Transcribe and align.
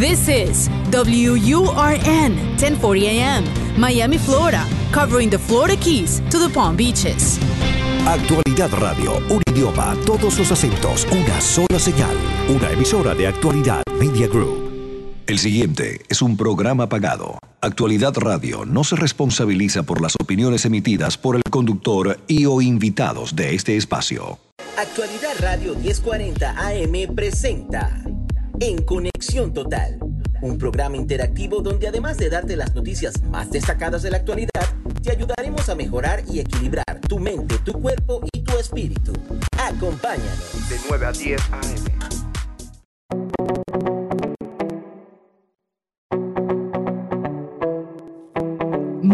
This 0.00 0.26
is 0.28 0.68
WURN 0.90 2.34
1040 2.58 3.06
AM, 3.06 3.44
Miami, 3.78 4.18
Florida, 4.18 4.66
covering 4.90 5.30
the 5.30 5.38
Florida 5.38 5.76
Keys 5.76 6.20
to 6.30 6.40
the 6.40 6.52
Palm 6.52 6.76
Beaches. 6.76 7.38
Actualidad 8.04 8.72
Radio, 8.72 9.18
un 9.30 9.40
idioma, 9.46 9.96
todos 10.04 10.36
los 10.36 10.50
acentos, 10.50 11.06
una 11.12 11.40
sola 11.40 11.78
señal, 11.78 12.16
una 12.48 12.72
emisora 12.72 13.14
de 13.14 13.28
Actualidad 13.28 13.84
Media 13.96 14.26
Group. 14.26 15.22
El 15.28 15.38
siguiente 15.38 16.00
es 16.08 16.22
un 16.22 16.36
programa 16.36 16.88
pagado. 16.88 17.38
Actualidad 17.60 18.14
Radio 18.16 18.64
no 18.64 18.82
se 18.82 18.96
responsabiliza 18.96 19.84
por 19.84 20.02
las 20.02 20.16
opiniones 20.20 20.64
emitidas 20.64 21.16
por 21.16 21.36
el 21.36 21.42
conductor 21.48 22.18
y 22.26 22.46
o 22.46 22.60
invitados 22.60 23.36
de 23.36 23.54
este 23.54 23.76
espacio. 23.76 24.40
Actualidad 24.76 25.34
Radio 25.38 25.76
1040 25.76 26.50
AM 26.50 27.14
presenta 27.14 28.02
En 28.60 28.82
Conexión 28.82 29.52
Total, 29.52 29.98
un 30.40 30.58
programa 30.58 30.96
interactivo 30.96 31.60
donde 31.60 31.88
además 31.88 32.18
de 32.18 32.30
darte 32.30 32.56
las 32.56 32.74
noticias 32.74 33.20
más 33.24 33.50
destacadas 33.50 34.02
de 34.02 34.10
la 34.10 34.18
actualidad, 34.18 34.50
te 35.02 35.10
ayudaremos 35.10 35.68
a 35.68 35.74
mejorar 35.74 36.22
y 36.30 36.38
equilibrar 36.38 37.00
tu 37.08 37.18
mente, 37.18 37.58
tu 37.64 37.72
cuerpo 37.72 38.20
y 38.32 38.42
tu 38.42 38.56
espíritu. 38.56 39.12
Acompáñanos. 39.58 40.68
De 40.68 40.76
9 40.88 41.06
a 41.06 41.12
10 41.12 41.40
AM. 41.50 42.33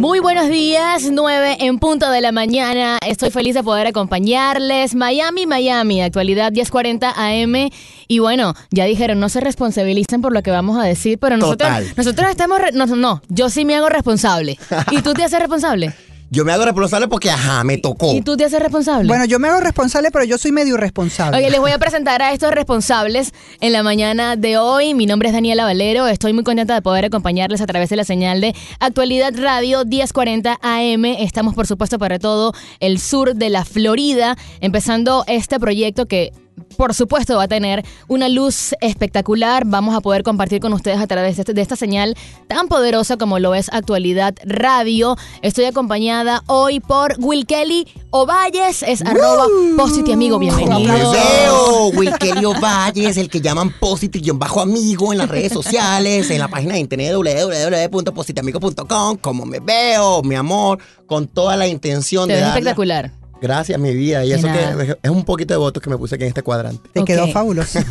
Muy 0.01 0.19
buenos 0.19 0.49
días, 0.49 1.11
9 1.13 1.59
en 1.61 1.79
punto 1.79 2.11
de 2.11 2.23
la 2.23 2.33
mañana. 2.33 2.99
Estoy 3.07 3.29
feliz 3.31 3.55
de 3.55 3.63
poder 3.63 3.87
acompañarles. 3.87 4.95
Miami, 4.95 5.45
Miami, 5.45 6.01
actualidad 6.01 6.53
1040 6.53 7.13
AM. 7.17 7.69
Y 8.09 8.19
bueno, 8.19 8.55
ya 8.71 8.87
dijeron, 8.87 9.21
no 9.21 9.29
se 9.29 9.41
responsabilicen 9.41 10.23
por 10.23 10.33
lo 10.33 10.43
que 10.43 10.51
vamos 10.51 10.79
a 10.79 10.85
decir, 10.85 11.19
pero 11.19 11.37
nosotros, 11.37 11.69
Total. 11.69 11.93
nosotros 11.99 12.31
estamos. 12.31 12.61
re- 12.63 12.73
no, 12.73 12.87
no, 12.87 13.21
yo 13.29 13.51
sí 13.51 13.67
me 13.67 13.77
hago 13.77 13.91
responsable. 13.91 14.59
¿Y 14.91 15.03
tú 15.03 15.13
te 15.13 15.23
haces 15.23 15.39
responsable? 15.39 15.93
Yo 16.33 16.45
me 16.45 16.53
hago 16.53 16.65
responsable 16.65 17.09
porque, 17.09 17.29
ajá, 17.29 17.65
me 17.65 17.77
tocó. 17.77 18.15
¿Y 18.15 18.23
tú 18.23 18.37
te 18.37 18.45
haces 18.45 18.61
responsable? 18.61 19.09
Bueno, 19.09 19.25
yo 19.25 19.41
me 19.41 19.49
hago 19.49 19.59
responsable, 19.59 20.13
pero 20.13 20.25
yo 20.25 20.39
soy 20.39 20.53
medio 20.53 20.75
irresponsable. 20.75 21.37
Oye, 21.37 21.51
les 21.51 21.59
voy 21.59 21.73
a 21.73 21.79
presentar 21.79 22.23
a 22.23 22.33
estos 22.33 22.53
responsables 22.53 23.35
en 23.61 23.73
la 23.73 23.83
mañana 23.83 24.37
de 24.37 24.57
hoy. 24.57 24.95
Mi 24.95 25.07
nombre 25.07 25.31
es 25.31 25.35
Daniela 25.35 25.65
Valero. 25.65 26.07
Estoy 26.07 26.33
muy 26.33 26.45
contenta 26.45 26.73
de 26.75 26.83
poder 26.83 27.07
acompañarles 27.07 27.61
a 27.61 27.67
través 27.67 27.91
de 27.91 27.97
la 27.97 28.05
señal 28.05 28.41
de 28.41 28.55
Actualidad 28.79 29.33
Radio 29.37 29.85
1040 29.85 30.61
AM. 30.63 31.05
Estamos, 31.05 31.57
por 31.57 31.67
supuesto, 31.67 31.99
para 31.99 32.21
todo 32.21 32.55
el 32.79 33.01
sur 33.01 33.35
de 33.35 33.51
la 33.51 33.65
Florida, 33.65 34.37
empezando 34.61 35.25
este 35.27 35.59
proyecto 35.59 36.07
que 36.07 36.33
por 36.77 36.95
supuesto 36.95 37.37
va 37.37 37.45
a 37.45 37.49
tener 37.49 37.85
una 38.09 38.29
luz 38.29 38.75
espectacular. 38.81 39.65
Vamos 39.67 39.95
a 39.95 40.01
poder 40.01 40.23
compartir 40.23 40.61
con 40.61 40.73
ustedes 40.73 40.99
a 41.01 41.07
través 41.07 41.37
de, 41.37 41.43
este- 41.43 41.55
de 41.55 41.63
esta 41.63 41.77
señal 41.77 42.17
tan 42.49 42.69
poderosa 42.69 43.17
como 43.17 43.39
lo 43.39 43.55
es 43.55 43.69
Actualidad 43.73 44.35
Radio. 44.45 45.17
Estoy 45.43 45.65
acompañada 45.67 46.43
hoy 46.47 46.81
por 46.81 47.15
Will 47.19 47.47
Kelly 47.47 47.87
Ovalles, 48.11 48.83
es 48.83 49.03
arroba 49.03 49.47
Positi 49.77 50.13
Amigo. 50.13 50.39
Me 50.39 50.47
Bienvenido. 50.47 51.13
veo, 51.13 51.87
Wilkelio 51.95 52.53
Valles, 52.61 53.17
el 53.17 53.29
que 53.31 53.41
llaman 53.41 53.73
Positive-Bajo 53.79 54.61
Amigo 54.61 55.13
en 55.13 55.19
las 55.19 55.29
redes 55.29 55.53
sociales, 55.53 56.31
en 56.31 56.39
la 56.41 56.49
página 56.49 56.75
de 56.75 56.81
internet 56.81 57.15
www.positiamigo.com. 57.15 59.17
Como 59.19 59.47
me 59.47 59.61
veo, 59.61 60.23
mi 60.23 60.35
amor, 60.35 60.79
con 61.07 61.29
toda 61.29 61.57
la 61.57 61.67
intención 61.69 62.27
Te 62.29 62.35
de 62.35 62.41
ves 62.41 62.49
espectacular. 62.49 63.13
Gracias, 63.41 63.79
mi 63.81 63.95
vida. 63.95 64.25
Y 64.25 64.31
De 64.31 64.35
eso 64.37 64.47
nada. 64.47 64.85
que 64.87 64.99
es 65.03 65.11
un 65.11 65.25
poquito 65.25 65.55
de 65.55 65.59
votos 65.59 65.83
que 65.83 65.89
me 65.91 65.97
puse 65.97 66.15
aquí 66.17 66.25
en 66.25 66.29
este 66.29 66.43
cuadrante. 66.43 66.89
Te 66.93 67.05
quedó 67.05 67.29
fabuloso. 67.29 67.79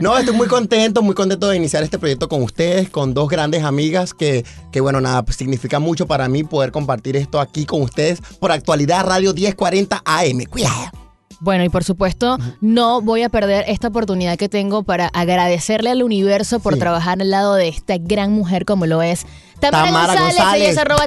No, 0.00 0.16
estoy 0.16 0.34
muy 0.34 0.48
contento, 0.48 1.02
muy 1.02 1.14
contento 1.14 1.46
de 1.48 1.56
iniciar 1.58 1.82
este 1.82 1.98
proyecto 1.98 2.26
con 2.28 2.42
ustedes, 2.42 2.88
con 2.88 3.12
dos 3.12 3.28
grandes 3.28 3.64
amigas 3.64 4.14
que, 4.14 4.44
que 4.72 4.80
bueno, 4.80 5.00
nada, 5.00 5.22
pues, 5.22 5.36
significa 5.36 5.78
mucho 5.78 6.06
para 6.06 6.26
mí 6.28 6.42
poder 6.42 6.72
compartir 6.72 7.16
esto 7.16 7.38
aquí 7.38 7.66
con 7.66 7.82
ustedes 7.82 8.20
por 8.40 8.50
Actualidad 8.50 9.04
Radio 9.06 9.34
1040 9.34 10.02
AM. 10.04 10.44
Cuidado. 10.48 10.90
Bueno, 11.40 11.64
y 11.64 11.68
por 11.68 11.84
supuesto, 11.84 12.38
no 12.60 13.00
voy 13.02 13.22
a 13.22 13.28
perder 13.28 13.64
esta 13.68 13.88
oportunidad 13.88 14.36
que 14.38 14.48
tengo 14.48 14.82
para 14.82 15.06
agradecerle 15.08 15.90
al 15.90 16.02
universo 16.02 16.60
por 16.60 16.74
Sí. 16.74 16.80
trabajar 16.80 17.20
al 17.20 17.30
lado 17.30 17.54
de 17.54 17.68
esta 17.68 17.96
gran 17.98 18.32
mujer 18.32 18.64
como 18.64 18.86
lo 18.86 19.02
es 19.02 19.24
Tamara, 19.60 19.86
Tamara 19.86 20.06
González. 20.06 20.36
González. 20.36 20.62
Ella 20.62 20.70
es 20.70 20.78
arroba. 20.78 21.06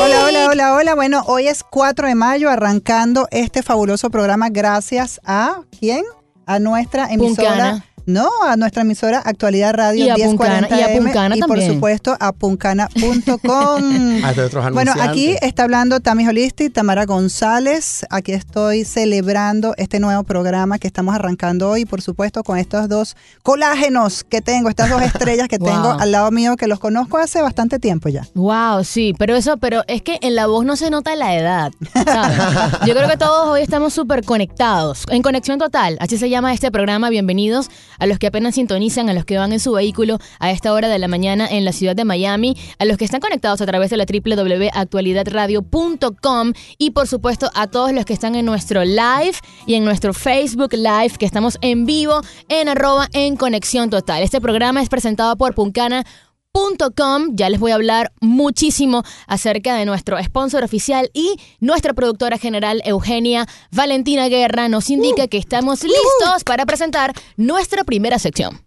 Hola, 0.00 0.24
hola, 0.24 0.48
hola, 0.48 0.74
hola. 0.74 0.94
Bueno, 0.94 1.22
hoy 1.26 1.48
es 1.48 1.62
4 1.62 2.08
de 2.08 2.14
mayo, 2.14 2.50
arrancando 2.50 3.28
este 3.30 3.62
fabuloso 3.62 4.10
programa 4.10 4.48
gracias 4.50 5.20
a 5.24 5.60
¿quién? 5.78 6.04
A 6.46 6.58
nuestra 6.58 7.12
emisora. 7.12 7.48
Puncana. 7.48 7.91
No, 8.04 8.28
a 8.44 8.56
nuestra 8.56 8.82
emisora 8.82 9.22
Actualidad 9.24 9.74
Radio 9.74 10.06
Y 10.06 10.10
a 10.10 10.16
1040 10.16 10.68
Puncana, 10.68 10.80
y 10.80 10.82
a 10.82 10.98
Puncana 10.98 11.36
y 11.36 11.40
por 11.40 11.50
también. 11.50 11.72
supuesto 11.74 12.16
a 12.18 12.32
puncana.com. 12.32 13.82
Bueno, 14.72 14.92
aquí 15.00 15.36
está 15.40 15.64
hablando 15.64 16.00
Tami 16.00 16.26
Holisti, 16.26 16.68
Tamara 16.70 17.04
González. 17.06 18.04
Aquí 18.10 18.32
estoy 18.32 18.84
celebrando 18.84 19.74
este 19.76 20.00
nuevo 20.00 20.22
programa 20.24 20.78
que 20.78 20.86
estamos 20.86 21.14
arrancando 21.14 21.68
hoy, 21.70 21.84
por 21.84 22.02
supuesto, 22.02 22.42
con 22.42 22.58
estos 22.58 22.88
dos 22.88 23.16
colágenos 23.42 24.24
que 24.24 24.40
tengo, 24.40 24.68
estas 24.68 24.90
dos 24.90 25.02
estrellas 25.02 25.48
que 25.48 25.58
Wow. 25.62 25.70
tengo 25.70 25.90
al 25.92 26.10
lado 26.10 26.30
mío, 26.32 26.56
que 26.56 26.66
los 26.66 26.80
conozco 26.80 27.18
hace 27.18 27.40
bastante 27.40 27.78
tiempo 27.78 28.08
ya. 28.08 28.26
Wow, 28.34 28.82
sí, 28.84 29.14
pero 29.16 29.36
eso, 29.36 29.58
pero 29.58 29.82
es 29.86 30.02
que 30.02 30.18
en 30.22 30.34
la 30.34 30.46
voz 30.48 30.64
no 30.64 30.74
se 30.76 30.90
nota 30.90 31.14
la 31.14 31.36
edad. 31.36 31.70
¿sabes? 32.04 32.38
Yo 32.86 32.94
creo 32.94 33.08
que 33.08 33.16
todos 33.16 33.48
hoy 33.48 33.60
estamos 33.62 33.92
súper 33.92 34.24
conectados, 34.24 35.04
en 35.08 35.22
conexión 35.22 35.58
total. 35.60 35.96
Así 36.00 36.18
se 36.18 36.28
llama 36.30 36.52
este 36.52 36.72
programa. 36.72 37.10
Bienvenidos 37.10 37.70
a 37.98 38.06
los 38.06 38.18
que 38.18 38.28
apenas 38.28 38.56
sintonizan, 38.56 39.08
a 39.08 39.14
los 39.14 39.24
que 39.24 39.38
van 39.38 39.52
en 39.52 39.60
su 39.60 39.72
vehículo 39.72 40.18
a 40.38 40.50
esta 40.50 40.72
hora 40.72 40.88
de 40.88 40.98
la 40.98 41.08
mañana 41.08 41.48
en 41.48 41.64
la 41.64 41.72
ciudad 41.72 41.96
de 41.96 42.04
Miami, 42.04 42.56
a 42.78 42.84
los 42.84 42.96
que 42.96 43.04
están 43.04 43.20
conectados 43.20 43.60
a 43.60 43.66
través 43.66 43.90
de 43.90 43.96
la 43.96 44.06
www.actualidadradio.com 44.06 46.52
y 46.78 46.90
por 46.90 47.08
supuesto 47.08 47.50
a 47.54 47.66
todos 47.66 47.92
los 47.92 48.04
que 48.04 48.12
están 48.12 48.34
en 48.34 48.44
nuestro 48.46 48.84
live 48.84 49.34
y 49.66 49.74
en 49.74 49.84
nuestro 49.84 50.14
Facebook 50.14 50.72
Live, 50.72 51.12
que 51.18 51.26
estamos 51.26 51.58
en 51.60 51.86
vivo 51.86 52.20
en 52.48 52.68
arroba 52.68 53.08
en 53.12 53.36
conexión 53.36 53.90
total. 53.90 54.22
Este 54.22 54.40
programa 54.40 54.82
es 54.82 54.88
presentado 54.88 55.36
por 55.36 55.54
Puncana 55.54 56.04
.com. 56.52 57.30
Ya 57.34 57.48
les 57.48 57.60
voy 57.60 57.72
a 57.72 57.74
hablar 57.74 58.12
muchísimo 58.20 59.02
acerca 59.26 59.74
de 59.74 59.84
nuestro 59.84 60.22
sponsor 60.22 60.64
oficial 60.64 61.10
y 61.14 61.36
nuestra 61.60 61.94
productora 61.94 62.38
general 62.38 62.82
Eugenia 62.84 63.46
Valentina 63.70 64.28
Guerra 64.28 64.68
nos 64.68 64.90
indica 64.90 65.26
que 65.28 65.38
estamos 65.38 65.82
listos 65.82 66.44
para 66.44 66.66
presentar 66.66 67.12
nuestra 67.36 67.84
primera 67.84 68.18
sección. 68.18 68.60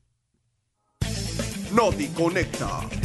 Noti 1.72 2.08
Conecta. 2.08 3.05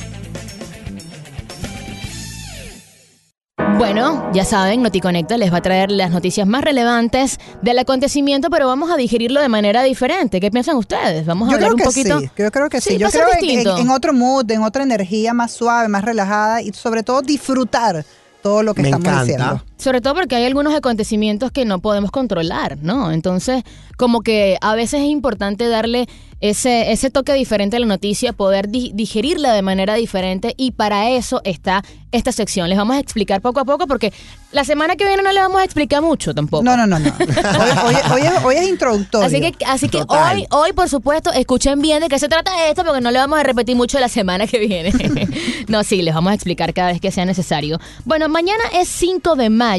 Bueno, 3.78 4.30
ya 4.34 4.44
saben, 4.44 4.82
NotiConecta 4.82 5.38
les 5.38 5.52
va 5.52 5.58
a 5.58 5.62
traer 5.62 5.90
las 5.90 6.10
noticias 6.10 6.46
más 6.46 6.62
relevantes 6.62 7.38
del 7.62 7.78
acontecimiento, 7.78 8.50
pero 8.50 8.66
vamos 8.66 8.90
a 8.90 8.96
digerirlo 8.96 9.40
de 9.40 9.48
manera 9.48 9.82
diferente. 9.82 10.38
¿Qué 10.40 10.50
piensan 10.50 10.76
ustedes? 10.76 11.24
Vamos 11.24 11.48
a 11.48 11.52
Yo 11.52 11.56
hablar 11.56 11.72
creo 11.72 11.86
un 11.86 11.92
poquito. 11.92 12.20
sí, 12.20 12.30
yo 12.36 12.50
creo 12.52 12.68
que 12.68 12.80
sí. 12.80 12.90
Sí, 12.90 12.98
yo 12.98 13.08
creo 13.10 13.26
que 13.32 13.38
en, 13.38 13.40
distinto. 13.40 13.78
en 13.78 13.90
otro 13.90 14.12
mood, 14.12 14.50
en 14.50 14.62
otra 14.62 14.82
energía 14.82 15.32
más 15.32 15.52
suave, 15.52 15.88
más 15.88 16.04
relajada 16.04 16.60
y 16.62 16.72
sobre 16.72 17.02
todo 17.02 17.22
disfrutar 17.22 18.04
todo 18.42 18.62
lo 18.62 18.74
que 18.74 18.82
Me 18.82 18.88
estamos 18.88 19.06
encanta. 19.06 19.22
diciendo. 19.24 19.64
Sobre 19.80 20.00
todo 20.00 20.14
porque 20.14 20.36
hay 20.36 20.44
algunos 20.44 20.74
acontecimientos 20.74 21.50
que 21.52 21.64
no 21.64 21.80
podemos 21.80 22.10
controlar, 22.10 22.78
¿no? 22.82 23.10
Entonces, 23.12 23.62
como 23.96 24.20
que 24.20 24.56
a 24.60 24.74
veces 24.74 25.00
es 25.02 25.08
importante 25.08 25.68
darle 25.68 26.06
ese, 26.40 26.90
ese 26.92 27.10
toque 27.10 27.32
diferente 27.34 27.76
a 27.76 27.80
la 27.80 27.86
noticia, 27.86 28.32
poder 28.32 28.68
di- 28.68 28.92
digerirla 28.94 29.52
de 29.52 29.60
manera 29.62 29.94
diferente 29.94 30.54
y 30.56 30.70
para 30.72 31.10
eso 31.10 31.42
está 31.44 31.82
esta 32.12 32.32
sección. 32.32 32.68
Les 32.70 32.78
vamos 32.78 32.96
a 32.96 32.98
explicar 32.98 33.40
poco 33.42 33.60
a 33.60 33.64
poco 33.66 33.86
porque 33.86 34.12
la 34.52 34.64
semana 34.64 34.96
que 34.96 35.04
viene 35.06 35.22
no 35.22 35.30
les 35.32 35.42
vamos 35.42 35.60
a 35.60 35.64
explicar 35.64 36.00
mucho 36.02 36.34
tampoco. 36.34 36.62
No, 36.64 36.76
no, 36.78 36.86
no, 36.86 36.98
no. 36.98 37.12
Hoy, 37.18 37.70
hoy- 37.94 37.94
hoy 38.12 38.22
es, 38.22 38.44
hoy 38.44 38.54
es 38.56 38.68
introductorio. 38.68 39.26
Así 39.26 39.40
que, 39.40 39.64
así 39.66 39.88
que 39.90 39.98
Total. 39.98 40.38
hoy, 40.38 40.46
hoy, 40.50 40.72
por 40.72 40.88
supuesto, 40.88 41.30
escuchen 41.32 41.80
bien 41.82 42.00
de 42.00 42.08
qué 42.08 42.18
se 42.18 42.28
trata 42.28 42.50
esto, 42.68 42.84
porque 42.84 43.00
no 43.02 43.10
le 43.10 43.18
vamos 43.18 43.38
a 43.38 43.42
repetir 43.42 43.76
mucho 43.76 44.00
la 44.00 44.08
semana 44.08 44.46
que 44.46 44.58
viene. 44.58 44.92
no, 45.68 45.84
sí, 45.84 46.00
les 46.00 46.14
vamos 46.14 46.30
a 46.32 46.34
explicar 46.34 46.72
cada 46.72 46.88
vez 46.92 47.00
que 47.02 47.10
sea 47.12 47.26
necesario. 47.26 47.78
Bueno, 48.06 48.28
mañana 48.30 48.64
es 48.80 48.88
5 48.88 49.36
de 49.36 49.50
mayo, 49.50 49.69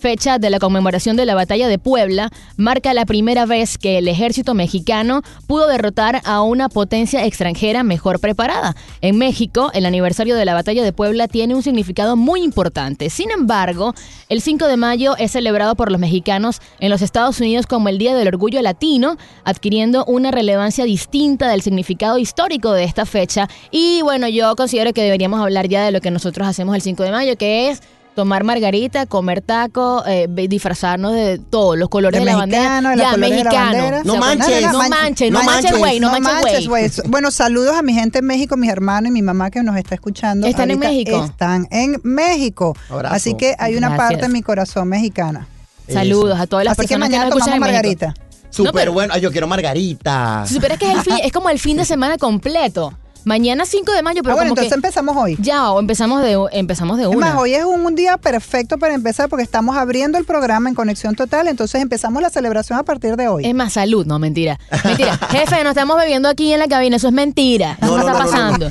fecha 0.00 0.38
de 0.38 0.50
la 0.50 0.58
conmemoración 0.58 1.16
de 1.16 1.26
la 1.26 1.34
batalla 1.34 1.68
de 1.68 1.78
Puebla. 1.78 2.30
Marca 2.56 2.94
la 2.94 3.04
primera 3.06 3.44
vez 3.44 3.76
que 3.76 3.98
el 3.98 4.08
ejército 4.08 4.54
mexicano 4.54 5.22
pudo 5.46 5.66
derrotar 5.66 6.22
a 6.24 6.42
una 6.42 6.68
potencia 6.68 7.24
extranjera 7.24 7.82
mejor 7.82 8.20
preparada. 8.20 8.76
En 9.00 9.18
México, 9.18 9.70
el 9.74 9.84
aniversario 9.84 10.36
de 10.36 10.44
la 10.44 10.54
batalla 10.54 10.84
de 10.84 10.92
Puebla 10.92 11.28
tiene 11.28 11.54
un 11.54 11.62
significado 11.62 12.16
muy 12.16 12.42
importante. 12.42 13.10
Sin 13.10 13.30
embargo, 13.30 13.94
el 14.28 14.40
5 14.40 14.66
de 14.66 14.76
mayo 14.76 15.16
es 15.16 15.32
celebrado 15.32 15.74
por 15.74 15.90
los 15.90 16.00
mexicanos 16.00 16.60
en 16.78 16.90
los 16.90 17.02
Estados 17.02 17.40
Unidos 17.40 17.66
como 17.66 17.88
el 17.88 17.98
Día 17.98 18.14
del 18.14 18.28
Orgullo 18.28 18.62
Latino, 18.62 19.16
adquiriendo 19.44 20.04
una 20.04 20.30
relevancia 20.30 20.84
distinta 20.84 21.48
del 21.48 21.62
significado 21.62 22.18
histórico 22.18 22.72
de 22.72 22.84
esta 22.84 23.06
fecha. 23.06 23.48
Y 23.70 24.02
bueno, 24.02 24.28
yo 24.28 24.54
considero 24.56 24.92
que 24.92 25.02
deberíamos 25.02 25.40
hablar 25.40 25.68
ya 25.68 25.84
de 25.84 25.90
lo 25.90 26.00
que 26.00 26.10
nosotros 26.10 26.46
hacemos 26.46 26.74
el 26.74 26.82
5 26.82 27.02
de 27.02 27.10
mayo, 27.10 27.36
que 27.36 27.70
es 27.70 27.82
tomar 28.16 28.42
margarita, 28.42 29.06
comer 29.06 29.42
taco, 29.42 30.02
eh, 30.06 30.26
disfrazarnos 30.48 31.12
de 31.12 31.38
todos 31.38 31.78
los 31.78 31.88
colores 31.88 32.18
De 32.18 32.24
de, 32.26 32.32
la 32.32 32.36
bandera. 32.38 32.80
de 32.80 32.96
ya, 32.96 33.10
colores 33.10 33.10
de 33.12 33.12
la 33.12 33.28
mexicano. 33.44 33.64
bandera. 33.72 34.02
No 34.04 34.12
O 34.12 34.16
sea, 34.16 34.20
manches. 34.20 34.62
no, 34.72 34.78
man- 34.78 34.90
manches, 34.90 35.30
no 35.30 35.38
no 35.38 35.44
manches, 35.44 35.78
güey, 35.78 36.00
no, 36.00 36.20
manches, 36.20 36.66
güey. 36.68 36.90
Bueno, 37.08 37.30
saludos 37.30 37.76
a 37.76 37.82
mi 37.82 37.92
gente 37.92 38.18
en 38.18 38.24
México, 38.24 38.56
mis 38.56 38.70
hermanos 38.70 39.10
y 39.10 39.12
mi 39.12 39.22
mamá 39.22 39.50
que 39.50 39.62
nos 39.62 39.76
está 39.76 39.94
escuchando. 39.94 40.46
¿Están 40.48 40.70
en. 40.72 40.78
México? 40.80 41.24
Están 41.24 41.68
en 41.70 42.00
México. 42.02 42.74
Abrazo. 42.90 43.14
Así 43.14 43.34
que 43.34 43.54
hay 43.58 43.76
una 43.76 43.90
Gracias. 43.90 44.08
parte 44.08 44.22
de 44.26 44.32
mi 44.32 44.42
corazón 44.42 44.88
mexicana. 44.88 45.46
Saludos 45.86 46.40
a 46.40 46.46
todas 46.46 46.64
las 46.64 46.72
Así 46.72 46.82
que 46.82 46.88
personas 46.88 47.08
que, 47.08 47.12
mañana 47.16 47.30
nos 47.30 47.36
escuchan 47.38 47.54
tomamos 47.58 47.72
margarita. 47.72 48.14
Súper 48.50 48.90
bueno. 48.90 49.12
Ay, 49.14 49.20
yo 49.20 49.30
quiero 49.30 49.46
margarita. 49.46 50.44
Si 50.46 50.54
supieras 50.54 50.78
que 50.78 50.90
es, 50.90 50.96
el 50.96 51.02
fin- 51.02 51.18
es 51.22 51.32
como 51.32 51.50
el 51.50 51.58
fin 51.58 51.76
de 51.76 51.84
semana 51.84 52.16
completo. 52.16 52.92
Mañana 53.26 53.66
5 53.66 53.90
de 53.92 54.02
mayo, 54.02 54.22
pero 54.22 54.34
Ah, 54.34 54.36
bueno, 54.36 54.50
como 54.50 54.60
entonces 54.62 54.70
que 54.72 54.74
empezamos 54.76 55.16
hoy. 55.16 55.36
ya 55.40 55.72
o 55.72 55.80
empezamos 55.80 56.22
de 56.22 56.38
empezamos 56.52 56.96
de 56.96 57.02
Es 57.02 57.08
una. 57.08 57.26
más, 57.32 57.36
hoy 57.38 57.54
es 57.54 57.64
un, 57.64 57.84
un 57.84 57.96
día 57.96 58.16
perfecto 58.18 58.78
para 58.78 58.94
empezar 58.94 59.28
porque 59.28 59.42
estamos 59.42 59.76
abriendo 59.76 60.16
el 60.16 60.24
programa 60.24 60.68
en 60.68 60.76
Conexión 60.76 61.16
Total, 61.16 61.48
entonces 61.48 61.82
empezamos 61.82 62.22
la 62.22 62.30
celebración 62.30 62.78
a 62.78 62.84
partir 62.84 63.16
de 63.16 63.26
hoy. 63.26 63.44
Es 63.44 63.52
más 63.52 63.72
salud, 63.72 64.06
no, 64.06 64.20
mentira. 64.20 64.60
Mentira. 64.84 65.18
Jefe, 65.30 65.64
no 65.64 65.70
estamos 65.70 65.96
bebiendo 65.96 66.28
aquí 66.28 66.52
en 66.52 66.60
la 66.60 66.68
cabina, 66.68 66.96
eso 66.96 67.08
es 67.08 67.12
mentira. 67.12 67.76
Eso 67.82 67.96
No, 67.98 67.98
no, 67.98 68.04
no, 68.04 68.08
está 68.08 68.12
no, 68.12 68.52
no, 68.52 68.58
no. 68.58 68.70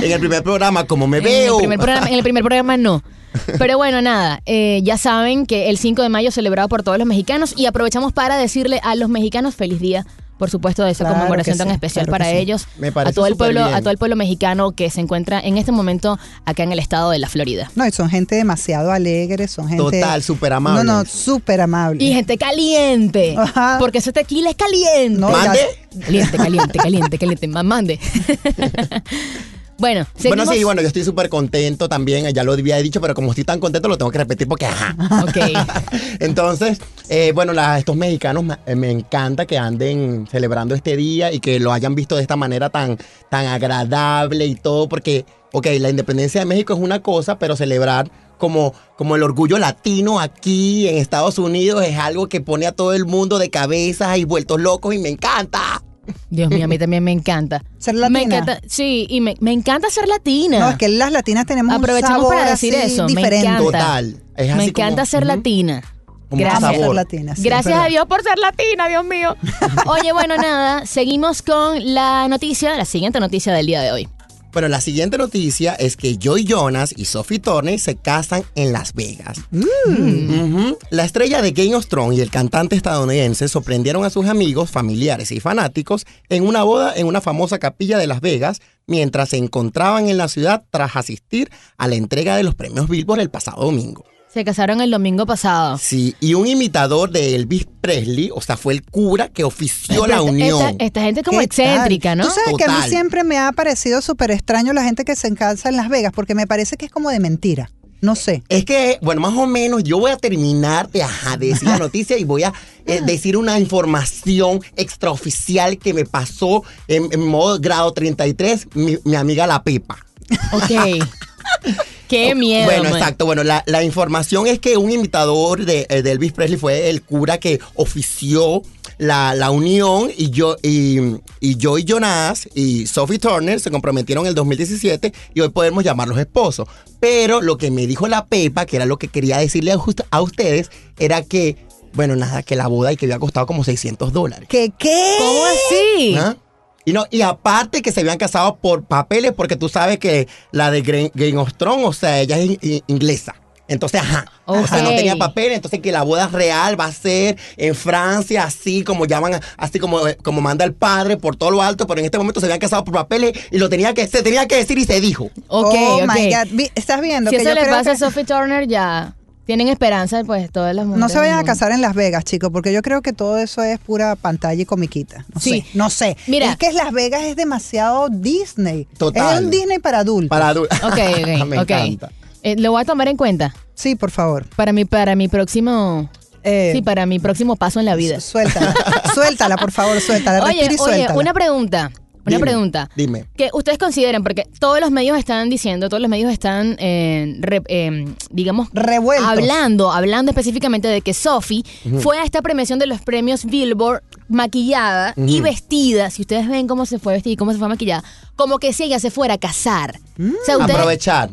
en 0.02 0.10
el 0.12 0.20
primer 0.20 0.42
programa, 0.42 0.84
como 0.86 1.06
me 1.06 1.18
En 1.18 1.24
veo. 1.24 1.54
el, 1.56 1.58
primer 1.58 1.78
programa, 1.78 2.08
en 2.08 2.14
el 2.14 2.22
primer 2.22 2.42
programa 2.42 2.76
no. 2.78 3.02
Pero 3.58 3.76
bueno, 3.76 4.00
nada, 4.00 4.40
eh, 4.46 4.80
ya 4.84 4.96
saben 4.96 5.44
que 5.44 5.68
el 5.68 5.76
5 5.76 6.00
de 6.00 6.08
mayo 6.08 6.30
es 6.30 6.34
celebrado 6.34 6.68
por 6.70 6.82
todos 6.82 6.96
los 6.96 7.06
mexicanos 7.06 7.52
y 7.56 7.66
aprovechamos 7.66 8.14
para 8.14 8.36
decirle 8.38 8.80
a 8.84 8.94
los 8.94 9.10
mexicanos 9.10 9.54
feliz 9.54 9.80
día, 9.80 10.06
por 10.38 10.50
supuesto, 10.50 10.82
de 10.84 10.90
esa 10.90 11.04
Claro 11.04 11.16
conmemoración 11.18 11.56
tan 11.58 11.68
sí, 11.68 11.74
especial 11.74 12.06
claro 12.06 12.18
para 12.18 12.30
sí. 12.30 12.36
ellos, 12.38 12.66
Me 12.78 12.88
a 12.88 12.92
parece 12.92 13.14
todo 13.14 13.26
el 13.26 13.36
pueblo, 13.36 13.62
bien. 13.64 13.74
a 13.74 13.80
todo 13.80 13.90
el 13.90 13.98
pueblo 13.98 14.16
mexicano 14.16 14.72
que 14.72 14.90
se 14.90 15.00
encuentra 15.00 15.40
en 15.40 15.58
este 15.58 15.72
momento 15.72 16.18
acá 16.44 16.62
en 16.64 16.72
el 16.72 16.78
estado 16.78 17.10
de 17.10 17.18
la 17.18 17.28
Florida. 17.28 17.70
No, 17.76 17.86
y 17.86 17.92
son 17.92 18.10
gente 18.10 18.34
demasiado 18.34 18.90
alegre, 18.90 19.46
son 19.48 19.68
gente... 19.68 19.82
Total, 19.82 20.22
súper 20.22 20.52
amable. 20.54 20.84
No, 20.84 20.98
no, 20.98 21.04
súper 21.04 21.60
amable. 21.60 22.02
Y 22.02 22.12
gente 22.12 22.36
caliente, 22.38 23.36
Ajá. 23.38 23.76
porque 23.78 23.98
ese 23.98 24.12
tequila 24.12 24.50
es 24.50 24.56
caliente. 24.56 25.18
No, 25.20 25.30
¿Mande? 25.30 25.60
Caliente, 26.00 26.36
caliente, 26.36 26.78
caliente, 26.78 27.18
caliente. 27.18 27.48
Ma- 27.48 27.62
Mande. 27.62 28.00
bueno, 29.78 30.06
Bueno, 30.28 30.46
sí, 30.52 30.64
bueno, 30.64 30.80
yo 30.82 30.88
estoy 30.88 31.04
súper 31.04 31.28
contento 31.28 31.88
también, 31.88 32.32
ya 32.32 32.44
lo 32.44 32.52
había 32.52 32.76
dicho, 32.78 33.00
pero 33.00 33.14
como 33.14 33.30
estoy 33.30 33.44
tan 33.44 33.60
contento 33.60 33.88
lo 33.88 33.98
tengo 33.98 34.10
que 34.10 34.18
repetir 34.18 34.46
porque 34.48 34.66
ajá. 34.66 34.94
Ok. 35.24 35.36
Entonces, 36.20 36.78
eh, 37.08 37.32
bueno, 37.34 37.52
la- 37.52 37.78
estos 37.78 37.96
mexicanos 37.96 38.44
me, 38.44 38.56
eh, 38.66 38.74
me 38.76 38.90
encanta 38.90 39.46
que 39.46 39.58
anden 39.58 40.26
celebrando 40.30 40.74
este 40.74 40.96
día 40.96 41.32
y 41.32 41.40
que 41.40 41.58
lo 41.60 41.72
hayan 41.72 41.94
visto 41.94 42.16
de 42.16 42.22
esta 42.22 42.36
manera 42.36 42.70
tan, 42.70 42.98
tan 43.30 43.46
agradable 43.46 44.46
y 44.46 44.54
todo, 44.54 44.88
porque, 44.88 45.24
ok, 45.52 45.66
la 45.80 45.90
independencia 45.90 46.40
de 46.40 46.46
México 46.46 46.72
es 46.74 46.78
una 46.80 47.02
cosa, 47.02 47.38
pero 47.38 47.56
celebrar 47.56 48.10
como, 48.38 48.74
como 48.96 49.16
el 49.16 49.22
orgullo 49.22 49.58
latino 49.58 50.20
aquí 50.20 50.88
en 50.88 50.98
Estados 50.98 51.38
Unidos 51.38 51.84
es 51.84 51.96
algo 51.98 52.28
que 52.28 52.40
pone 52.40 52.66
a 52.66 52.72
todo 52.72 52.92
el 52.92 53.06
mundo 53.06 53.38
de 53.38 53.48
cabezas 53.50 54.18
y 54.18 54.24
vueltos 54.24 54.60
locos 54.60 54.94
y 54.94 54.98
me 54.98 55.08
encanta. 55.08 55.82
Dios 56.30 56.50
mío, 56.50 56.64
a 56.64 56.68
mí 56.68 56.78
también 56.78 57.02
me 57.04 57.12
encanta. 57.12 57.62
¿Ser 57.78 57.94
Me 57.94 58.00
latina? 58.00 58.22
encanta, 58.38 58.60
sí, 58.68 59.06
y 59.08 59.20
me, 59.20 59.36
me 59.40 59.52
encanta 59.52 59.88
ser 59.90 60.08
latina. 60.08 60.58
No, 60.60 60.70
es 60.70 60.76
que 60.76 60.88
las 60.88 61.10
latinas 61.12 61.46
tenemos 61.46 61.74
Aprovechemos 61.74 62.16
un 62.18 62.22
sabor 62.24 62.34
para 62.36 62.50
decir 62.50 62.74
así 62.76 62.92
eso, 62.94 63.04
me 63.04 63.08
diferente. 63.14 63.46
encanta. 63.46 63.62
Total. 63.64 64.22
Es 64.36 64.46
me 64.48 64.52
así 64.54 64.68
encanta 64.70 64.94
como- 65.02 65.06
ser 65.06 65.26
latina. 65.26 65.82
Como 66.30 66.40
Gracias. 66.42 66.76
Sabor. 66.80 66.94
latina, 66.96 67.36
sí, 67.36 67.42
Gracias 67.42 67.78
a 67.78 67.86
Dios 67.86 68.06
por 68.06 68.22
ser 68.22 68.38
latina, 68.38 68.88
Dios 68.88 69.04
mío. 69.04 69.36
Oye, 69.86 70.12
bueno, 70.12 70.36
nada, 70.36 70.84
seguimos 70.86 71.42
con 71.42 71.94
la 71.94 72.26
noticia, 72.28 72.76
la 72.76 72.84
siguiente 72.86 73.20
noticia 73.20 73.52
del 73.52 73.66
día 73.66 73.82
de 73.82 73.92
hoy. 73.92 74.08
Bueno, 74.54 74.68
la 74.68 74.80
siguiente 74.80 75.18
noticia 75.18 75.74
es 75.74 75.96
que 75.96 76.16
Joy 76.16 76.44
Jonas 76.44 76.94
y 76.96 77.06
Sophie 77.06 77.40
Turner 77.40 77.76
se 77.80 77.96
casan 77.96 78.44
en 78.54 78.72
Las 78.72 78.94
Vegas. 78.94 79.40
Ujú. 79.52 80.78
La 80.90 81.04
estrella 81.04 81.42
de 81.42 81.50
Game 81.50 81.74
of 81.74 81.88
Thrones 81.88 82.18
y 82.18 82.22
el 82.22 82.30
cantante 82.30 82.76
estadounidense 82.76 83.48
sorprendieron 83.48 84.04
a 84.04 84.10
sus 84.10 84.26
amigos, 84.26 84.70
familiares 84.70 85.32
y 85.32 85.40
fanáticos 85.40 86.06
en 86.28 86.46
una 86.46 86.62
boda 86.62 86.94
en 86.94 87.08
una 87.08 87.20
famosa 87.20 87.58
capilla 87.58 87.98
de 87.98 88.06
Las 88.06 88.20
Vegas 88.20 88.60
mientras 88.86 89.30
se 89.30 89.38
encontraban 89.38 90.08
en 90.08 90.18
la 90.18 90.28
ciudad 90.28 90.62
tras 90.70 90.94
asistir 90.94 91.50
a 91.76 91.88
la 91.88 91.96
entrega 91.96 92.36
de 92.36 92.44
los 92.44 92.54
premios 92.54 92.88
Billboard 92.88 93.20
el 93.20 93.30
pasado 93.30 93.64
domingo. 93.64 94.04
Se 94.34 94.44
casaron 94.44 94.80
el 94.80 94.90
domingo 94.90 95.26
pasado. 95.26 95.78
Sí, 95.78 96.16
y 96.18 96.34
un 96.34 96.48
imitador 96.48 97.12
de 97.12 97.36
Elvis 97.36 97.68
Presley, 97.80 98.30
o 98.34 98.40
sea, 98.40 98.56
fue 98.56 98.72
el 98.74 98.82
cura 98.82 99.28
que 99.28 99.44
ofició 99.44 100.08
la 100.08 100.16
Esta- 100.16 100.22
unión. 100.22 100.60
Esta, 100.60 100.84
esta 100.84 101.00
gente 101.02 101.22
como 101.22 101.38
¿Qué 101.38 101.44
excéntrica, 101.44 102.08
tal? 102.10 102.18
¿no? 102.18 102.24
Tú 102.24 102.30
sabes 102.30 102.56
que 102.58 102.64
a 102.64 102.66
mí 102.66 102.74
Total. 102.74 102.90
siempre 102.90 103.22
me 103.22 103.38
ha 103.38 103.52
parecido 103.52 104.02
súper 104.02 104.32
extraño 104.32 104.72
la 104.72 104.82
gente 104.82 105.04
que 105.04 105.14
se 105.14 105.32
casa 105.36 105.68
en 105.68 105.76
Las 105.76 105.88
Vegas, 105.88 106.12
porque 106.12 106.34
me 106.34 106.48
parece 106.48 106.76
que 106.76 106.86
es 106.86 106.90
como 106.90 107.10
de 107.10 107.20
mentira. 107.20 107.70
No 108.00 108.16
sé. 108.16 108.42
Es 108.48 108.64
que, 108.64 108.98
bueno, 109.02 109.20
más 109.20 109.34
o 109.34 109.46
menos 109.46 109.84
yo 109.84 110.00
voy 110.00 110.10
a 110.10 110.16
terminar 110.16 110.90
de, 110.90 111.04
ajá, 111.04 111.36
de 111.36 111.46
decir 111.50 111.68
la 111.68 111.78
noticia 111.78 112.18
y 112.18 112.24
voy 112.24 112.42
a 112.42 112.52
eh, 112.86 113.02
decir 113.06 113.36
una 113.36 113.60
información 113.60 114.58
extraoficial 114.74 115.78
que 115.78 115.94
me 115.94 116.06
pasó 116.06 116.64
en, 116.88 117.06
en 117.12 117.24
modo 117.24 117.60
grado 117.60 117.92
33, 117.92 118.66
mi, 118.74 118.98
mi 119.04 119.14
amiga 119.14 119.46
la 119.46 119.62
Pepa. 119.62 120.04
Ok. 120.50 120.72
Qué 122.08 122.34
miedo. 122.34 122.66
Bueno, 122.66 122.84
man. 122.84 122.94
exacto. 122.94 123.26
Bueno, 123.26 123.44
la, 123.44 123.62
la 123.66 123.82
información 123.82 124.46
es 124.46 124.58
que 124.58 124.76
un 124.76 124.90
imitador 124.90 125.64
de, 125.64 125.86
eh, 125.88 126.02
de 126.02 126.12
Elvis 126.12 126.32
Presley 126.32 126.58
fue 126.58 126.90
el 126.90 127.02
cura 127.02 127.38
que 127.38 127.60
ofició 127.74 128.62
la, 128.98 129.34
la 129.34 129.50
unión 129.50 130.10
y 130.16 130.30
yo 130.30 130.56
y, 130.62 130.98
y 131.40 131.58
Joey 131.60 131.84
Jonas 131.84 132.48
y 132.54 132.86
Sophie 132.86 133.18
Turner 133.18 133.60
se 133.60 133.70
comprometieron 133.70 134.24
en 134.24 134.30
el 134.30 134.34
2017 134.34 135.12
y 135.34 135.40
hoy 135.40 135.48
podemos 135.48 135.84
llamarlos 135.84 136.18
esposos. 136.18 136.68
Pero 137.00 137.40
lo 137.40 137.58
que 137.58 137.70
me 137.70 137.86
dijo 137.86 138.08
la 138.08 138.26
Pepa, 138.26 138.66
que 138.66 138.76
era 138.76 138.86
lo 138.86 138.98
que 138.98 139.08
quería 139.08 139.38
decirle 139.38 139.72
a, 139.72 139.78
a 140.10 140.22
ustedes, 140.22 140.70
era 140.98 141.22
que, 141.22 141.56
bueno, 141.92 142.16
nada, 142.16 142.42
que 142.42 142.56
la 142.56 142.66
boda 142.66 142.92
y 142.92 142.96
que 142.96 143.06
había 143.06 143.18
costado 143.18 143.46
como 143.46 143.64
600 143.64 144.12
dólares. 144.12 144.48
¿Qué 144.48 144.72
qué? 144.78 145.16
¿Cómo 145.18 145.44
así? 145.44 146.14
¿Ah? 146.16 146.36
Y, 146.84 146.92
no, 146.92 147.06
y 147.10 147.22
aparte 147.22 147.80
que 147.82 147.92
se 147.92 148.00
habían 148.00 148.18
casado 148.18 148.56
por 148.56 148.84
papeles, 148.84 149.32
porque 149.32 149.56
tú 149.56 149.68
sabes 149.68 149.98
que 149.98 150.28
la 150.52 150.70
de 150.70 150.82
Game 151.14 151.38
of 151.38 151.54
Thrones, 151.54 151.86
o 151.86 151.92
sea, 151.92 152.20
ella 152.20 152.38
es 152.38 152.44
in- 152.46 152.58
in- 152.60 152.82
inglesa. 152.86 153.34
Entonces, 153.66 154.02
ajá. 154.02 154.26
O 154.44 154.66
sea, 154.66 154.82
no 154.82 154.90
tenía 154.90 155.16
papeles, 155.16 155.56
entonces 155.56 155.80
que 155.80 155.90
la 155.90 156.02
boda 156.02 156.26
real 156.26 156.78
va 156.78 156.84
a 156.84 156.92
ser 156.92 157.38
en 157.56 157.74
Francia, 157.74 158.44
así 158.44 158.84
como 158.84 159.06
llaman, 159.06 159.40
así 159.56 159.78
como, 159.78 160.06
eh, 160.06 160.18
como 160.22 160.42
manda 160.42 160.66
el 160.66 160.74
padre 160.74 161.16
por 161.16 161.36
todo 161.36 161.50
lo 161.50 161.62
alto, 161.62 161.86
pero 161.86 162.00
en 162.00 162.04
este 162.04 162.18
momento 162.18 162.40
se 162.40 162.46
habían 162.46 162.58
casado 162.58 162.84
por 162.84 162.92
papeles 162.92 163.32
y 163.50 163.56
lo 163.56 163.70
tenía 163.70 163.94
que, 163.94 164.06
se 164.06 164.22
tenía 164.22 164.46
que 164.46 164.56
decir 164.56 164.76
y 164.76 164.84
se 164.84 165.00
dijo. 165.00 165.30
Ok, 165.48 165.74
oh 165.78 166.00
my 166.06 166.28
God. 166.30 166.60
¿Estás 166.74 167.00
viendo? 167.00 167.30
Si 167.30 167.36
que 167.36 167.42
eso 167.42 167.48
yo 167.50 167.54
le 167.54 167.62
creo 167.62 167.74
pasa 167.74 167.92
a 167.92 167.94
que 167.94 168.00
Sophie 168.00 168.24
Turner, 168.24 168.68
ya 168.68 169.14
tienen 169.46 169.68
esperanza, 169.68 170.22
pues 170.24 170.50
todas 170.50 170.74
las 170.74 170.86
mujeres. 170.86 171.00
no 171.00 171.08
se 171.08 171.18
vayan 171.18 171.38
a 171.38 171.44
casar 171.44 171.70
en 171.72 171.80
Las 171.80 171.94
Vegas, 171.94 172.24
chicos, 172.24 172.50
porque 172.52 172.72
yo 172.72 172.82
creo 172.82 173.02
que 173.02 173.12
todo 173.12 173.38
eso 173.38 173.62
es 173.62 173.78
pura 173.78 174.16
pantalla 174.16 174.60
y 174.62 174.64
comiquita. 174.64 175.24
No 175.34 175.40
Sí. 175.40 175.50
sé, 175.62 175.66
no 175.74 175.90
sé. 175.90 176.16
Mira. 176.26 176.50
es 176.50 176.56
que 176.56 176.72
Las 176.72 176.92
Vegas 176.92 177.22
es 177.24 177.36
demasiado 177.36 178.08
Disney. 178.10 178.86
Total. 178.98 179.34
Es 179.38 179.40
un 179.44 179.50
Disney 179.50 179.78
para 179.78 179.98
adultos. 180.00 180.28
Para 180.30 180.48
adultos. 180.48 180.78
Ok, 180.82 180.92
ok, 180.92 181.26
Me 181.46 181.58
ok. 181.60 181.70
encanta. 181.70 182.10
Eh, 182.42 182.56
lo 182.58 182.72
voy 182.72 182.82
a 182.82 182.84
tomar 182.84 183.08
en 183.08 183.16
cuenta 183.16 183.54
Sí, 183.74 183.94
por 183.94 184.10
favor. 184.10 184.46
para 184.56 184.72
mi, 184.72 184.84
para 184.84 185.14
mi 185.16 185.28
próximo. 185.28 186.10
Eh, 186.46 186.72
sí, 186.74 186.82
para 186.82 187.06
mi 187.06 187.18
próximo 187.18 187.56
paso 187.56 187.80
en 187.80 187.86
la 187.86 187.96
vida. 187.96 188.20
Suéltala. 188.20 188.74
suéltala, 189.14 189.56
por 189.56 189.72
favor, 189.72 189.98
suéltala. 190.00 190.44
Oye, 190.44 190.68
Respira 190.68 190.68
y 190.68 190.74
oye, 190.74 190.94
suéltala. 190.96 191.18
una 191.20 191.32
pregunta. 191.32 191.90
Una 192.26 192.36
Dime, 192.36 192.40
pregunta. 192.40 192.90
Dime. 192.96 193.26
Que 193.36 193.50
ustedes 193.52 193.76
consideren, 193.78 194.22
porque 194.22 194.48
todos 194.58 194.80
los 194.80 194.90
medios 194.90 195.18
están 195.18 195.50
diciendo, 195.50 195.88
todos 195.88 196.00
los 196.00 196.08
medios 196.08 196.32
están, 196.32 196.76
eh, 196.78 197.36
re- 197.40 197.62
eh, 197.68 198.06
digamos, 198.30 198.68
Revueltos. 198.72 199.28
hablando, 199.28 199.92
hablando 199.92 200.30
específicamente 200.30 200.88
de 200.88 201.02
que 201.02 201.12
Sophie 201.12 201.64
fue 202.00 202.18
a 202.18 202.24
esta 202.24 202.40
premiación 202.40 202.78
de 202.78 202.86
los 202.86 203.02
premios 203.02 203.44
Billboard 203.44 204.02
maquillada 204.28 205.14
y 205.16 205.40
vestida. 205.40 206.10
Si 206.10 206.22
ustedes 206.22 206.48
ven 206.48 206.66
cómo 206.66 206.86
se 206.86 206.98
fue 206.98 207.14
vestida 207.14 207.32
y 207.32 207.36
cómo 207.36 207.52
se 207.52 207.58
fue 207.58 207.68
maquillada, 207.68 208.02
como 208.36 208.58
que 208.58 208.72
si 208.72 208.84
ella 208.84 208.98
se 209.00 209.10
fuera 209.10 209.34
a 209.34 209.38
casar. 209.38 209.98
O 210.18 210.44
sea, 210.44 210.58
ustedes- 210.58 210.76
Aprovechar. 210.78 211.30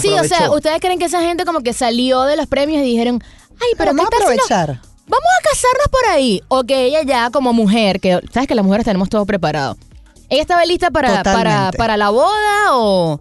Sí, 0.00 0.08
o 0.10 0.22
sea, 0.24 0.50
ustedes 0.50 0.80
creen 0.80 0.98
que 0.98 1.06
esa 1.06 1.22
gente 1.22 1.44
como 1.44 1.60
que 1.60 1.72
salió 1.72 2.22
de 2.22 2.36
los 2.36 2.46
premios 2.46 2.80
y 2.82 2.84
dijeron, 2.84 3.22
ay, 3.60 3.70
pero 3.76 3.92
Vamos 3.92 4.08
¿qué 4.10 4.16
a 4.16 4.18
si 4.18 4.24
aprovechar. 4.24 4.80
Vamos 5.06 5.28
a 5.40 5.42
casarnos 5.50 5.88
por 5.90 6.04
ahí. 6.12 6.42
O 6.48 6.64
que 6.64 6.84
ella 6.84 7.02
ya 7.02 7.30
como 7.30 7.52
mujer, 7.54 7.98
que 7.98 8.20
sabes 8.32 8.46
que 8.46 8.54
las 8.54 8.64
mujeres 8.64 8.84
tenemos 8.84 9.08
todo 9.08 9.24
preparado. 9.24 9.76
¿Ella 10.28 10.42
estaba 10.42 10.64
lista 10.64 10.90
para, 10.90 11.22
para, 11.22 11.70
para 11.76 11.96
la 11.96 12.10
boda 12.10 12.72
o, 12.76 13.20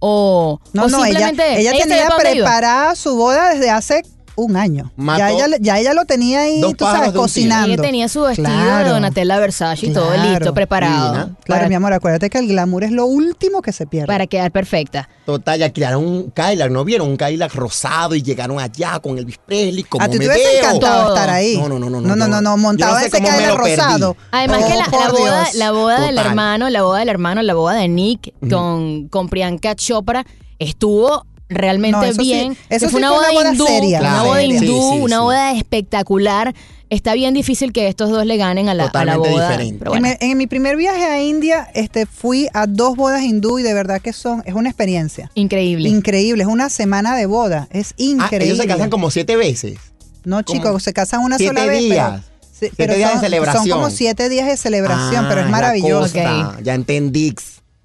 o, 0.00 0.60
No, 0.72 0.84
o 0.84 0.88
no, 0.88 1.04
ella, 1.04 1.28
simplemente 1.28 1.60
ella 1.60 1.70
sabía 1.70 1.84
tenía 1.84 2.08
preparada 2.16 2.96
su 2.96 3.16
boda 3.16 3.50
desde 3.50 3.70
hace 3.70 4.02
un 4.36 4.56
año. 4.56 4.90
Mató 4.96 5.18
Ya 5.18 5.30
ella, 5.30 5.56
ya 5.60 5.78
ella 5.78 5.94
lo 5.94 6.04
tenía 6.04 6.40
ahí, 6.40 6.60
tú 6.76 6.84
sabes, 6.84 7.12
cocinando. 7.12 7.72
Ella 7.72 7.82
tenía 7.82 8.08
su 8.08 8.22
vestido 8.22 8.48
Claro. 8.48 8.84
de 8.86 8.90
Donatella 8.90 9.38
Versace 9.38 9.86
y 9.86 9.90
todo 9.92 10.16
listo, 10.16 10.54
preparado. 10.54 11.12
Divina. 11.12 11.36
Claro, 11.44 11.60
para, 11.60 11.68
mi 11.68 11.74
amor, 11.74 11.92
acuérdate 11.92 12.30
que 12.30 12.38
el 12.38 12.48
glamour 12.48 12.84
es 12.84 12.92
lo 12.92 13.06
último 13.06 13.62
que 13.62 13.72
se 13.72 13.86
pierde. 13.86 14.06
para 14.06 14.26
quedar 14.26 14.50
perfecta. 14.50 15.08
Total, 15.26 15.60
y 15.60 15.62
alquilaron 15.62 16.04
un 16.04 16.30
Cadillac, 16.30 16.70
¿no 16.70 16.84
vieron? 16.84 17.08
Un 17.08 17.16
Cadillac 17.16 17.54
rosado 17.54 18.14
y 18.14 18.22
llegaron 18.22 18.58
allá 18.58 18.98
con 19.00 19.18
Elvis 19.18 19.38
Presley, 19.38 19.84
como 19.84 20.04
a 20.04 20.08
ti 20.08 20.18
me 20.18 20.26
te 20.26 20.32
veo. 20.34 20.58
encantado 20.60 21.02
Todo. 21.04 21.14
estar 21.14 21.30
ahí. 21.30 21.56
No, 21.56 21.68
no, 21.68 21.78
no, 21.78 21.88
no, 21.90 22.00
No, 22.00 22.16
no, 22.16 22.26
no, 22.28 22.40
no, 22.40 22.56
montado 22.56 22.94
no 22.94 23.00
sé 23.00 23.06
ese 23.06 23.20
Cadillac 23.22 23.56
rosado. 23.56 24.16
Además 24.30 24.60
Oh, 24.64 24.68
que 24.68 24.74
la, 24.76 24.86
la 24.98 25.10
boda, 25.12 25.48
la 25.54 25.70
boda 25.72 26.00
del 26.00 26.18
hermano, 26.18 26.70
la 26.70 26.82
boda 26.82 26.98
del 27.00 27.08
hermano, 27.08 27.42
la 27.42 27.54
boda 27.54 27.74
de 27.74 27.88
Nick 27.88 28.32
con, 28.50 29.08
con 29.08 29.28
Priyanka 29.28 29.74
Chopra 29.76 30.24
estuvo 30.58 31.26
realmente 31.54 31.96
No, 31.98 32.02
eso 32.04 32.20
sí- 32.22 32.28
bien. 32.32 32.56
eso 32.68 32.88
sí 32.88 32.96
una 32.96 33.08
fue 33.08 33.16
boda, 33.18 33.30
una 33.30 33.38
boda 33.40 33.52
hindú, 33.52 33.66
seria. 33.66 34.00
una 34.00 34.08
Claro. 34.10 34.24
boda 34.28 34.42
hindú, 34.42 34.66
sí, 34.92 34.98
una 35.00 35.16
sí. 35.16 35.22
boda 35.22 35.52
espectacular. 35.52 36.54
Está 36.90 37.14
bien 37.14 37.32
difícil 37.32 37.72
que 37.72 37.88
estos 37.88 38.10
dos 38.10 38.26
le 38.26 38.36
ganen 38.36 38.68
a 38.68 38.74
la, 38.74 38.82
a 38.84 38.86
la 38.86 38.92
Totalmente 38.92 39.30
boda. 39.30 39.48
diferente. 39.48 39.78
pero 39.78 39.94
En, 39.96 40.02
mi, 40.02 40.08
en 40.20 40.36
mi 40.36 40.46
primer 40.46 40.76
viaje 40.76 41.02
a 41.04 41.22
India, 41.22 41.66
este, 41.72 42.04
fui 42.04 42.48
a 42.52 42.66
dos 42.66 42.96
bodas 42.96 43.22
hindú 43.22 43.58
y 43.58 43.62
de 43.62 43.72
verdad 43.72 44.02
que 44.02 44.12
son, 44.12 44.42
es 44.44 44.52
una 44.54 44.68
experiencia. 44.68 45.30
Increíble. 45.34 45.88
Increíble, 45.88 46.42
es 46.42 46.48
una 46.50 46.68
semana 46.68 47.16
de 47.16 47.24
boda, 47.24 47.66
es 47.70 47.92
Ah, 47.92 47.94
increíble. 47.96 48.44
ellos 48.44 48.58
se 48.58 48.66
casan 48.66 48.90
como 48.90 49.10
siete 49.10 49.36
veces. 49.36 49.78
No, 50.24 50.42
chicos, 50.42 50.82
se 50.82 50.92
casan 50.92 51.20
una 51.22 51.38
siete 51.38 51.54
sola 51.54 51.66
vez. 51.66 51.80
días. 51.80 52.10
Pero, 52.20 52.22
sí, 52.52 52.58
Siete 52.58 52.74
pero 52.76 52.94
días 52.94 53.08
de 53.08 53.14
son, 53.14 53.20
celebración. 53.22 53.66
son 53.66 53.72
como 53.78 53.90
siete 53.90 54.28
días 54.28 54.46
de 54.46 54.56
celebración, 54.58 55.24
pero 55.28 55.40
Ah, 55.40 55.44
es 55.44 55.46
la 55.46 55.50
maravilloso. 55.50 56.18
Ya 56.62 56.74
entendí. 56.74 57.34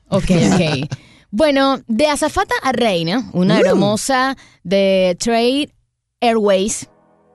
Ok, 0.10 0.24
ok. 0.54 0.90
bueno, 1.32 1.80
de 1.88 2.08
azafata 2.08 2.56
a 2.64 2.72
reina, 2.72 3.30
una 3.34 3.56
Mm. 3.60 3.66
hermosa 3.66 4.38
de 4.64 5.16
Trade 5.20 5.70
Airways, 6.22 6.88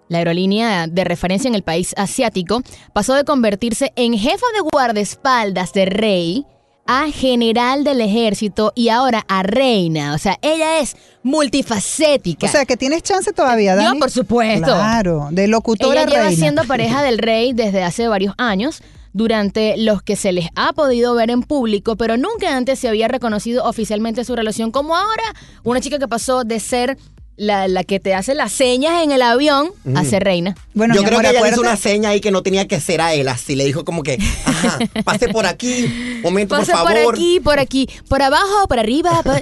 la 0.09 0.19
aerolínea 0.19 0.87
de 0.89 1.05
referencia 1.05 1.49
en 1.49 1.55
el 1.55 1.63
país 1.63 1.95
asiático, 1.97 2.63
pasó 2.93 3.15
de 3.15 3.25
convertirse 3.25 3.93
en 3.97 4.13
jefa 4.19 4.47
de 4.55 4.61
guardaespaldas 4.73 5.73
de 5.73 5.87
rey 5.87 6.47
a 6.87 7.07
general 7.13 7.85
del 7.85 8.01
ejército 8.01 8.73
y 8.75 8.89
ahora 8.89 9.25
a 9.29 9.43
reina. 9.45 10.15
O 10.15 10.19
sea, 10.19 10.37
ella 10.43 10.81
es 10.81 10.97
multifacética. 11.23 12.47
O 12.47 12.51
sea, 12.51 12.65
que 12.65 12.77
tienes 12.77 13.03
chance 13.03 13.33
todavía, 13.33 13.75
Yo, 13.77 13.83
Dani. 13.83 13.99
por 14.01 14.11
supuesto. 14.11 14.67
Claro, 14.67 15.29
de 15.31 15.47
locutora 15.49 16.03
Ella 16.03 16.11
lleva 16.11 16.23
reina. 16.25 16.37
siendo 16.37 16.65
pareja 16.65 17.03
del 17.03 17.19
rey 17.19 17.53
desde 17.53 17.83
hace 17.85 18.09
varios 18.09 18.35
años, 18.39 18.83
durante 19.13 19.77
los 19.77 20.03
que 20.03 20.17
se 20.17 20.33
les 20.33 20.49
ha 20.57 20.73
podido 20.73 21.15
ver 21.15 21.31
en 21.31 21.43
público, 21.43 21.97
pero 21.97 22.17
nunca 22.17 22.57
antes 22.57 22.79
se 22.79 22.89
había 22.89 23.09
reconocido 23.09 23.65
oficialmente 23.65 24.25
su 24.25 24.35
relación, 24.37 24.71
como 24.71 24.97
ahora 24.97 25.25
una 25.65 25.81
chica 25.81 25.99
que 25.99 26.09
pasó 26.09 26.45
de 26.45 26.61
ser 26.61 26.97
la, 27.37 27.67
la 27.67 27.83
que 27.83 27.99
te 27.99 28.15
hace 28.15 28.35
las 28.35 28.53
señas 28.53 29.03
en 29.03 29.11
el 29.11 29.23
avión 29.23 29.71
a 29.95 30.05
ser 30.05 30.23
reina. 30.23 30.55
Bueno, 30.75 30.95
Yo 30.95 31.01
creo 31.03 31.19
amor, 31.19 31.23
que 31.25 31.31
ella 31.31 31.41
le 31.43 31.49
hizo 31.49 31.57
acuérdate- 31.63 31.69
una 31.69 31.77
seña 31.77 32.09
ahí 32.11 32.21
que 32.21 32.31
no 32.31 32.43
tenía 32.43 32.69
que 32.69 32.79
ser 32.81 33.01
a 33.01 33.15
él, 33.15 33.27
así 33.29 33.57
le 33.57 33.65
dijo 33.65 33.85
como 33.85 34.03
que, 34.03 34.19
ajá, 34.45 34.79
pase 35.05 35.29
por 35.29 35.47
aquí, 35.47 36.21
momento, 36.23 36.55
por 36.57 36.67
por, 36.67 36.75
favor. 36.75 37.15
aquí, 37.15 37.41
por 37.41 37.59
aquí, 37.59 37.89
por 38.09 38.23
abajo, 38.23 38.69
por 38.69 38.79
arriba, 38.79 39.23
por- 39.23 39.41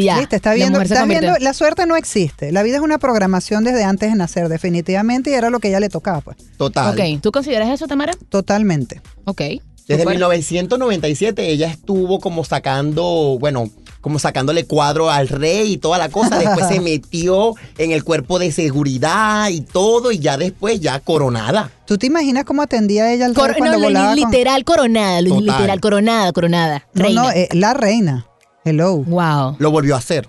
y 0.00 0.04
ya. 0.04 0.18
Viste, 0.18 0.36
está 0.36 0.50
La 0.50 0.54
viendo, 0.56 0.78
se 0.78 0.84
está 0.94 1.04
viendo, 1.04 1.34
la 1.38 1.52
suerte 1.54 1.86
no 1.86 1.96
existe. 1.96 2.52
La 2.52 2.62
vida 2.62 2.76
es 2.76 2.82
una 2.82 2.98
programación 2.98 3.64
desde 3.64 3.84
antes 3.84 4.10
de 4.10 4.16
nacer, 4.16 4.48
definitivamente, 4.48 5.30
y 5.30 5.34
era 5.34 5.50
lo 5.50 5.60
que 5.60 5.68
ella 5.68 5.80
le 5.80 5.88
tocaba, 5.88 6.20
pues. 6.20 6.36
Total. 6.56 6.92
Ok, 6.98 7.20
¿tú 7.22 7.32
consideras 7.32 7.68
eso, 7.70 7.86
Tamara? 7.86 8.12
Totalmente. 8.28 9.00
Ok. 9.24 9.40
Desde 9.88 10.04
Súper. 10.04 10.14
1997 10.16 11.48
ella 11.50 11.68
estuvo 11.68 12.20
como 12.20 12.44
sacando, 12.44 13.36
bueno, 13.40 13.68
como 14.00 14.18
sacándole 14.18 14.64
cuadro 14.64 15.10
al 15.10 15.28
rey 15.28 15.72
y 15.72 15.76
toda 15.76 15.98
la 15.98 16.08
cosa. 16.08 16.38
Después 16.38 16.68
se 16.68 16.80
metió 16.80 17.54
en 17.78 17.90
el 17.92 18.04
cuerpo 18.04 18.38
de 18.38 18.52
seguridad 18.52 19.48
y 19.48 19.60
todo 19.60 20.12
y 20.12 20.18
ya 20.20 20.36
después 20.36 20.80
ya 20.80 21.00
coronada. 21.00 21.70
¿Tú 21.86 21.98
te 21.98 22.06
imaginas 22.06 22.44
cómo 22.44 22.62
atendía 22.62 23.12
ella 23.12 23.26
al 23.26 23.34
rey 23.34 23.44
Cor- 23.44 23.56
cuando 23.58 23.78
no, 23.78 23.84
volaba 23.84 24.06
con- 24.14 24.16
literal 24.16 24.64
coronada, 24.64 25.18
Total. 25.22 25.44
literal 25.44 25.80
coronada, 25.80 26.32
coronada. 26.32 26.86
No, 26.94 27.02
Reina. 27.02 27.22
no, 27.22 27.30
eh, 27.30 27.48
la 27.52 27.74
reina. 27.74 28.26
Hello. 28.64 28.98
wow. 28.98 29.56
Lo 29.58 29.70
volvió 29.72 29.94
a 29.96 29.98
hacer. 29.98 30.28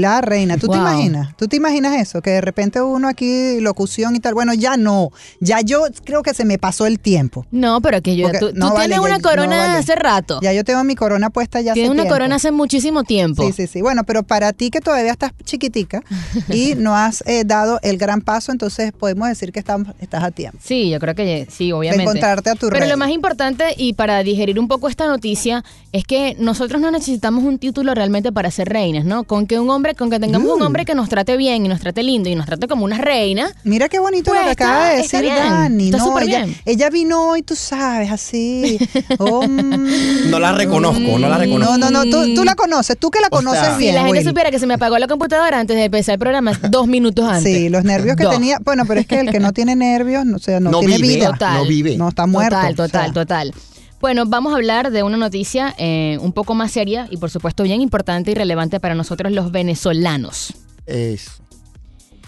La 0.00 0.20
reina. 0.22 0.56
¿Tú 0.56 0.68
te 0.68 0.76
imaginas? 0.78 1.36
¿Tú 1.36 1.48
te 1.48 1.56
imaginas 1.56 1.94
eso? 2.00 2.22
Que 2.22 2.30
de 2.30 2.40
repente 2.40 2.80
uno 2.80 3.08
aquí, 3.08 3.60
locución 3.60 4.16
y 4.16 4.20
tal. 4.20 4.32
Bueno, 4.32 4.54
ya 4.54 4.76
no. 4.78 5.10
Ya 5.40 5.60
yo 5.60 5.82
creo 6.04 6.22
que 6.22 6.32
se 6.32 6.44
me 6.46 6.56
pasó 6.58 6.86
el 6.86 6.98
tiempo. 6.98 7.44
No, 7.50 7.80
pero 7.82 8.00
que 8.00 8.16
yo, 8.16 8.24
Porque 8.26 8.38
tú, 8.38 8.52
tú 8.52 8.58
no 8.58 8.72
vale, 8.72 8.86
tienes 8.86 8.96
ya- 8.96 9.02
una 9.02 9.18
no 9.18 9.22
corona 9.28 9.56
vale. 9.58 9.78
hace 9.78 9.94
rato. 9.94 10.40
Ya 10.42 10.52
yo 10.54 10.64
tengo 10.64 10.82
mi 10.84 10.94
corona 10.94 11.28
puesta 11.28 11.60
ya 11.60 11.74
Tienes 11.74 11.90
hace 11.90 11.94
una 11.94 12.02
tiempo. 12.04 12.14
corona 12.14 12.36
hace 12.36 12.52
muchísimo 12.52 13.04
tiempo. 13.04 13.44
Sí, 13.46 13.52
sí, 13.52 13.66
sí. 13.66 13.82
Bueno, 13.82 14.04
pero 14.04 14.22
para 14.22 14.52
ti 14.54 14.70
que 14.70 14.80
todavía 14.80 15.12
estás 15.12 15.32
chiquitica 15.44 16.02
y 16.48 16.74
no 16.76 16.96
has 16.96 17.22
eh, 17.26 17.44
dado 17.44 17.78
el 17.82 17.98
gran 17.98 18.22
paso, 18.22 18.50
entonces 18.50 18.92
podemos 18.92 19.28
decir 19.28 19.52
que 19.52 19.58
estamos, 19.58 19.88
estás 20.00 20.22
a 20.24 20.30
tiempo. 20.30 20.58
Sí, 20.62 20.88
yo 20.88 20.98
creo 21.00 21.14
que 21.14 21.46
sí, 21.50 21.70
obviamente. 21.72 22.04
encontrarte 22.04 22.48
a 22.50 22.54
tu 22.54 22.68
Pero 22.68 22.80
rey. 22.80 22.88
lo 22.88 22.96
más 22.96 23.10
importante 23.10 23.74
y 23.76 23.92
para 23.92 24.22
digerir 24.22 24.58
un 24.58 24.68
poco 24.68 24.88
esta 24.88 25.06
noticia 25.06 25.64
es 25.92 26.04
que 26.04 26.34
nosotros 26.38 26.80
no 26.80 26.90
necesitamos 26.90 27.44
un 27.44 27.58
título 27.58 27.94
realmente 27.94 28.32
para 28.32 28.50
ser 28.50 28.68
reinas, 28.70 29.04
¿no? 29.04 29.24
Con 29.24 29.46
que 29.46 29.58
un 29.58 29.68
hombre, 29.68 29.81
con 29.96 30.10
que 30.10 30.18
tengamos 30.20 30.48
Mm. 30.48 30.52
un 30.56 30.62
hombre 30.62 30.84
que 30.84 30.94
nos 30.94 31.08
trate 31.08 31.36
bien 31.36 31.64
y 31.66 31.68
nos 31.68 31.80
trate 31.80 32.02
lindo 32.02 32.28
y 32.28 32.34
nos 32.34 32.46
trate 32.46 32.66
como 32.68 32.84
unas 32.84 33.00
reinas. 33.00 33.52
Mira 33.64 33.88
qué 33.88 33.98
bonito 33.98 34.30
Pues 34.30 34.40
lo 34.40 34.46
que 34.46 34.50
está- 34.52 34.70
acaba 34.70 34.88
de 34.90 35.00
está 35.00 35.18
decir 35.20 35.32
bien, 35.32 35.50
Dani. 35.50 35.84
está 35.86 35.98
no, 35.98 36.04
súper 36.04 36.22
ella, 36.24 36.44
bien. 36.44 36.56
ella 36.64 36.90
vino 36.90 37.28
hoy, 37.30 37.42
tú 37.42 37.54
sabes, 37.56 38.10
así. 38.10 38.78
Oh, 39.18 39.42
mm. 39.46 40.30
No 40.30 40.38
la 40.38 40.52
reconozco, 40.52 41.18
no 41.18 41.28
la 41.28 41.38
reconozco. 41.38 41.76
no, 41.78 41.90
no, 41.90 42.04
no, 42.04 42.10
tú, 42.10 42.34
tú 42.34 42.44
la 42.44 42.54
conoces, 42.54 42.96
tú 42.98 43.10
que 43.10 43.20
la 43.20 43.26
O 43.28 43.30
conoces 43.30 43.60
sea- 43.60 43.72
Si 43.76 43.78
bien. 43.82 43.94
la 43.94 44.02
gente 44.04 44.18
Will. 44.20 44.28
supiera 44.28 44.50
que 44.50 44.58
se 44.58 44.66
me 44.66 44.74
apagó 44.74 44.98
la 44.98 45.06
computadora 45.08 45.58
antes 45.58 45.76
de 45.76 45.84
empezar 45.84 46.14
el 46.14 46.18
programa 46.18 46.58
dos 46.70 46.86
minutos 46.86 47.24
antes. 47.28 47.44
Sí, 47.52 47.68
los 47.68 47.84
nervios 47.84 48.16
que 48.16 48.24
Dos. 48.24 48.32
tenía. 48.34 48.58
Bueno, 48.64 48.84
pero 48.86 49.00
es 49.00 49.06
que 49.06 49.20
el 49.20 49.30
que 49.30 49.40
no 49.40 49.52
tiene 49.52 49.76
nervios, 49.76 50.24
no, 50.24 50.36
o 50.36 50.40
sea, 50.40 50.60
no, 50.60 50.70
No 50.70 50.80
tiene 50.80 50.96
vive. 50.98 51.14
vida. 51.16 51.30
Total. 51.32 51.54
No 51.58 51.66
vive. 51.66 51.96
No 51.96 52.08
está 52.08 52.26
muerto. 52.26 52.56
Total, 52.56 52.72
o 52.72 52.76
total, 52.76 53.04
sea. 53.04 53.12
total. 53.12 53.54
Bueno, 54.02 54.26
vamos 54.26 54.52
a 54.52 54.56
hablar 54.56 54.90
de 54.90 55.04
una 55.04 55.16
noticia 55.16 55.76
eh, 55.78 56.18
un 56.20 56.32
poco 56.32 56.56
más 56.56 56.72
seria 56.72 57.06
y 57.08 57.18
por 57.18 57.30
supuesto 57.30 57.62
bien 57.62 57.80
importante 57.80 58.32
y 58.32 58.34
relevante 58.34 58.80
para 58.80 58.96
nosotros 58.96 59.30
los 59.30 59.52
venezolanos. 59.52 60.54
Eso. 60.86 61.30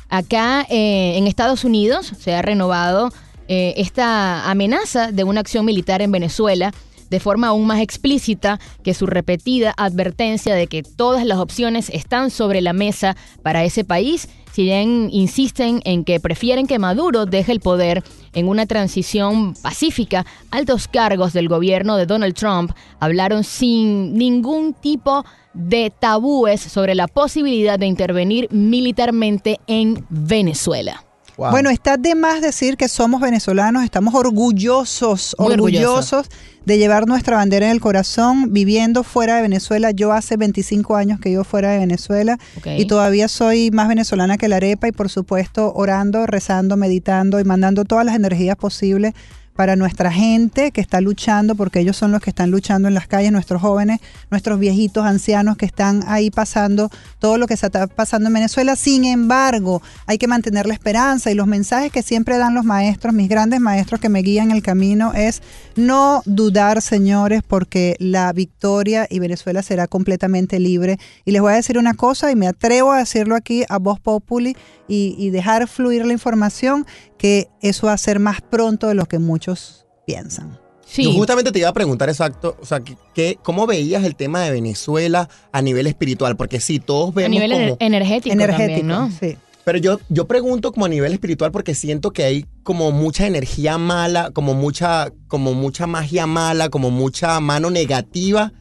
Acá 0.08 0.64
eh, 0.70 1.18
en 1.18 1.26
Estados 1.26 1.64
Unidos 1.64 2.12
se 2.16 2.32
ha 2.32 2.42
renovado 2.42 3.10
eh, 3.48 3.74
esta 3.76 4.48
amenaza 4.48 5.10
de 5.10 5.24
una 5.24 5.40
acción 5.40 5.64
militar 5.64 6.00
en 6.00 6.12
Venezuela 6.12 6.72
de 7.10 7.18
forma 7.18 7.48
aún 7.48 7.66
más 7.66 7.80
explícita 7.80 8.60
que 8.84 8.94
su 8.94 9.06
repetida 9.06 9.74
advertencia 9.76 10.54
de 10.54 10.68
que 10.68 10.84
todas 10.84 11.26
las 11.26 11.38
opciones 11.38 11.90
están 11.90 12.30
sobre 12.30 12.60
la 12.60 12.72
mesa 12.72 13.16
para 13.42 13.64
ese 13.64 13.82
país, 13.82 14.28
si 14.54 14.62
bien 14.62 15.08
insisten 15.10 15.80
en 15.84 16.04
que 16.04 16.20
prefieren 16.20 16.68
que 16.68 16.78
Maduro 16.78 17.26
deje 17.26 17.50
el 17.50 17.58
poder 17.58 18.04
en 18.34 18.46
una 18.46 18.66
transición 18.66 19.54
pacífica, 19.54 20.24
altos 20.52 20.86
cargos 20.86 21.32
del 21.32 21.48
gobierno 21.48 21.96
de 21.96 22.06
Donald 22.06 22.34
Trump 22.34 22.70
hablaron 23.00 23.42
sin 23.42 24.14
ningún 24.16 24.72
tipo 24.72 25.24
de 25.54 25.90
tabúes 25.90 26.60
sobre 26.60 26.94
la 26.94 27.08
posibilidad 27.08 27.80
de 27.80 27.86
intervenir 27.86 28.46
militarmente 28.52 29.58
en 29.66 30.06
Venezuela. 30.08 31.04
Wow. 31.36 31.50
Bueno, 31.50 31.70
está 31.70 31.96
de 31.96 32.14
más 32.14 32.40
decir 32.40 32.76
que 32.76 32.88
somos 32.88 33.20
venezolanos, 33.20 33.82
estamos 33.82 34.14
orgullosos, 34.14 35.34
Muy 35.38 35.52
orgullosos 35.52 36.28
de 36.64 36.78
llevar 36.78 37.06
nuestra 37.06 37.36
bandera 37.36 37.66
en 37.66 37.72
el 37.72 37.80
corazón, 37.80 38.52
viviendo 38.52 39.02
fuera 39.02 39.36
de 39.36 39.42
Venezuela. 39.42 39.90
Yo 39.90 40.12
hace 40.12 40.36
25 40.36 40.96
años 40.96 41.20
que 41.20 41.30
vivo 41.30 41.44
fuera 41.44 41.70
de 41.70 41.78
Venezuela 41.78 42.38
y 42.64 42.86
todavía 42.86 43.28
soy 43.28 43.70
más 43.70 43.88
venezolana 43.88 44.38
que 44.38 44.48
la 44.48 44.56
arepa 44.56 44.88
y 44.88 44.92
por 44.92 45.10
supuesto 45.10 45.72
orando, 45.74 46.26
rezando, 46.26 46.76
meditando 46.76 47.40
y 47.40 47.44
mandando 47.44 47.84
todas 47.84 48.04
las 48.04 48.14
energías 48.14 48.56
posibles 48.56 49.14
para 49.54 49.76
nuestra 49.76 50.12
gente 50.12 50.70
que 50.72 50.80
está 50.80 51.00
luchando, 51.00 51.54
porque 51.54 51.80
ellos 51.80 51.96
son 51.96 52.12
los 52.12 52.20
que 52.20 52.30
están 52.30 52.50
luchando 52.50 52.88
en 52.88 52.94
las 52.94 53.06
calles, 53.06 53.32
nuestros 53.32 53.62
jóvenes, 53.62 54.00
nuestros 54.30 54.58
viejitos, 54.58 55.04
ancianos 55.04 55.56
que 55.56 55.66
están 55.66 56.04
ahí 56.06 56.30
pasando 56.30 56.90
todo 57.18 57.38
lo 57.38 57.46
que 57.46 57.56
se 57.56 57.66
está 57.66 57.86
pasando 57.86 58.28
en 58.28 58.34
Venezuela. 58.34 58.76
Sin 58.76 59.04
embargo, 59.04 59.82
hay 60.06 60.18
que 60.18 60.26
mantener 60.26 60.66
la 60.66 60.74
esperanza 60.74 61.30
y 61.30 61.34
los 61.34 61.46
mensajes 61.46 61.92
que 61.92 62.02
siempre 62.02 62.38
dan 62.38 62.54
los 62.54 62.64
maestros, 62.64 63.14
mis 63.14 63.28
grandes 63.28 63.60
maestros 63.60 64.00
que 64.00 64.08
me 64.08 64.22
guían 64.22 64.50
el 64.50 64.62
camino, 64.62 65.12
es 65.14 65.42
no 65.76 66.22
dudar, 66.26 66.82
señores, 66.82 67.42
porque 67.46 67.96
la 67.98 68.32
victoria 68.32 69.06
y 69.08 69.18
Venezuela 69.18 69.62
será 69.62 69.86
completamente 69.86 70.58
libre. 70.58 70.98
Y 71.24 71.30
les 71.30 71.40
voy 71.40 71.52
a 71.52 71.56
decir 71.56 71.78
una 71.78 71.94
cosa, 71.94 72.30
y 72.30 72.36
me 72.36 72.48
atrevo 72.48 72.92
a 72.92 72.98
decirlo 72.98 73.36
aquí 73.36 73.64
a 73.68 73.78
voz 73.78 74.00
populi 74.00 74.56
y, 74.88 75.14
y 75.18 75.30
dejar 75.30 75.68
fluir 75.68 76.04
la 76.06 76.12
información, 76.12 76.86
que 77.18 77.48
eso 77.60 77.86
va 77.86 77.92
a 77.92 77.98
ser 77.98 78.18
más 78.18 78.40
pronto 78.40 78.88
de 78.88 78.94
lo 78.94 79.06
que 79.06 79.18
muchos 79.18 79.86
piensan. 80.06 80.58
Sí. 80.86 81.04
Yo 81.04 81.12
justamente 81.12 81.50
te 81.50 81.58
iba 81.58 81.68
a 81.68 81.72
preguntar 81.72 82.08
exacto, 82.08 82.56
o 82.60 82.66
sea, 82.66 82.80
que, 82.80 83.38
¿cómo 83.42 83.66
veías 83.66 84.04
el 84.04 84.14
tema 84.16 84.42
de 84.42 84.50
Venezuela 84.50 85.28
a 85.50 85.62
nivel 85.62 85.86
espiritual? 85.86 86.36
Porque 86.36 86.60
sí, 86.60 86.78
todos 86.78 87.10
a 87.10 87.12
vemos 87.14 87.30
nivel 87.30 87.52
como... 87.52 87.64
ener- 87.64 87.76
energético, 87.80 88.32
Energético, 88.32 88.78
también, 88.80 88.86
¿no? 88.86 89.10
sí. 89.10 89.36
Pero 89.64 89.78
yo, 89.78 89.98
yo 90.10 90.26
pregunto 90.28 90.72
como 90.72 90.84
a 90.84 90.90
nivel 90.90 91.14
espiritual 91.14 91.50
porque 91.50 91.74
siento 91.74 92.10
que 92.12 92.24
hay 92.24 92.44
como 92.64 92.92
mucha 92.92 93.26
energía 93.26 93.78
mala, 93.78 94.30
como 94.30 94.52
mucha, 94.52 95.10
como 95.26 95.54
mucha 95.54 95.86
magia 95.86 96.26
mala, 96.26 96.68
como 96.68 96.90
mucha 96.90 97.40
mano 97.40 97.70
negativa 97.70 98.52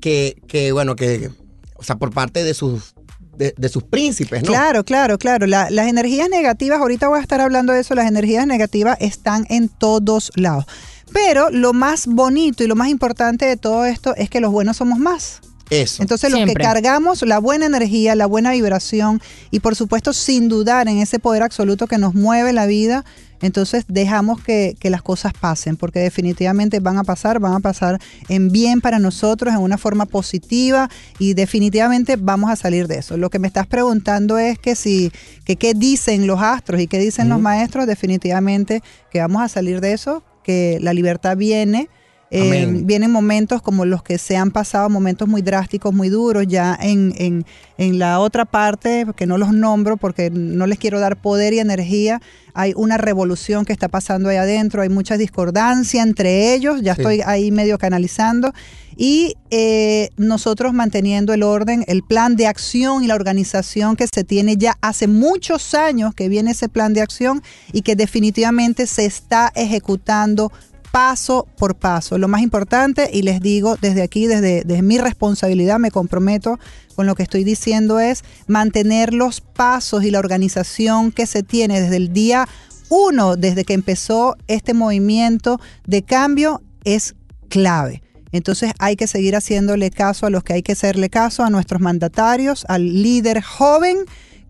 que, 0.00 0.40
que 0.46 0.70
bueno, 0.70 0.94
que, 0.94 1.30
o 1.74 1.82
sea, 1.82 1.96
por 1.96 2.12
parte 2.12 2.44
de 2.44 2.54
sus, 2.54 2.94
de, 3.36 3.54
de 3.56 3.68
sus 3.68 3.82
príncipes, 3.82 4.42
¿no? 4.42 4.48
Claro, 4.48 4.84
claro, 4.84 5.18
claro. 5.18 5.46
La- 5.46 5.70
las 5.70 5.88
energías 5.88 6.28
negativas, 6.28 6.80
ahorita 6.80 7.08
voy 7.08 7.18
a 7.18 7.22
estar 7.22 7.40
hablando 7.40 7.72
de 7.72 7.80
eso, 7.80 7.94
las 7.94 8.06
energías 8.06 8.46
negativas 8.46 8.96
están 9.00 9.46
en 9.48 9.68
todos 9.68 10.30
lados. 10.34 10.66
Pero 11.12 11.50
lo 11.50 11.72
más 11.72 12.06
bonito 12.06 12.64
y 12.64 12.66
lo 12.66 12.74
más 12.76 12.88
importante 12.88 13.44
de 13.46 13.56
todo 13.56 13.84
esto 13.84 14.14
es 14.16 14.30
que 14.30 14.40
los 14.40 14.50
buenos 14.52 14.78
somos 14.78 14.98
más. 14.98 15.40
Eso. 15.70 16.02
Entonces 16.02 16.30
los 16.30 16.40
que 16.40 16.52
cargamos 16.54 17.22
la 17.22 17.38
buena 17.38 17.64
energía, 17.64 18.14
la 18.14 18.26
buena 18.26 18.52
vibración 18.52 19.22
y 19.50 19.60
por 19.60 19.74
supuesto 19.74 20.12
sin 20.12 20.48
dudar 20.48 20.86
en 20.88 20.98
ese 20.98 21.18
poder 21.18 21.42
absoluto 21.42 21.86
que 21.86 21.96
nos 21.96 22.14
mueve 22.14 22.52
la 22.52 22.66
vida, 22.66 23.04
entonces 23.42 23.84
dejamos 23.88 24.42
que, 24.42 24.76
que 24.78 24.88
las 24.88 25.02
cosas 25.02 25.32
pasen, 25.38 25.76
porque 25.76 26.00
definitivamente 26.00 26.80
van 26.80 26.96
a 26.96 27.04
pasar, 27.04 27.40
van 27.40 27.54
a 27.54 27.60
pasar 27.60 28.00
en 28.28 28.48
bien 28.50 28.80
para 28.80 28.98
nosotros, 28.98 29.52
en 29.52 29.60
una 29.60 29.78
forma 29.78 30.06
positiva 30.06 30.88
y 31.18 31.34
definitivamente 31.34 32.16
vamos 32.16 32.50
a 32.50 32.56
salir 32.56 32.88
de 32.88 32.98
eso. 32.98 33.16
Lo 33.16 33.28
que 33.28 33.38
me 33.38 33.48
estás 33.48 33.66
preguntando 33.66 34.38
es 34.38 34.58
que 34.58 34.74
si, 34.76 35.12
que 35.44 35.56
qué 35.56 35.74
dicen 35.74 36.26
los 36.26 36.40
astros 36.40 36.80
y 36.80 36.86
qué 36.86 36.98
dicen 36.98 37.28
los 37.28 37.40
maestros, 37.40 37.86
definitivamente 37.86 38.82
que 39.10 39.20
vamos 39.20 39.42
a 39.42 39.48
salir 39.48 39.80
de 39.80 39.92
eso, 39.92 40.22
que 40.42 40.78
la 40.80 40.92
libertad 40.92 41.36
viene. 41.36 41.88
Eh, 42.34 42.66
vienen 42.84 43.10
momentos 43.10 43.60
como 43.60 43.84
los 43.84 44.02
que 44.02 44.16
se 44.16 44.38
han 44.38 44.50
pasado, 44.52 44.88
momentos 44.88 45.28
muy 45.28 45.42
drásticos, 45.42 45.92
muy 45.92 46.08
duros, 46.08 46.46
ya 46.48 46.78
en, 46.80 47.12
en, 47.18 47.44
en 47.76 47.98
la 47.98 48.20
otra 48.20 48.46
parte, 48.46 49.04
que 49.16 49.26
no 49.26 49.36
los 49.36 49.52
nombro 49.52 49.98
porque 49.98 50.30
no 50.30 50.66
les 50.66 50.78
quiero 50.78 50.98
dar 50.98 51.20
poder 51.20 51.52
y 51.52 51.58
energía, 51.58 52.22
hay 52.54 52.72
una 52.74 52.96
revolución 52.96 53.66
que 53.66 53.74
está 53.74 53.88
pasando 53.88 54.30
ahí 54.30 54.36
adentro, 54.36 54.80
hay 54.80 54.88
mucha 54.88 55.18
discordancia 55.18 56.02
entre 56.02 56.54
ellos, 56.54 56.80
ya 56.80 56.94
Sí. 56.94 57.02
estoy 57.02 57.20
ahí 57.26 57.50
medio 57.50 57.76
canalizando, 57.76 58.52
y 58.96 59.34
eh, 59.50 60.08
nosotros 60.16 60.72
manteniendo 60.72 61.34
el 61.34 61.42
orden, 61.42 61.84
el 61.86 62.02
plan 62.02 62.36
de 62.36 62.46
acción 62.46 63.04
y 63.04 63.08
la 63.08 63.14
organización 63.14 63.94
que 63.94 64.06
se 64.06 64.24
tiene 64.24 64.56
ya 64.56 64.78
hace 64.80 65.06
muchos 65.06 65.74
años 65.74 66.14
que 66.14 66.30
viene 66.30 66.52
ese 66.52 66.70
plan 66.70 66.94
de 66.94 67.02
acción 67.02 67.42
y 67.74 67.82
que 67.82 67.94
definitivamente 67.94 68.86
se 68.86 69.04
está 69.04 69.52
ejecutando 69.54 70.50
paso 70.92 71.48
por 71.56 71.74
paso. 71.74 72.18
Lo 72.18 72.28
más 72.28 72.42
importante, 72.42 73.10
y 73.12 73.22
les 73.22 73.40
digo 73.40 73.76
desde 73.80 74.02
aquí, 74.02 74.26
desde, 74.26 74.82
mi 74.82 74.98
responsabilidad, 74.98 75.78
me 75.78 75.90
comprometo 75.90 76.60
con 76.94 77.06
lo 77.06 77.14
que 77.14 77.22
estoy 77.24 77.42
diciendo, 77.42 77.98
es 77.98 78.22
mantener 78.46 79.14
los 79.14 79.40
pasos 79.40 80.04
y 80.04 80.10
la 80.10 80.18
organización 80.18 81.10
que 81.10 81.26
se 81.26 81.42
tiene 81.42 81.80
desde 81.80 81.96
el 81.96 82.12
día 82.12 82.46
uno, 82.90 83.36
desde 83.36 83.64
que 83.64 83.72
empezó 83.72 84.36
este 84.48 84.74
movimiento 84.74 85.58
de 85.86 86.02
cambio, 86.02 86.60
es 86.84 87.14
clave. 87.48 88.02
Entonces 88.30 88.72
hay 88.78 88.96
que 88.96 89.06
seguir 89.06 89.34
haciéndole 89.34 89.90
caso 89.90 90.26
a 90.26 90.30
los 90.30 90.44
que 90.44 90.52
hay 90.52 90.62
que 90.62 90.72
hacerle 90.72 91.08
caso, 91.08 91.42
a 91.42 91.50
nuestros 91.50 91.80
mandatarios, 91.80 92.66
al 92.68 93.02
líder 93.02 93.42
joven 93.42 93.96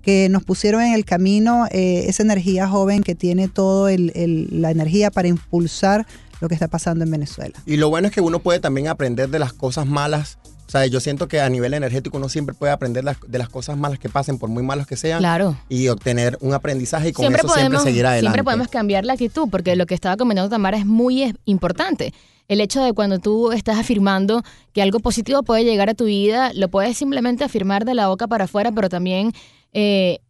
que 0.03 0.29
nos 0.29 0.43
pusieron 0.43 0.83
en 0.83 0.95
el 0.95 1.05
camino, 1.05 1.67
eh, 1.71 2.07
esa 2.09 2.25
energía 2.25 2.67
joven 2.67 3.05
que 3.05 3.15
tiene 3.15 3.49
el- 3.89 4.49
la 4.51 4.73
energía 4.73 5.13
para 5.13 5.29
impulsar 5.29 6.07
lo 6.43 6.49
que 6.49 6.55
está 6.55 6.69
pasando 6.69 7.05
en 7.05 7.11
Venezuela. 7.11 7.55
Y 7.65 7.77
lo 7.77 7.89
bueno 7.89 8.09
es 8.09 8.15
que 8.15 8.21
uno 8.21 8.41
puede 8.41 8.61
también 8.61 8.89
aprender 8.89 9.31
de 9.31 9.39
las 9.39 9.53
cosas 9.53 9.87
malas. 9.87 10.39
O 10.67 10.71
sea, 10.73 10.87
yo 10.87 11.01
siento 11.01 11.29
que 11.29 11.41
a 11.41 11.49
nivel 11.51 11.75
energético 11.75 12.17
uno 12.17 12.29
siempre 12.29 12.55
puede 12.55 12.73
aprender 12.73 13.05
las- 13.05 13.19
de 13.27 13.39
las 13.39 13.49
cosas 13.49 13.77
malas 13.77 13.99
que 13.99 14.09
pasen, 14.09 14.39
por 14.39 14.49
muy 14.49 14.63
malos 14.63 14.87
que 14.87 14.97
sean. 14.97 15.19
Claro. 15.21 15.57
Y 15.69 15.89
obtener 15.89 16.39
un 16.41 16.55
aprendizaje 16.55 17.09
y 17.09 17.13
con 17.13 17.23
siempre 17.25 17.41
eso 17.41 17.49
podemos, 17.49 17.71
siempre 17.83 17.91
seguir 17.93 18.07
adelante. 18.07 18.27
siempre 18.27 18.45
podemos 18.45 18.69
cambiar 18.69 19.05
la 19.05 19.13
actitud, 19.13 19.49
porque 19.51 19.77
lo 19.77 19.87
que 19.87 19.95
estaba 19.95 20.17
comentando 20.17 20.49
Tamara 20.51 20.79
es 20.79 20.87
muy 20.87 21.23
eh, 21.25 21.35
importante. 21.45 22.15
El 22.49 22.61
hecho 22.61 22.83
de 22.83 22.93
cuando 22.93 23.19
tú 23.19 23.53
estás 23.53 23.79
afirmando 23.79 24.43
que 24.73 24.83
algo 24.83 24.99
positivo 25.01 25.43
puede 25.43 25.65
llegar 25.65 25.89
a 25.91 25.95
tu 25.95 26.07
vida, 26.07 26.53
lo 26.55 26.69
puedes 26.69 26.97
simplemente 26.97 27.45
afirmar 27.45 27.85
de 27.85 27.95
la 27.95 28.09
boca 28.09 28.27
para 28.27 28.45
afuera, 28.45 28.73
pero 28.73 28.89
también 28.89 29.33
eh, 29.73 30.21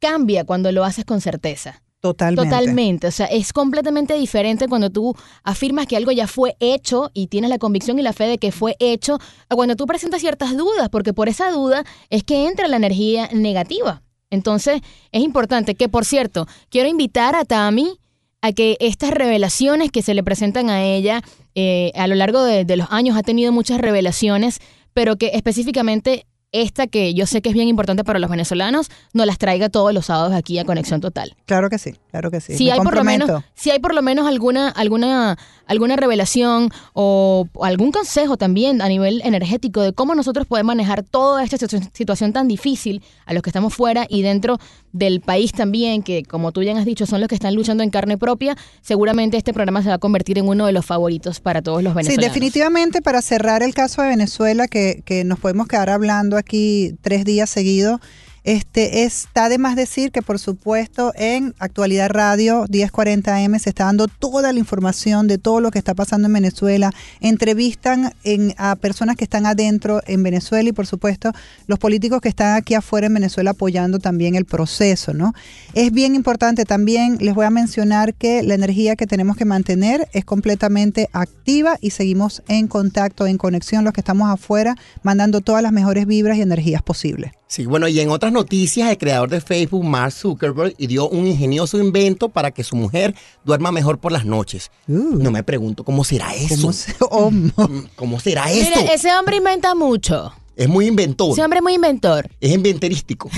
cambia 0.00 0.44
cuando 0.44 0.70
lo 0.72 0.84
haces 0.84 1.04
con 1.04 1.20
certeza. 1.20 1.82
Totalmente. 2.00 2.48
Totalmente, 2.48 3.06
o 3.08 3.10
sea, 3.10 3.26
es 3.26 3.52
completamente 3.52 4.14
diferente 4.14 4.68
cuando 4.68 4.88
tú 4.88 5.16
afirmas 5.42 5.86
que 5.88 5.96
algo 5.96 6.12
ya 6.12 6.28
fue 6.28 6.56
hecho 6.60 7.10
y 7.12 7.26
tienes 7.26 7.50
la 7.50 7.58
convicción 7.58 7.98
y 7.98 8.02
la 8.02 8.12
fe 8.12 8.24
de 8.28 8.38
que 8.38 8.52
fue 8.52 8.76
hecho, 8.78 9.18
a 9.48 9.56
cuando 9.56 9.74
tú 9.74 9.86
presentas 9.86 10.20
ciertas 10.20 10.56
dudas, 10.56 10.90
porque 10.90 11.12
por 11.12 11.28
esa 11.28 11.50
duda 11.50 11.84
es 12.08 12.22
que 12.22 12.46
entra 12.46 12.68
la 12.68 12.76
energía 12.76 13.28
negativa. 13.32 14.02
Entonces, 14.30 14.80
es 15.10 15.22
importante 15.22 15.74
que, 15.74 15.88
por 15.88 16.04
cierto, 16.04 16.46
quiero 16.68 16.88
invitar 16.88 17.34
a 17.34 17.44
Tami 17.44 17.98
a 18.42 18.52
que 18.52 18.76
estas 18.78 19.10
revelaciones 19.10 19.90
que 19.90 20.02
se 20.02 20.14
le 20.14 20.22
presentan 20.22 20.70
a 20.70 20.84
ella 20.84 21.22
eh, 21.56 21.90
a 21.96 22.06
lo 22.06 22.14
largo 22.14 22.44
de, 22.44 22.64
de 22.64 22.76
los 22.76 22.86
años 22.90 23.16
ha 23.16 23.24
tenido 23.24 23.50
muchas 23.50 23.80
revelaciones, 23.80 24.60
pero 24.92 25.16
que 25.16 25.32
específicamente 25.34 26.26
esta 26.52 26.86
que 26.86 27.14
yo 27.14 27.26
sé 27.26 27.42
que 27.42 27.50
es 27.50 27.54
bien 27.54 27.68
importante 27.68 28.04
para 28.04 28.18
los 28.18 28.30
venezolanos, 28.30 28.90
nos 29.12 29.26
las 29.26 29.38
traiga 29.38 29.68
todos 29.68 29.92
los 29.92 30.06
sábados 30.06 30.32
aquí 30.32 30.58
a 30.58 30.64
Conexión 30.64 31.00
Total. 31.00 31.34
Claro 31.46 31.68
que 31.68 31.78
sí, 31.78 31.94
claro 32.10 32.30
que 32.30 32.40
sí. 32.40 32.56
si 32.56 32.64
Me 32.66 32.72
hay 32.72 32.80
por 32.80 32.94
lo 32.94 33.04
menos 33.04 33.30
si 33.54 33.70
hay 33.70 33.78
por 33.78 33.94
lo 33.94 34.02
menos 34.02 34.26
alguna 34.26 34.68
alguna 34.68 35.36
alguna 35.66 35.96
revelación 35.96 36.70
o 36.94 37.46
algún 37.62 37.92
consejo 37.92 38.36
también 38.36 38.80
a 38.80 38.88
nivel 38.88 39.20
energético 39.24 39.82
de 39.82 39.92
cómo 39.92 40.14
nosotros 40.14 40.46
podemos 40.46 40.68
manejar 40.74 41.02
toda 41.02 41.44
esta 41.44 41.56
situ- 41.58 41.90
situación 41.92 42.32
tan 42.32 42.48
difícil 42.48 43.02
a 43.26 43.34
los 43.34 43.42
que 43.42 43.50
estamos 43.50 43.74
fuera 43.74 44.06
y 44.08 44.22
dentro 44.22 44.58
del 44.92 45.20
país 45.20 45.52
también 45.52 46.02
que 46.02 46.22
como 46.22 46.52
tú 46.52 46.62
ya 46.62 46.76
has 46.78 46.86
dicho 46.86 47.04
son 47.04 47.20
los 47.20 47.28
que 47.28 47.34
están 47.34 47.54
luchando 47.54 47.82
en 47.82 47.90
carne 47.90 48.16
propia 48.16 48.56
seguramente 48.80 49.36
este 49.36 49.52
programa 49.52 49.82
se 49.82 49.88
va 49.90 49.96
a 49.96 49.98
convertir 49.98 50.38
en 50.38 50.48
uno 50.48 50.64
de 50.66 50.72
los 50.72 50.86
favoritos 50.86 51.40
para 51.40 51.60
todos 51.60 51.82
los 51.82 51.92
Sí, 51.92 51.96
venezolanos 51.98 52.24
definitivamente 52.34 53.02
para 53.02 53.20
cerrar 53.20 53.62
el 53.62 53.74
caso 53.74 54.00
de 54.02 54.08
Venezuela, 54.08 54.68
que, 54.68 55.02
que 55.04 55.24
nos 55.24 55.38
podemos 55.38 55.68
quedar 55.68 55.90
hablando 55.90 56.36
aquí 56.38 56.94
tres 57.02 57.24
días 57.24 57.50
seguidos, 57.50 58.00
este, 58.48 59.02
está 59.04 59.50
de 59.50 59.58
más 59.58 59.76
decir 59.76 60.10
que 60.10 60.22
por 60.22 60.38
supuesto 60.38 61.12
en 61.16 61.54
Actualidad 61.58 62.08
Radio 62.08 62.64
1040 62.70 63.36
AM 63.36 63.58
se 63.58 63.68
está 63.68 63.84
dando 63.84 64.08
toda 64.08 64.54
la 64.54 64.58
información 64.58 65.28
de 65.28 65.36
todo 65.36 65.60
lo 65.60 65.70
que 65.70 65.78
está 65.78 65.94
pasando 65.94 66.28
en 66.28 66.32
Venezuela. 66.32 66.90
Entrevistan 67.20 68.14
en- 68.24 68.54
a 68.56 68.74
personas 68.76 69.16
que 69.16 69.24
están 69.24 69.44
adentro 69.44 70.00
en 70.06 70.22
Venezuela 70.22 70.66
y 70.66 70.72
por 70.72 70.86
supuesto 70.86 71.30
los 71.66 71.78
políticos 71.78 72.22
que 72.22 72.30
están 72.30 72.56
aquí 72.56 72.72
afuera 72.72 73.08
en 73.08 73.14
Venezuela 73.14 73.50
apoyando 73.50 73.98
también 73.98 74.34
el 74.34 74.46
proceso, 74.46 75.12
¿no? 75.12 75.34
Es 75.74 75.92
bien 75.92 76.14
importante 76.14 76.64
también, 76.64 77.18
les 77.20 77.34
voy 77.34 77.44
a 77.44 77.50
mencionar 77.50 78.14
que 78.14 78.42
la 78.42 78.54
energía 78.54 78.96
que 78.96 79.06
tenemos 79.06 79.36
que 79.36 79.44
mantener 79.44 80.08
es 80.14 80.24
completamente 80.24 81.10
activa 81.12 81.76
y 81.82 81.90
seguimos 81.90 82.42
en 82.48 82.66
contacto, 82.66 83.26
en 83.26 83.36
conexión 83.36 83.84
los 83.84 83.92
que 83.92 84.00
estamos 84.00 84.30
afuera, 84.30 84.74
mandando 85.02 85.42
todas 85.42 85.62
las 85.62 85.72
mejores 85.72 86.06
vibras 86.06 86.38
y 86.38 86.42
energías 86.42 86.80
posibles. 86.80 87.32
Sí, 87.50 87.64
bueno, 87.64 87.88
y 87.88 87.98
en 87.98 88.10
otras 88.10 88.30
noticias, 88.30 88.90
el 88.90 88.98
creador 88.98 89.30
de 89.30 89.40
Facebook, 89.40 89.82
Mark 89.82 90.12
Zuckerberg, 90.12 90.76
dio 90.76 91.08
un 91.08 91.26
ingenioso 91.26 91.78
invento 91.78 92.28
para 92.28 92.50
que 92.50 92.62
su 92.62 92.76
mujer 92.76 93.14
duerma 93.42 93.72
mejor 93.72 93.98
por 93.98 94.12
las 94.12 94.26
noches. 94.26 94.70
Uh. 94.86 95.16
No 95.16 95.30
me 95.30 95.42
pregunto, 95.42 95.82
¿cómo 95.82 96.04
será 96.04 96.34
eso? 96.34 96.56
¿Cómo 96.56 96.72
se- 96.74 96.94
oh, 97.10 97.30
no. 97.30 97.84
¿Cómo 97.96 98.20
será 98.20 98.52
esto? 98.52 98.78
Mire, 98.78 98.92
ese 98.92 99.10
hombre 99.14 99.36
inventa 99.36 99.74
mucho 99.74 100.30
Es 100.56 100.68
muy 100.68 100.86
inventor. 100.88 101.32
ese 101.32 101.42
hombre 101.42 101.58
es 101.60 101.62
muy 101.62 101.72
inventor 101.74 102.28
Es 102.38 102.52
inventerístico. 102.52 103.30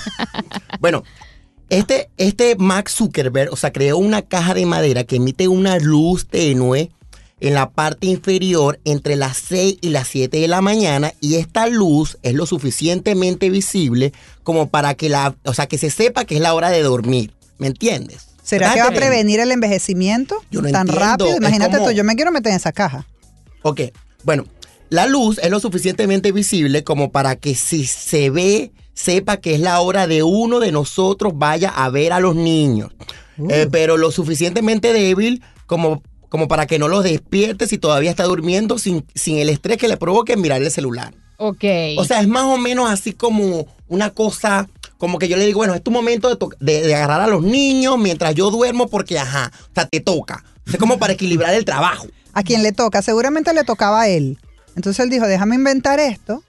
bueno, 0.80 1.02
este, 1.70 2.10
este 2.16 2.54
Mark 2.56 2.88
Zuckerberg, 2.90 3.52
o 3.52 3.56
sea, 3.56 3.72
creó 3.72 3.96
una 3.98 4.22
caja 4.22 4.54
de 4.54 4.66
madera 4.66 5.04
que 5.04 5.16
emite 5.16 5.48
una 5.48 5.78
luz 5.78 6.26
tenue 6.26 6.90
en 7.40 7.54
la 7.54 7.70
parte 7.70 8.06
inferior 8.06 8.80
entre 8.84 9.16
las 9.16 9.36
6 9.38 9.78
y 9.80 9.90
las 9.90 10.08
7 10.08 10.38
de 10.40 10.48
la 10.48 10.60
mañana 10.60 11.12
y 11.20 11.36
esta 11.36 11.66
luz 11.66 12.18
es 12.22 12.34
lo 12.34 12.46
suficientemente 12.46 13.50
visible 13.50 14.12
como 14.42 14.68
para 14.68 14.94
que 14.94 15.08
la, 15.08 15.34
o 15.44 15.54
sea, 15.54 15.66
que 15.66 15.78
se 15.78 15.90
sepa 15.90 16.24
que 16.24 16.36
es 16.36 16.40
la 16.40 16.54
hora 16.54 16.70
de 16.70 16.82
dormir, 16.82 17.32
¿me 17.58 17.68
entiendes? 17.68 18.26
¿Será 18.42 18.68
¿Verdad 18.70 18.74
que 18.74 18.90
va 18.90 18.96
a 18.96 19.00
prevenir 19.00 19.40
el 19.40 19.52
envejecimiento 19.52 20.36
Yo 20.50 20.62
no 20.62 20.70
tan 20.70 20.88
entiendo, 20.88 21.04
rápido? 21.04 21.36
Imagínate 21.36 21.76
como- 21.76 21.88
tú, 21.90 21.94
yo 21.94 22.02
me 22.04 22.16
quiero 22.16 22.32
meter 22.32 22.50
en 22.50 22.56
esa 22.56 22.72
caja. 22.72 23.06
Ok, 23.62 23.82
bueno, 24.24 24.44
la 24.90 25.06
luz 25.06 25.38
es 25.42 25.50
lo 25.50 25.60
suficientemente 25.60 26.32
visible 26.32 26.82
como 26.82 27.12
para 27.12 27.36
que 27.36 27.54
si 27.54 27.84
se 27.86 28.30
ve, 28.30 28.72
sepa 28.94 29.36
que 29.36 29.54
es 29.54 29.60
la 29.60 29.80
hora 29.80 30.06
de 30.06 30.22
uno 30.22 30.60
de 30.60 30.72
nosotros 30.72 31.34
vaya 31.36 31.68
a 31.68 31.90
ver 31.90 32.12
a 32.12 32.20
los 32.20 32.34
niños. 32.34 32.90
Eh, 33.50 33.68
pero 33.70 33.96
lo 33.96 34.10
suficientemente 34.10 34.92
débil 34.92 35.42
como, 35.66 36.02
como 36.28 36.48
para 36.48 36.66
que 36.66 36.78
no 36.78 36.88
los 36.88 37.04
despierte 37.04 37.66
si 37.66 37.78
todavía 37.78 38.10
está 38.10 38.24
durmiendo 38.24 38.78
sin, 38.78 39.04
sin 39.14 39.38
el 39.38 39.48
estrés 39.48 39.78
que 39.78 39.88
le 39.88 39.96
provoque 39.96 40.36
mirar 40.36 40.62
el 40.62 40.70
celular. 40.70 41.14
ok 41.38 41.64
O 41.96 42.04
sea, 42.04 42.20
es 42.20 42.28
más 42.28 42.44
o 42.44 42.58
menos 42.58 42.90
así 42.90 43.12
como 43.12 43.66
una 43.88 44.10
cosa, 44.10 44.68
como 44.98 45.18
que 45.18 45.28
yo 45.28 45.36
le 45.36 45.46
digo, 45.46 45.58
bueno, 45.58 45.74
es 45.74 45.82
tu 45.82 45.90
momento 45.90 46.28
de, 46.28 46.36
to- 46.36 46.50
de- 46.60 46.82
de 46.82 46.94
agarrar 46.94 47.20
a 47.22 47.26
los 47.26 47.42
niños 47.42 47.96
mientras 47.98 48.34
yo 48.34 48.50
duermo 48.50 48.88
porque, 48.88 49.18
ajá, 49.18 49.50
o 49.70 49.74
sea, 49.74 49.86
te 49.86 50.00
toca. 50.00 50.44
Es 50.66 50.76
como 50.76 50.98
para 50.98 51.14
equilibrar 51.14 51.54
el 51.54 51.64
trabajo. 51.64 52.06
A 52.34 52.42
quien 52.42 52.62
le 52.62 52.72
toca, 52.72 53.00
seguramente 53.02 53.54
le 53.54 53.64
tocaba 53.64 54.02
a 54.02 54.08
él. 54.08 54.38
Entonces 54.76 55.02
él 55.02 55.10
dijo, 55.10 55.26
déjame 55.26 55.54
inventar 55.56 55.98
esto. 55.98 56.42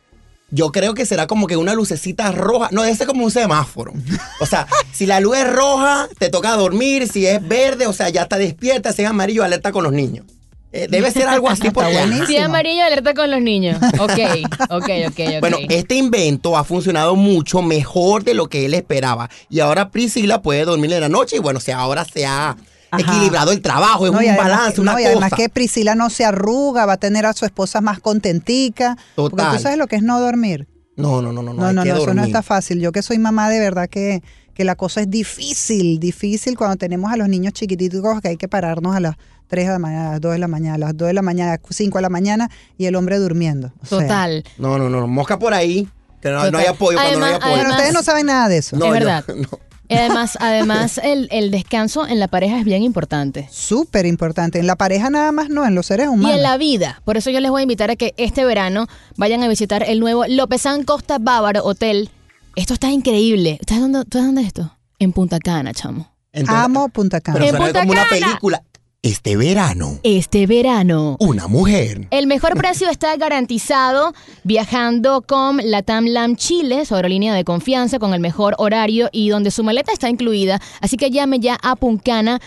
Yo 0.52 0.72
creo 0.72 0.94
que 0.94 1.06
será 1.06 1.28
como 1.28 1.48
que 1.48 1.58
una 1.58 1.74
lucecita 1.74 2.32
roja. 2.32 2.70
No, 2.72 2.84
debe 2.84 2.96
ser 2.96 3.08
como 3.08 3.24
un 3.24 3.32
semáforo. 3.32 3.94
O 4.40 4.46
sea, 4.46 4.68
si 4.92 5.06
la 5.06 5.20
luz 5.20 5.38
es 5.38 5.52
roja, 5.52 6.08
te 6.18 6.30
toca 6.30 6.56
dormir. 6.56 7.08
Si 7.08 7.26
es 7.26 7.46
verde, 7.48 7.88
o 7.88 7.94
sea, 7.94 8.10
ya 8.10 8.24
está 8.24 8.38
despierta. 8.38 8.94
Si 8.94 9.04
es 9.04 9.10
amarillo, 9.10 9.44
alerta 9.44 9.72
con 9.72 9.84
los 9.84 9.94
niños. 9.94 10.26
Eh, 10.72 10.88
debe 10.88 11.10
ser 11.10 11.28
algo 11.28 11.50
así 11.50 11.72
porque... 11.72 11.94
buenísimo. 11.94 12.28
Sí, 12.28 12.38
amarillo 12.38 12.84
alerta 12.84 13.16
con 13.16 13.32
los 13.32 13.42
niños. 13.42 13.78
Ok, 14.00 14.20
ok, 14.70 14.90
ok, 15.08 15.20
ok. 15.38 15.40
Bueno, 15.40 15.58
este 15.68 15.96
invento 15.96 16.56
ha 16.58 16.64
funcionado 16.64 17.16
mucho 17.16 17.64
mejor 17.64 18.24
de 18.24 18.36
lo 18.36 18.48
que 18.48 18.66
él 18.66 18.76
esperaba. 18.76 19.30
Y 19.50 19.62
ahora 19.62 19.90
Priscila 19.90 20.44
puede 20.44 20.66
dormir 20.66 20.94
en 20.94 21.02
la 21.02 21.10
noche 21.10 21.38
y 21.38 21.40
bueno, 21.40 21.58
o 21.58 21.62
sea, 21.62 21.80
ahora 21.80 22.06
se 22.06 22.26
ha 22.28 22.56
Ajá. 22.92 23.02
equilibrado 23.02 23.52
el 23.52 23.62
trabajo, 23.62 24.06
es 24.08 24.12
No, 24.12 24.22
y 24.22 24.26
un 24.26 24.30
además 24.32 24.48
balance, 24.50 24.74
que- 24.76 24.82
una 24.82 24.94
no, 24.94 25.00
y 25.00 25.04
cosa. 25.04 25.12
además 25.12 25.32
que 25.36 25.50
Priscila 25.50 25.96
no 25.96 26.10
se 26.10 26.26
arruga, 26.26 26.86
va 26.86 26.94
a 26.94 26.98
tener 26.98 27.26
a 27.26 27.34
su 27.34 27.46
esposa 27.46 27.82
más 27.82 28.00
contentica. 28.00 28.98
Porque 29.16 29.36
Total. 29.38 29.58
tú 29.58 29.64
sabes 29.64 29.78
lo 29.78 29.88
que 29.88 29.96
es 29.98 30.04
no 30.04 30.20
dormir. 30.20 30.68
No, 30.96 31.22
no, 31.22 31.32
no, 31.32 31.42
no, 31.44 31.54
no, 31.54 31.72
No, 31.72 31.74
no, 31.74 31.84
eso 31.84 32.14
no 32.14 32.24
está 32.24 32.42
fácil. 32.44 32.80
Yo 32.82 32.92
que 32.92 33.02
soy 33.02 33.20
mamá 33.20 33.50
de 33.50 33.60
verdad 33.60 33.88
que, 33.90 34.22
que 34.54 34.64
la 34.66 34.76
cosa 34.76 35.00
es 35.02 35.10
difícil, 35.10 36.00
difícil 36.00 36.58
cuando 36.58 36.76
tenemos 36.76 37.12
a 37.12 37.16
los 37.18 37.30
niños 37.30 37.54
chiquititos 37.54 38.02
que 38.22 38.28
hay 38.30 38.38
que 38.38 38.48
pararnos 38.50 38.96
a 38.96 39.00
las 39.00 39.16
3 39.48 39.68
de 39.68 39.72
la 39.74 39.80
mañana, 39.80 40.08
a 40.10 40.12
las 40.12 40.22
2 40.22 40.32
de 40.34 40.40
la 40.40 40.48
mañana, 40.50 40.76
a 40.76 40.78
las 40.80 40.98
2 40.98 41.08
de 41.08 41.14
la 41.14 41.22
mañana, 41.22 41.54
a 41.54 41.58
las 41.58 41.76
5 41.76 41.98
de 41.98 42.02
la 42.02 42.10
mañana 42.10 42.50
y 42.78 42.86
el 42.86 42.96
hombre 42.96 43.18
durmiendo. 43.18 43.72
O 43.82 43.86
sea, 43.86 44.00
Total. 44.00 44.44
No, 44.58 44.78
no, 44.78 44.90
no, 44.90 45.08
mosca 45.08 45.40
por 45.40 45.54
ahí. 45.54 45.88
Que 46.22 46.30
no, 46.32 46.52
no 46.52 46.58
hay 46.58 46.66
apoyo 46.66 46.98
cuando 46.98 47.20
no 47.20 47.26
hay 47.26 47.32
Además- 47.32 47.36
apoyo. 47.36 47.50
Bueno, 47.52 47.60
además- 47.70 47.78
ustedes 47.78 47.94
no 47.94 48.04
saben 48.04 48.26
nada 48.26 48.50
de 48.50 48.58
eso. 48.58 48.76
No, 48.76 48.86
es 48.86 48.90
yo- 48.90 48.94
verdad. 48.94 49.24
no. 49.36 49.48
Y 49.90 49.96
además, 49.96 50.38
además 50.40 51.00
el, 51.04 51.28
el 51.32 51.50
descanso 51.52 52.06
en 52.08 52.20
la 52.20 52.28
pareja 52.28 52.60
es 52.60 52.64
bien 52.66 52.84
importante. 52.84 53.48
Súper 53.52 54.06
importante. 54.06 54.60
En 54.60 54.68
la 54.68 54.76
pareja 54.76 55.10
nada 55.10 55.32
más 55.32 55.50
no, 55.50 55.66
en 55.66 55.74
los 55.76 55.88
seres 55.88 56.08
humanos. 56.08 56.32
Y 56.32 56.36
en 56.36 56.44
la 56.44 56.58
vida. 56.58 57.02
Por 57.06 57.18
eso 57.18 57.32
yo 57.32 57.40
les 57.40 57.50
voy 57.50 57.62
a 57.62 57.64
invitar 57.64 57.90
a 57.90 57.96
que 57.96 58.14
este 58.18 58.46
verano 58.46 58.88
vayan 59.18 59.42
a 59.44 59.48
visitar 59.48 59.84
el 59.84 60.00
nuevo 60.00 60.26
Lopezán 60.28 60.84
Costa 60.84 61.18
Bávaro 61.20 61.64
Hotel. 61.66 62.10
Esto 62.56 62.74
está 62.76 62.92
increíble. 62.92 63.58
¿Ustedes 63.62 63.82
dónde, 63.82 64.04
¿tú 64.06 64.18
sabes 64.20 64.28
dónde 64.28 64.42
es 64.42 64.48
esto? 64.48 64.78
En 65.00 65.12
Punta 65.12 65.40
Cana, 65.40 65.74
chamo. 65.74 66.12
Entonces- 66.34 66.64
Amo 66.66 66.90
Punta 66.90 67.20
Cana. 67.22 67.40
Pero 67.40 67.46
En 67.46 67.52
suena 67.52 67.66
Punta 67.66 67.80
como 67.82 67.92
una 67.94 68.08
Cana. 68.08 68.26
película. 68.28 68.64
Este 69.10 69.36
verano, 69.38 69.98
Este 70.04 70.46
verano. 70.46 71.18
una 71.20 71.48
mujer. 71.48 72.08
El 72.12 72.28
mejor 72.28 72.56
precio 72.56 72.88
está 72.92 73.18
garantizado 73.18 74.14
viajando 74.44 75.24
con 75.24 75.60
Latam 75.64 76.06
Lam 76.06 76.36
Chile, 76.36 76.86
su 76.86 76.94
aerolínea 76.94 77.34
de 77.34 77.44
confianza, 77.44 77.98
con 77.98 78.14
el 78.14 78.20
mejor 78.20 78.54
horario 78.60 79.10
y 79.12 79.30
donde 79.30 79.50
su 79.50 79.64
maleta 79.64 79.92
está 79.92 80.10
incluida. 80.10 80.62
Así 80.80 80.96
que 80.96 81.10
llame 81.10 81.40
ya 81.40 81.58
a 81.64 81.76
puncana.com. 81.76 82.40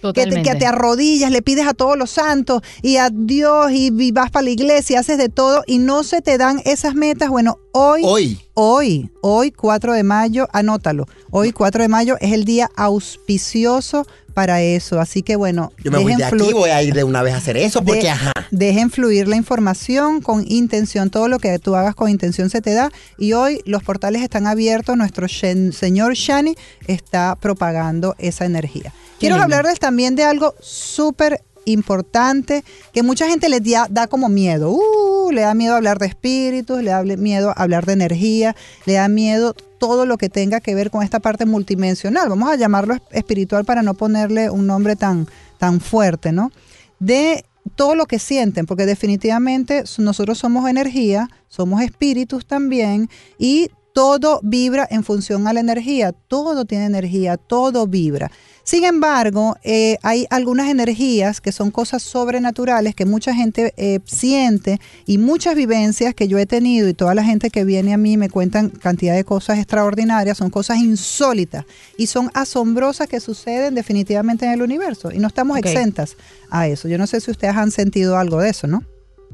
Que 0.02 0.08
te, 0.14 0.22
Totalmente. 0.26 0.50
que 0.52 0.56
te 0.58 0.66
arrodillas, 0.66 1.32
le 1.32 1.42
pides 1.42 1.68
a 1.68 1.74
todos 1.74 1.98
los 1.98 2.10
santos 2.12 2.62
y 2.82 2.98
a 2.98 3.10
Dios 3.12 3.72
y, 3.72 3.92
y 3.98 4.12
vas 4.12 4.32
para 4.32 4.44
la 4.44 4.50
iglesia, 4.50 5.00
haces 5.00 5.18
de 5.18 5.30
todo 5.30 5.64
y 5.68 5.78
no 5.80 6.04
se 6.04 6.22
te 6.22 6.38
dan 6.38 6.62
esas 6.66 6.96
metas. 6.96 7.30
Bueno, 7.30 7.58
hoy, 7.72 8.02
Hoy. 8.04 8.40
hoy, 8.56 9.10
hoy 9.22 9.52
4 9.52 9.94
de 9.94 10.04
mayo, 10.04 10.48
anótalo. 10.54 11.08
Hoy 11.30 11.52
4 11.52 11.84
de 11.84 11.88
mayo 11.88 12.18
es 12.20 12.34
el 12.34 12.46
día 12.46 12.70
auspicioso 12.76 14.06
para 14.34 14.62
eso. 14.62 15.00
Así 15.00 15.22
que 15.22 15.36
bueno, 15.36 15.72
Yo 15.84 15.92
me 15.92 15.98
voy 16.00 16.14
de 16.16 16.24
dejen 16.24 16.42
aquí, 16.42 16.54
voy 16.54 16.70
a 16.70 16.82
ir 16.82 16.94
de 16.94 17.04
una 17.04 17.22
vez 17.22 17.34
a 17.34 17.38
hacer 17.38 17.58
eso, 17.58 17.84
porque 17.84 18.04
de- 18.04 18.10
ajá. 18.10 18.32
Dejen 18.52 18.90
fluir 18.90 19.28
la 19.28 19.36
información 19.38 20.22
con 20.22 20.44
intención. 20.50 21.10
Todo 21.10 21.28
lo 21.28 21.40
que 21.40 21.58
tú 21.60 21.76
hagas 21.76 21.96
con 21.96 22.10
intención 22.10 22.50
se 22.50 22.62
te 22.62 22.74
da. 22.74 22.92
Y 23.18 23.34
hoy 23.34 23.62
los 23.66 23.84
portales 23.84 24.22
están 24.22 24.48
abiertos. 24.48 24.98
Nuestro 24.98 25.28
shen- 25.28 25.72
señor 25.74 26.14
Shani 26.16 26.56
está 26.88 27.38
propagando 27.40 28.16
esa 28.18 28.46
energía. 28.46 28.94
Quiero 29.22 29.36
lindo. 29.36 29.44
hablarles 29.46 29.80
también 29.80 30.16
de 30.16 30.24
algo 30.24 30.54
súper 30.60 31.42
importante 31.66 32.64
que 32.92 33.04
mucha 33.04 33.28
gente 33.28 33.48
le 33.48 33.60
da, 33.60 33.88
da 33.90 34.08
como 34.08 34.30
miedo. 34.30 34.72
Uh, 34.72 35.32
le 35.32 35.42
da 35.42 35.54
miedo 35.54 35.76
hablar 35.76 36.00
de 36.00 36.08
espíritus, 36.08 36.82
le 36.82 36.92
da 36.92 37.04
miedo 37.04 37.54
hablar 37.56 37.86
de 37.86 37.94
energía, 37.94 38.56
le 38.86 38.94
da 38.94 39.08
miedo 39.08 39.54
todo 39.80 40.06
lo 40.06 40.18
que 40.18 40.30
tenga 40.30 40.60
que 40.60 40.76
ver 40.76 40.92
con 40.92 41.04
esta 41.04 41.20
parte 41.20 41.46
multidimensional. 41.46 42.30
Vamos 42.30 42.50
a 42.50 42.56
llamarlo 42.56 42.96
es- 42.96 43.02
espiritual 43.12 43.64
para 43.66 43.84
no 43.84 43.94
ponerle 43.94 44.50
un 44.50 44.68
nombre 44.68 44.96
tan, 44.96 45.28
tan 45.58 45.80
fuerte, 45.80 46.32
¿no? 46.32 46.52
De 47.00 47.46
todo 47.76 47.96
lo 47.96 48.06
que 48.08 48.20
sienten, 48.20 48.66
porque 48.66 48.86
definitivamente 48.86 49.84
nosotros 50.00 50.40
somos 50.40 50.68
energía, 50.70 51.30
somos 51.48 51.82
espíritus 51.82 52.46
también 52.46 53.10
y 53.38 53.70
todo 53.94 54.40
vibra 54.44 54.88
en 54.90 55.04
función 55.04 55.48
a 55.48 55.54
la 55.54 55.60
energía, 55.60 56.12
todo 56.12 56.66
tiene 56.66 56.86
energía, 56.86 57.38
todo 57.38 57.88
vibra. 57.88 58.32
Sin 58.72 58.86
embargo, 58.86 59.58
eh, 59.64 59.98
hay 60.02 60.28
algunas 60.30 60.70
energías 60.70 61.42
que 61.42 61.52
son 61.52 61.72
cosas 61.72 62.02
sobrenaturales 62.04 62.96
que 62.96 63.04
mucha 63.04 63.36
gente 63.36 63.74
eh, 63.76 64.00
siente 64.06 64.80
y 65.06 65.18
muchas 65.18 65.56
vivencias 65.56 66.16
que 66.16 66.30
yo 66.30 66.38
he 66.38 66.46
tenido 66.46 66.88
y 66.88 66.94
toda 66.94 67.14
la 67.14 67.22
gente 67.22 67.50
que 67.50 67.66
viene 67.66 67.94
a 67.94 67.98
mí 67.98 68.16
me 68.16 68.30
cuentan 68.30 68.70
cantidad 68.70 69.14
de 69.14 69.26
cosas 69.26 69.58
extraordinarias, 69.58 70.38
son 70.38 70.50
cosas 70.50 70.78
insólitas 70.78 71.66
y 71.98 72.08
son 72.08 72.32
asombrosas 72.34 73.10
que 73.10 73.20
suceden 73.20 73.76
definitivamente 73.76 74.46
en 74.46 74.54
el 74.54 74.62
universo 74.62 75.12
y 75.12 75.20
no 75.20 75.28
estamos 75.28 75.58
exentas 75.58 76.16
a 76.50 76.70
eso. 76.70 76.88
Yo 76.88 76.98
no 76.98 77.08
sé 77.08 77.20
si 77.20 77.30
ustedes 77.30 77.58
han 77.58 77.72
sentido 77.72 78.18
algo 78.18 78.40
de 78.40 78.52
eso, 78.52 78.68
¿no? 78.68 78.86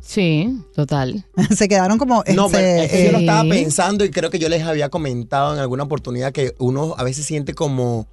Sí, 0.02 0.50
total. 0.74 1.26
Se 1.56 1.68
quedaron 1.68 2.00
como... 2.00 2.24
No, 2.34 2.48
este, 2.48 2.58
pero 2.58 2.82
es 2.82 2.92
que 2.92 3.06
yo 3.06 3.12
lo 3.12 3.18
eh, 3.20 3.22
estaba 3.22 3.48
pensando 3.48 4.04
y 4.04 4.10
creo 4.10 4.32
que 4.32 4.40
yo 4.40 4.50
les 4.50 4.64
había 4.64 4.90
comentado 4.90 5.54
en 5.54 5.60
alguna 5.60 5.84
oportunidad 5.84 6.32
que 6.32 6.56
uno 6.58 6.96
a 6.98 7.04
veces 7.04 7.24
siente 7.28 7.54
como, 7.54 8.08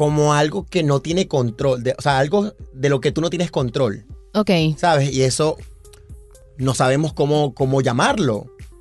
como 0.00 0.32
algo 0.32 0.64
que 0.64 0.82
no 0.82 1.00
tiene 1.00 1.28
control, 1.28 1.82
de- 1.82 1.94
o 1.98 2.00
sea, 2.00 2.18
algo 2.20 2.54
de 2.72 2.88
lo 2.88 3.02
que 3.02 3.12
tú 3.12 3.20
no 3.20 3.28
tienes 3.28 3.50
control, 3.50 4.06
Ok. 4.32 4.50
¿sabes? 4.78 5.12
Y 5.12 5.20
eso 5.24 5.58
no 6.56 6.72
sabemos 6.74 7.12
cómo, 7.12 7.52
cómo 7.52 7.82
llamarlo. 7.82 8.36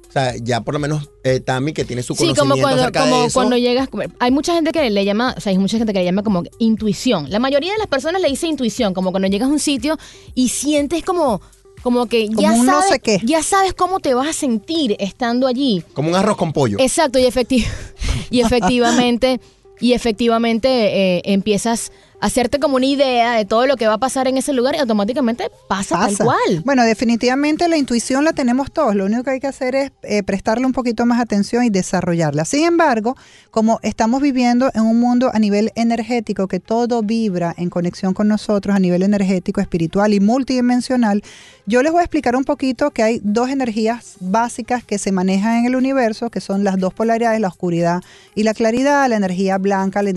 O 0.08 0.12
sea, 0.13 0.34
ya 0.41 0.62
por 0.62 0.75
lo 0.75 0.79
menos 0.79 1.10
eh, 1.25 1.41
Tami, 1.41 1.73
que 1.73 1.84
tiene 1.84 2.03
su 2.03 2.13
Sí, 2.13 2.19
conocimiento 2.19 2.41
como 2.53 2.62
cuando, 2.62 2.82
acerca 2.84 3.01
como 3.01 3.19
de 3.19 3.25
eso. 3.25 3.34
cuando 3.34 3.58
llegas. 3.58 3.89
Hay 4.19 4.32
mucha 4.32 4.53
gente 4.53 4.71
que 4.71 4.89
le 4.89 5.03
llama, 5.03 5.34
o 5.38 5.41
sea, 5.41 5.51
hay 5.51 5.58
mucha 5.58 5.77
gente 5.77 5.91
que 5.91 5.99
le 5.99 6.05
llama 6.05 6.23
como 6.23 6.43
intuición. 6.58 7.29
La 7.29 7.39
mayoría 7.39 7.73
de 7.73 7.79
las 7.79 7.88
personas 7.88 8.21
le 8.21 8.29
dice 8.29 8.47
intuición, 8.47 8.93
como 8.93 9.12
cuando 9.12 9.27
llegas 9.27 9.49
a 9.49 9.51
un 9.51 9.60
sitio 9.60 9.97
y 10.36 10.47
sientes 10.47 11.03
como, 11.03 11.41
como 11.84 12.05
que 12.08 12.27
Como 12.27 12.41
ya 12.41 12.53
un 12.53 12.65
no 12.65 12.71
sabes, 12.79 12.89
sé 12.91 12.99
qué. 13.01 13.19
ya 13.25 13.43
sabes 13.43 13.73
cómo 13.73 13.99
te 13.99 14.13
vas 14.13 14.29
a 14.29 14.34
sentir 14.34 14.95
estando 14.99 15.47
allí. 15.47 15.84
Como 15.91 16.08
un 16.08 16.15
arroz 16.15 16.38
con 16.38 16.53
pollo. 16.53 16.77
Exacto, 16.79 17.19
y, 17.19 17.23
efecti- 17.25 17.67
y 18.32 18.39
efectivamente, 18.39 19.41
y 19.79 19.93
efectivamente 19.93 20.69
eh, 20.69 21.21
empiezas 21.25 21.91
hacerte 22.21 22.60
como 22.60 22.75
una 22.75 22.86
idea 22.86 23.34
de 23.34 23.45
todo 23.45 23.65
lo 23.65 23.75
que 23.77 23.88
va 23.88 23.93
a 23.93 23.97
pasar 23.97 24.27
en 24.27 24.38
ese 24.38 24.53
lugar 24.53 24.75
y 24.75 24.79
automáticamente 24.79 25.49
pasa, 25.67 25.97
tal 25.97 26.12
pasa. 26.12 26.23
cual. 26.23 26.62
Bueno, 26.65 26.84
definitivamente 26.84 27.67
la 27.67 27.77
intuición 27.77 28.23
la 28.23 28.34
tenemos 28.34 28.71
todos. 28.71 28.95
Lo 28.95 29.05
único 29.05 29.23
que 29.23 29.32
hay 29.32 29.39
que 29.39 29.47
hacer 29.47 29.75
es 29.75 29.91
eh, 30.03 30.23
prestarle 30.23 30.65
un 30.65 30.73
poquito 30.73 31.05
más 31.05 31.19
atención 31.19 31.63
y 31.63 31.69
desarrollarla. 31.69 32.45
Sin 32.45 32.65
embargo, 32.65 33.15
como 33.51 33.79
estamos 33.84 34.21
viviendo 34.21 34.69
en 34.73 34.82
un 34.82 34.99
mundo 34.99 35.32
a 35.34 35.39
nivel 35.39 35.71
energético, 35.75 36.47
que 36.47 36.60
todo 36.60 37.01
vibra 37.01 37.53
en 37.58 37.69
conexión 37.69 38.13
con 38.13 38.27
nosotros 38.27 38.75
a 38.75 38.79
nivel 38.79 39.03
energético, 39.03 39.62
espiritual 39.62 40.13
y 40.13 40.19
multidimensional, 40.19 41.23
yo 41.65 41.84
les 41.84 41.91
voy 41.91 42.01
a 42.01 42.03
explicar 42.03 42.36
un 42.36 42.43
poquito 42.43 42.91
que 42.91 43.03
hay 43.03 43.21
dos 43.23 43.49
energías 43.49 44.15
básicas 44.19 44.84
que 44.84 44.97
se 44.97 45.12
manejan 45.12 45.60
en 45.60 45.65
el 45.65 45.75
universo, 45.75 46.29
que 46.29 46.41
son 46.41 46.63
las 46.63 46.77
dos 46.77 46.93
polaridades, 46.93 47.39
la 47.39 47.47
oscuridad 47.47 48.01
y 48.36 48.43
la 48.43 48.53
claridad, 48.53 49.08
la 49.08 49.15
energía 49.15 49.58
blanca, 49.58 50.01
la 50.01 50.10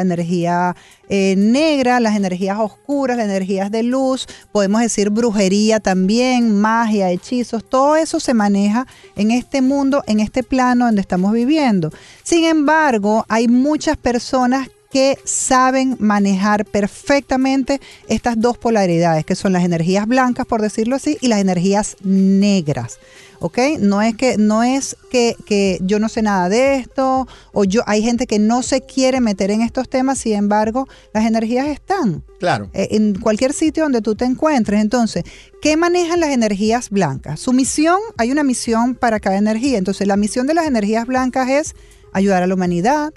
energía 0.00 0.76
eh, 1.08 1.34
negra, 1.52 2.00
las 2.00 2.16
energías 2.16 2.58
oscuras, 2.58 3.16
las 3.16 3.26
energías 3.26 3.70
de 3.70 3.82
luz, 3.82 4.26
podemos 4.52 4.80
decir 4.80 5.10
brujería 5.10 5.80
también, 5.80 6.60
magia, 6.60 7.10
hechizos, 7.10 7.68
todo 7.68 7.96
eso 7.96 8.20
se 8.20 8.34
maneja 8.34 8.86
en 9.16 9.30
este 9.30 9.62
mundo, 9.62 10.02
en 10.06 10.20
este 10.20 10.42
plano 10.42 10.86
donde 10.86 11.00
estamos 11.00 11.32
viviendo. 11.32 11.90
Sin 12.22 12.44
embargo, 12.44 13.24
hay 13.28 13.48
muchas 13.48 13.96
personas 13.96 14.68
que 14.90 15.18
saben 15.24 15.96
manejar 15.98 16.64
perfectamente 16.64 17.80
estas 18.08 18.40
dos 18.40 18.56
polaridades, 18.56 19.24
que 19.24 19.34
son 19.34 19.52
las 19.52 19.64
energías 19.64 20.06
blancas, 20.06 20.46
por 20.46 20.62
decirlo 20.62 20.96
así, 20.96 21.18
y 21.20 21.28
las 21.28 21.40
energías 21.40 21.96
negras. 22.02 22.98
¿Ok? 23.40 23.58
No 23.80 24.02
es 24.02 24.16
que, 24.16 24.36
no 24.38 24.62
es 24.62 24.96
que, 25.10 25.36
que 25.46 25.78
yo 25.82 25.98
no 25.98 26.08
sé 26.08 26.22
nada 26.22 26.48
de 26.48 26.76
esto, 26.76 27.26
o 27.52 27.64
yo, 27.64 27.82
hay 27.86 28.02
gente 28.02 28.26
que 28.26 28.38
no 28.38 28.62
se 28.62 28.80
quiere 28.82 29.20
meter 29.20 29.50
en 29.50 29.62
estos 29.62 29.88
temas, 29.88 30.18
sin 30.18 30.34
embargo, 30.34 30.86
las 31.12 31.26
energías 31.26 31.68
están. 31.68 32.24
Claro. 32.38 32.70
eh, 32.72 32.88
en 32.92 33.14
cualquier 33.18 33.52
sitio 33.52 33.82
donde 33.82 34.00
tú 34.00 34.14
te 34.14 34.24
encuentres. 34.24 34.80
Entonces, 34.80 35.24
¿qué 35.60 35.76
manejan 35.76 36.20
las 36.20 36.30
energías 36.30 36.88
blancas? 36.90 37.40
Su 37.40 37.52
misión, 37.52 37.98
hay 38.16 38.30
una 38.30 38.44
misión 38.44 38.94
para 38.94 39.18
cada 39.18 39.38
energía. 39.38 39.76
Entonces, 39.78 40.06
la 40.06 40.16
misión 40.16 40.46
de 40.46 40.54
las 40.54 40.66
energías 40.66 41.06
blancas 41.06 41.48
es 41.48 41.74
ayudar 42.12 42.42
a 42.42 42.46
la 42.46 42.54
humanidad, 42.54 43.12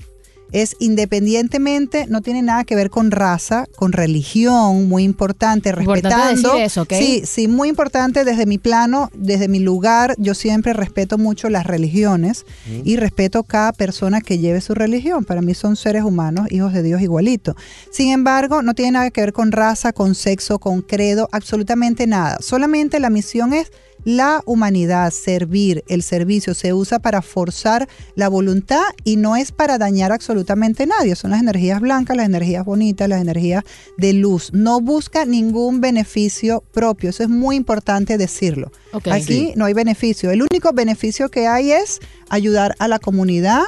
es 0.52 0.76
independientemente, 0.80 2.06
no 2.08 2.22
tiene 2.22 2.42
nada 2.42 2.64
que 2.64 2.76
ver 2.76 2.90
con 2.90 3.12
raza, 3.12 3.66
con 3.76 3.92
religión, 3.92 4.88
muy 4.88 5.04
importante, 5.04 5.70
Importante 5.70 6.02
respetando. 6.10 6.50
decir 6.50 6.64
eso, 6.66 6.82
¿ok? 6.82 6.94
Sí, 6.94 7.22
sí, 7.26 7.48
muy 7.48 7.70
importante 7.70 8.24
desde 8.24 8.46
mi 8.46 8.58
plano, 8.58 9.10
desde 9.14 9.48
mi 9.48 9.60
lugar, 9.60 10.16
yo 10.18 10.34
siempre 10.34 10.74
respeto 10.74 11.18
mucho 11.18 11.50
las 11.50 11.66
religiones 11.66 12.46
y 12.84 12.98
respeto 12.98 13.44
cada 13.44 13.74
persona 13.74 14.22
que 14.22 14.40
lleve 14.40 14.62
su 14.62 14.74
religión. 14.74 15.26
Para 15.26 15.42
mí 15.42 15.54
son 15.54 15.76
seres 15.76 16.04
humanos, 16.04 16.48
hijos 16.52 16.74
de 16.74 16.84
Dios 16.84 17.02
igualito. 17.02 17.56
Sin 17.92 18.12
embargo, 18.12 18.62
no 18.62 18.74
tiene 18.74 18.92
nada 18.92 19.12
que 19.12 19.22
ver 19.22 19.34
con 19.34 19.52
raza, 19.52 19.94
con 19.94 20.16
sexo, 20.16 20.60
con 20.60 20.82
credo, 20.82 21.30
absolutamente 21.32 22.08
nada. 22.08 22.38
Solamente 22.42 23.00
la 23.00 23.10
misión 23.10 23.54
es 23.54 23.72
la 24.04 24.42
humanidad, 24.46 25.12
servir, 25.12 25.84
el 25.88 26.04
servicio 26.04 26.54
se 26.54 26.74
usa 26.74 27.00
para 27.00 27.22
forzar 27.22 27.88
la 28.16 28.30
voluntad 28.30 28.82
y 29.04 29.16
no 29.18 29.36
es 29.36 29.52
para 29.52 29.78
dañar 29.78 30.12
absolutamente 30.12 30.84
a 30.84 30.86
nadie. 30.88 31.16
Son 31.16 31.32
las 31.32 31.42
energías 31.42 31.80
blancas, 31.82 32.16
las 32.18 32.26
energías 32.26 32.66
bonitas, 32.66 33.08
las 33.10 33.22
energías 33.22 33.64
de 33.98 34.14
luz. 34.14 34.52
No 34.54 34.82
busca 34.82 35.26
ningún 35.26 35.82
beneficio 35.82 36.64
propio. 36.74 37.10
Eso 37.12 37.24
es 37.24 37.30
muy 37.30 37.56
importante 37.56 38.18
decirlo. 38.18 38.72
Aquí 39.12 39.54
no 39.56 39.66
hay 39.66 39.74
beneficio. 39.74 40.32
El 40.32 40.42
único 40.42 40.74
beneficio 40.74 41.30
que 41.30 41.48
hay 41.48 41.72
es 41.72 42.00
ayudar 42.30 42.76
a 42.80 42.88
la 42.88 43.00
comunidad, 43.00 43.62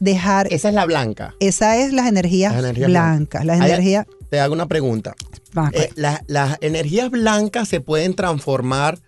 dejar... 0.00 0.52
Esa 0.52 0.68
es 0.68 0.74
la 0.74 0.86
blanca. 0.86 1.34
Esa 1.40 1.76
es 1.76 1.92
las 1.92 2.06
energías, 2.06 2.52
Las 2.52 2.62
energías 2.64 2.88
blancas. 2.90 3.44
Las 3.44 3.60
energías... 3.60 4.06
Te 4.30 4.40
hago 4.40 4.54
una 4.54 4.66
pregunta. 4.66 5.14
Eh, 5.72 5.90
la- 5.96 6.22
las 6.28 6.58
energías 6.60 7.10
blancas 7.10 7.68
se 7.68 7.80
pueden 7.80 8.14
transformar 8.14 8.98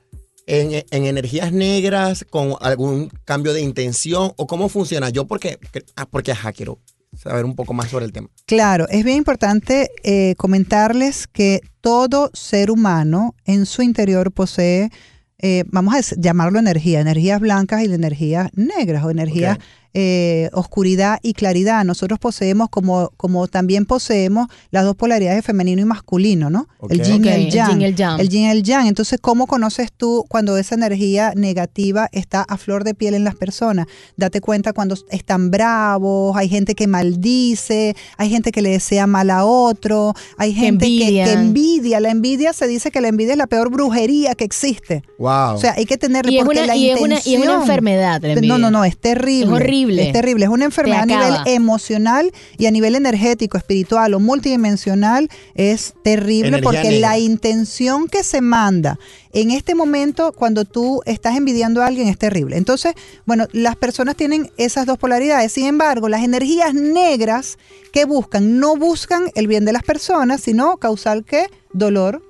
en, 0.47 0.85
en 0.91 1.07
energías 1.07 1.53
negras 1.53 2.25
con 2.29 2.55
algún 2.61 3.11
cambio 3.25 3.53
de 3.53 3.61
intención 3.61 4.33
o 4.37 4.47
cómo 4.47 4.69
funciona. 4.69 5.11
Yo 5.11 5.27
porque, 5.27 5.59
ah, 5.97 6.07
porque 6.07 6.33
ajá, 6.33 6.53
quiero 6.53 6.79
saber 7.17 7.45
un 7.45 7.55
poco 7.55 7.75
más 7.75 7.91
sobre 7.91 8.05
el 8.05 8.13
tema. 8.13 8.29
Claro, 8.47 8.87
es 8.89 9.05
bien 9.05 9.19
importante 9.19 9.91
eh, 10.03 10.35
comentarles 10.37 11.27
que 11.27 11.61
todo 11.81 12.31
ser 12.33 12.71
humano 12.71 13.35
en 13.45 13.67
su 13.67 13.83
interior 13.83 14.33
posee, 14.33 14.91
eh, 15.39 15.65
vamos 15.67 15.95
a 15.95 16.15
llamarlo 16.17 16.59
energía, 16.59 17.01
energías 17.01 17.41
blancas 17.41 17.83
y 17.83 17.93
energías 17.93 18.51
negras 18.55 19.05
o 19.05 19.11
energías. 19.11 19.59
Eh, 19.95 20.49
oscuridad 20.53 21.19
y 21.23 21.35
claridad. 21.35 21.85
Nosotros 21.85 22.19
poseemos, 22.19 22.69
como, 22.71 23.11
como 23.17 23.47
también 23.49 23.85
poseemos 23.85 24.49
las 24.71 24.85
dos 24.85 24.97
polaridades 24.97 25.45
femenino 25.45 25.83
y 25.83 25.85
masculino, 25.85 26.49
¿no? 26.51 26.67
El 26.89 27.03
yin 27.03 27.25
y 27.25 27.29
el 27.29 27.35
el 27.43 27.51
yang. 27.51 27.71
yin 27.71 27.81
y 27.81 27.85
el 27.85 27.95
yang. 27.97 28.21
El 28.21 28.29
yin 28.29 28.43
y 28.45 28.49
el 28.51 28.63
yang. 28.63 28.87
Entonces, 28.87 29.19
¿cómo 29.21 29.47
conoces 29.47 29.93
tú 29.93 30.25
cuando 30.29 30.57
esa 30.57 30.75
energía 30.75 31.33
negativa 31.37 32.09
está 32.13 32.43
a 32.43 32.57
flor 32.57 32.85
de 32.85 32.95
piel 32.95 33.15
en 33.15 33.25
las 33.25 33.35
personas? 33.35 33.87
Date 34.17 34.41
cuenta 34.41 34.73
cuando 34.73 34.97
están 35.11 35.51
bravos, 35.51 36.37
hay 36.37 36.49
gente 36.49 36.75
que 36.75 36.87
maldice, 36.87 37.95
hay 38.17 38.31
gente 38.31 38.53
que 38.53 38.63
le 38.63 38.71
desea 38.71 39.07
mal 39.07 39.31
a 39.31 39.45
otro, 39.45 40.15
hay 40.39 40.55
gente 40.55 40.87
que, 40.87 41.23
envidia. 41.33 42.01
La 42.01 42.11
envidia 42.11 42.53
se 42.53 42.67
dice 42.67 42.91
que 42.91 43.01
la 43.01 43.09
envidia 43.09 43.33
es 43.33 43.39
la 43.39 43.47
peor 43.47 43.71
brujería 43.71 44.35
que 44.35 44.45
existe. 44.45 45.03
Wow. 45.19 45.55
O 45.55 45.59
sea, 45.59 45.75
hay 45.77 45.85
que 45.87 45.99
tenerle 45.99 46.39
porque 46.45 46.59
una- 46.61 46.67
la 46.67 46.77
y 46.77 46.91
es 46.91 47.01
una- 47.01 47.15
y 47.17 47.19
es 47.19 47.27
una 47.27 47.35
intención- 47.35 47.61
enfermedad, 47.63 48.21
la 48.23 48.29
No, 48.29 48.35
envidia. 48.35 48.59
no, 48.59 48.71
no, 48.71 48.85
es 48.85 48.97
terrible. 48.99 49.45
Es 49.45 49.51
horrible. 49.53 49.82
Es 49.91 50.13
terrible. 50.13 50.45
Es 50.45 50.51
una 50.51 50.65
enfermedad 50.65 51.03
a 51.03 51.07
nivel 51.07 51.35
emocional 51.47 52.33
y 52.59 52.67
a 52.67 52.71
nivel 52.71 52.95
energético, 52.95 53.57
espiritual 53.59 54.15
o 54.15 54.21
multidimensional. 54.21 55.29
Es 55.55 55.95
terrible 56.03 56.49
Energía 56.49 56.65
porque 56.65 56.91
negra. 56.91 57.09
la 57.11 57.19
intención 57.19 58.09
que 58.09 58.23
se 58.23 58.41
manda 58.41 58.99
en 59.33 59.51
este 59.51 59.75
momento 59.75 60.33
cuando 60.33 60.65
tú 60.65 61.01
estás 61.07 61.37
envidiando 61.37 61.83
a 61.83 61.87
alguien 61.87 62.09
es 62.09 62.19
terrible. 62.19 62.57
Entonces, 62.57 62.95
bueno, 63.25 63.47
las 63.53 63.77
personas 63.77 64.17
tienen 64.17 64.51
esas 64.57 64.87
dos 64.87 64.99
polaridades. 64.99 65.53
Sin 65.53 65.67
embargo, 65.67 66.09
las 66.09 66.23
energías 66.23 66.75
negras 66.75 67.59
que 67.93 68.05
buscan, 68.05 68.59
no 68.59 68.77
buscan 68.77 69.31
el 69.35 69.47
bien 69.47 69.65
de 69.65 69.73
las 69.73 69.83
personas, 69.83 70.43
sino 70.43 70.77
causar 70.77 71.25
qué? 71.25 71.47
Dolor, 71.73 72.23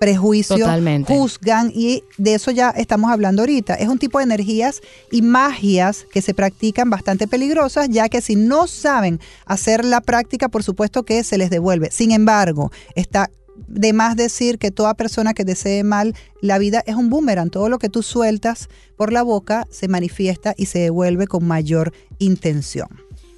prejuicio, 0.00 0.56
Totalmente. 0.56 1.14
juzgan 1.14 1.70
y 1.74 2.04
de 2.16 2.32
eso 2.32 2.50
ya 2.50 2.70
estamos 2.70 3.12
hablando 3.12 3.42
ahorita. 3.42 3.74
Es 3.74 3.86
un 3.86 3.98
tipo 3.98 4.16
de 4.16 4.24
energías 4.24 4.80
y 5.12 5.20
magias 5.20 6.06
que 6.10 6.22
se 6.22 6.32
practican 6.32 6.88
bastante 6.88 7.28
peligrosas, 7.28 7.90
ya 7.90 8.08
que 8.08 8.22
si 8.22 8.34
no 8.34 8.66
saben 8.66 9.20
hacer 9.44 9.84
la 9.84 10.00
práctica, 10.00 10.48
por 10.48 10.62
supuesto 10.62 11.02
que 11.02 11.22
se 11.22 11.36
les 11.36 11.50
devuelve. 11.50 11.90
Sin 11.90 12.12
embargo, 12.12 12.72
está 12.94 13.30
de 13.68 13.92
más 13.92 14.16
decir 14.16 14.58
que 14.58 14.70
toda 14.70 14.94
persona 14.94 15.34
que 15.34 15.44
desee 15.44 15.84
mal, 15.84 16.14
la 16.40 16.56
vida 16.56 16.82
es 16.86 16.94
un 16.94 17.10
boomerang. 17.10 17.50
Todo 17.50 17.68
lo 17.68 17.78
que 17.78 17.90
tú 17.90 18.02
sueltas 18.02 18.70
por 18.96 19.12
la 19.12 19.22
boca 19.22 19.66
se 19.70 19.86
manifiesta 19.86 20.54
y 20.56 20.64
se 20.64 20.78
devuelve 20.78 21.26
con 21.26 21.46
mayor 21.46 21.92
intención. 22.18 22.88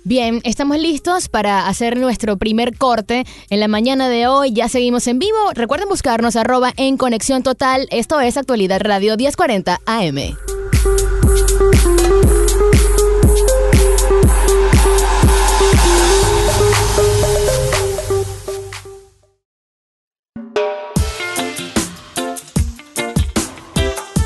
Bien, 0.05 0.41
estamos 0.43 0.79
listos 0.79 1.29
para 1.29 1.69
hacer 1.69 1.97
nuestro 1.97 2.37
primer 2.37 2.77
corte 2.77 3.25
en 3.51 3.61
la 3.61 3.69
mañana 3.69 4.09
de 4.09 4.27
hoy. 4.27 4.53
Ya 4.53 4.69
seguimos 4.69 5.07
en 5.07 5.21
vivo. 5.21 5.39
Recuerden 5.55 5.89
buscarnos 5.89 6.35
arroba 6.35 6.73
en 6.77 6.97
Conexión 6.97 7.45
Total. 7.45 7.87
Esto 7.91 8.21
es 8.21 8.37
Actualidad 8.37 8.81
Radio 8.81 9.17
1040 9.17 9.81
AM. 9.87 10.37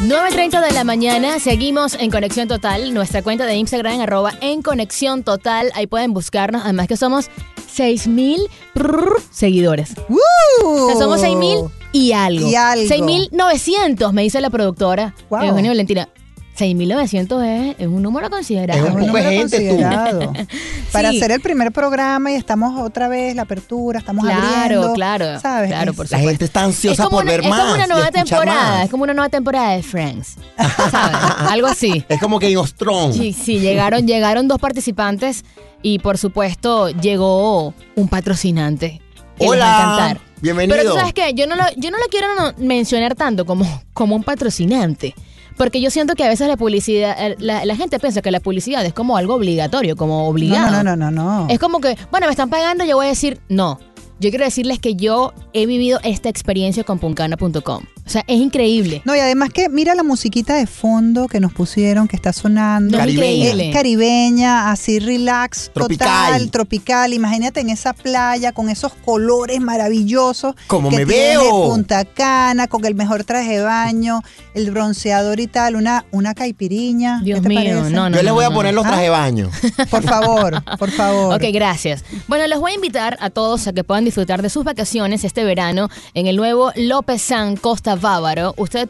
...9.30 0.07 0.65
de 0.65 0.71
la 0.73 0.85
mañana, 0.85 1.41
seguimos 1.41 1.95
en 1.95 2.13
Conexión 2.13 2.47
Total, 2.47 2.95
nuestra 2.95 3.23
cuenta 3.23 3.45
de 3.45 3.57
Instagram, 3.57 4.01
arroba 4.01 4.35
en 4.41 4.63
Conexión 4.63 5.25
Total, 5.25 5.73
ahí 5.75 5.89
pueden 5.89 6.13
buscarnos, 6.15 6.63
además 6.63 6.87
que 6.87 6.97
somos 6.97 7.29
6.000 7.77 8.49
prrr, 8.73 9.21
seguidores. 9.33 9.95
O 10.65 10.87
sea, 10.87 10.97
somos 10.97 11.21
6.000 11.21 11.71
y 11.91 12.13
algo. 12.13 12.49
Y 12.49 12.55
algo. 12.55 12.85
6.900, 12.89 14.13
me 14.13 14.23
dice 14.23 14.41
la 14.41 14.51
productora, 14.51 15.13
Wow. 15.29 15.43
Eugenia 15.43 15.73
Valentina. 15.73 16.09
6.900 16.57 17.45
es, 17.45 17.77
es 17.79 17.87
un 17.87 18.03
número 18.03 18.31
considerable. 18.31 18.89
Es 18.89 18.95
un 18.95 19.01
número 19.07 19.29
gente, 19.31 19.57
considerado. 19.69 20.33
Para 20.93 21.11
Sí. 21.11 21.17
hacer 21.19 21.31
el 21.33 21.41
primer 21.41 21.73
programa 21.73 22.31
y 22.33 22.35
estamos 22.35 22.81
otra 22.81 23.09
vez, 23.09 23.35
la 23.37 23.43
apertura, 23.43 23.99
estamos 23.99 24.25
Claro, 24.25 24.43
abriendo. 24.63 24.93
claro, 24.95 25.41
¿sabes? 25.41 25.69
claro, 25.71 25.91
Es- 25.91 25.97
por 25.97 26.11
La 26.11 26.19
gente 26.19 26.45
está 26.47 26.63
ansiosa 26.65 27.03
es 27.05 27.09
por 27.09 27.23
una, 27.23 27.33
ver 27.33 27.41
es 27.41 27.49
más. 27.51 27.61
como 27.61 27.75
una 27.75 27.87
nueva 27.87 28.11
temporada, 28.11 28.71
más. 28.71 28.85
es 28.85 28.91
como 28.91 29.03
una 29.05 29.15
nueva 29.15 29.29
temporada 29.29 29.73
de 29.73 29.83
Friends. 29.83 30.37
¿Sabes? 30.57 30.93
Algo 31.53 31.67
así. 31.67 32.05
Es 32.09 32.21
como 32.21 32.37
of 32.37 32.73
Thrones. 32.75 33.17
Sí, 33.17 33.33
sí, 33.33 33.61
llegaron, 33.61 34.07
llegaron 34.07 34.49
dos 34.49 34.59
participantes 34.59 35.45
y 35.83 35.99
por 35.99 36.17
supuesto 36.19 36.89
llegó 36.91 37.75
un 37.95 38.09
patrocinante. 38.09 39.01
Que 39.39 39.45
les 39.49 39.51
va 39.51 39.55
a 39.55 39.95
Hola. 39.95 39.95
encantar. 40.09 40.21
Bienvenido. 40.41 40.77
Pero 40.79 40.91
tú 40.91 40.97
sabes 40.99 41.13
que 41.13 41.35
yo 41.35 41.47
no 41.47 41.57
lo, 41.57 41.65
yo 41.77 41.91
no 41.91 41.99
lo 41.99 42.05
quiero 42.11 42.27
mencionar 42.59 43.15
tanto 43.15 43.45
como, 43.45 43.83
como 43.93 44.17
un 44.17 44.23
patrocinante. 44.23 45.15
Porque 45.57 45.81
yo 45.81 45.91
siento 45.91 46.15
que 46.15 46.25
a 46.25 46.29
veces 46.29 46.49
la 46.49 46.57
publicidad, 46.57 47.35
la, 47.39 47.65
la 47.65 47.77
gente 47.77 47.99
piensa 47.99 48.21
que 48.23 48.31
la 48.31 48.41
publicidad 48.41 48.85
es 48.85 48.93
como 48.93 49.17
algo 49.17 49.35
obligatorio, 49.35 49.97
como 49.97 50.29
obligado. 50.29 50.71
No, 50.71 50.83
no, 50.83 50.97
no, 50.97 51.11
no, 51.11 51.45
no. 51.45 51.47
Es 51.49 51.59
como 51.59 51.81
que, 51.81 51.97
bueno, 52.11 52.27
me 52.27 52.33
están 52.33 52.51
pagando, 52.51 52.85
yo 52.85 52.97
voy 52.97 53.07
a 53.07 53.11
decir 53.11 53.41
no. 53.49 53.79
Yo 54.19 54.31
quiero 54.31 54.45
decirles 54.45 54.79
que 54.79 54.95
yo 54.95 55.35
he 55.53 55.67
vivido 55.67 55.99
esta 56.03 56.29
experiencia 56.29 56.85
con 56.85 56.99
puncana.com. 56.99 57.85
O 58.07 58.09
sea, 58.09 58.23
es 58.29 58.39
increíble. 58.41 59.03
No, 59.05 59.17
y 59.17 59.19
además 59.19 59.51
que 59.53 59.69
mira 59.69 59.95
la 59.97 60.05
musiquita 60.05 60.55
de 60.55 60.67
fondo 60.69 61.27
que 61.27 61.41
nos 61.41 61.53
pusieron, 61.53 62.07
que 62.07 62.15
está 62.15 62.33
sonando. 62.33 62.93
No, 62.93 62.99
es 62.99 63.07
Caribeña. 63.07 63.35
increíble. 63.35 63.69
Es 63.71 63.75
caribeña, 63.75 64.71
así 64.71 65.01
relax, 65.01 65.71
Tropical. 65.75 66.07
total, 66.33 66.51
tropical. 66.53 67.13
Imagínate 67.15 67.61
en 67.61 67.71
esa 67.71 67.93
playa 67.95 68.53
con 68.53 68.71
esos 68.71 68.93
colores 69.05 69.61
maravillosos. 69.61 70.55
Como 70.69 70.91
me 70.91 71.05
tiene 71.05 71.13
veo. 71.39 71.69
Punta 71.71 72.05
Cana, 72.05 72.69
con 72.69 72.85
el 72.85 72.95
mejor 72.95 73.25
traje 73.25 73.57
de 73.59 73.63
baño, 73.63 74.21
el 74.55 74.71
bronceador 74.71 75.41
y 75.41 75.49
tal, 75.49 75.75
una, 75.75 76.05
una 76.13 76.35
caipiriña. 76.35 77.21
Dios 77.25 77.39
¿Qué 77.41 77.43
te 77.43 77.49
mío, 77.49 77.59
parece? 77.79 77.91
no, 77.91 78.09
no. 78.09 78.17
Yo 78.17 78.23
les 78.23 78.33
voy 78.33 78.45
a 78.45 78.51
no. 78.51 78.55
poner 78.55 78.73
los 78.75 78.85
trajes 78.85 79.03
de 79.03 79.11
baño. 79.11 79.51
Por 79.91 80.03
favor, 80.05 80.63
por 80.79 80.91
favor. 80.91 81.35
Ok, 81.35 81.43
gracias. 81.53 82.05
Bueno, 82.29 82.47
los 82.47 82.61
voy 82.61 82.73
a 82.73 82.75
invitar 82.75 83.17
a 83.21 83.31
todos 83.31 83.67
a 83.67 83.73
que 83.73 83.83
puedan 83.85 84.05
disfrutar 84.05 84.43
de 84.43 84.51
sus 84.51 84.63
vacaciones 84.65 85.25
este 85.25 85.43
verano 85.45 85.89
en 86.15 86.27
el 86.29 86.37
nuevo 86.37 86.71
López 86.77 87.23
San 87.23 87.57
Costa 87.57 87.96
Bávaro. 88.01 88.55
Usted 88.57 88.89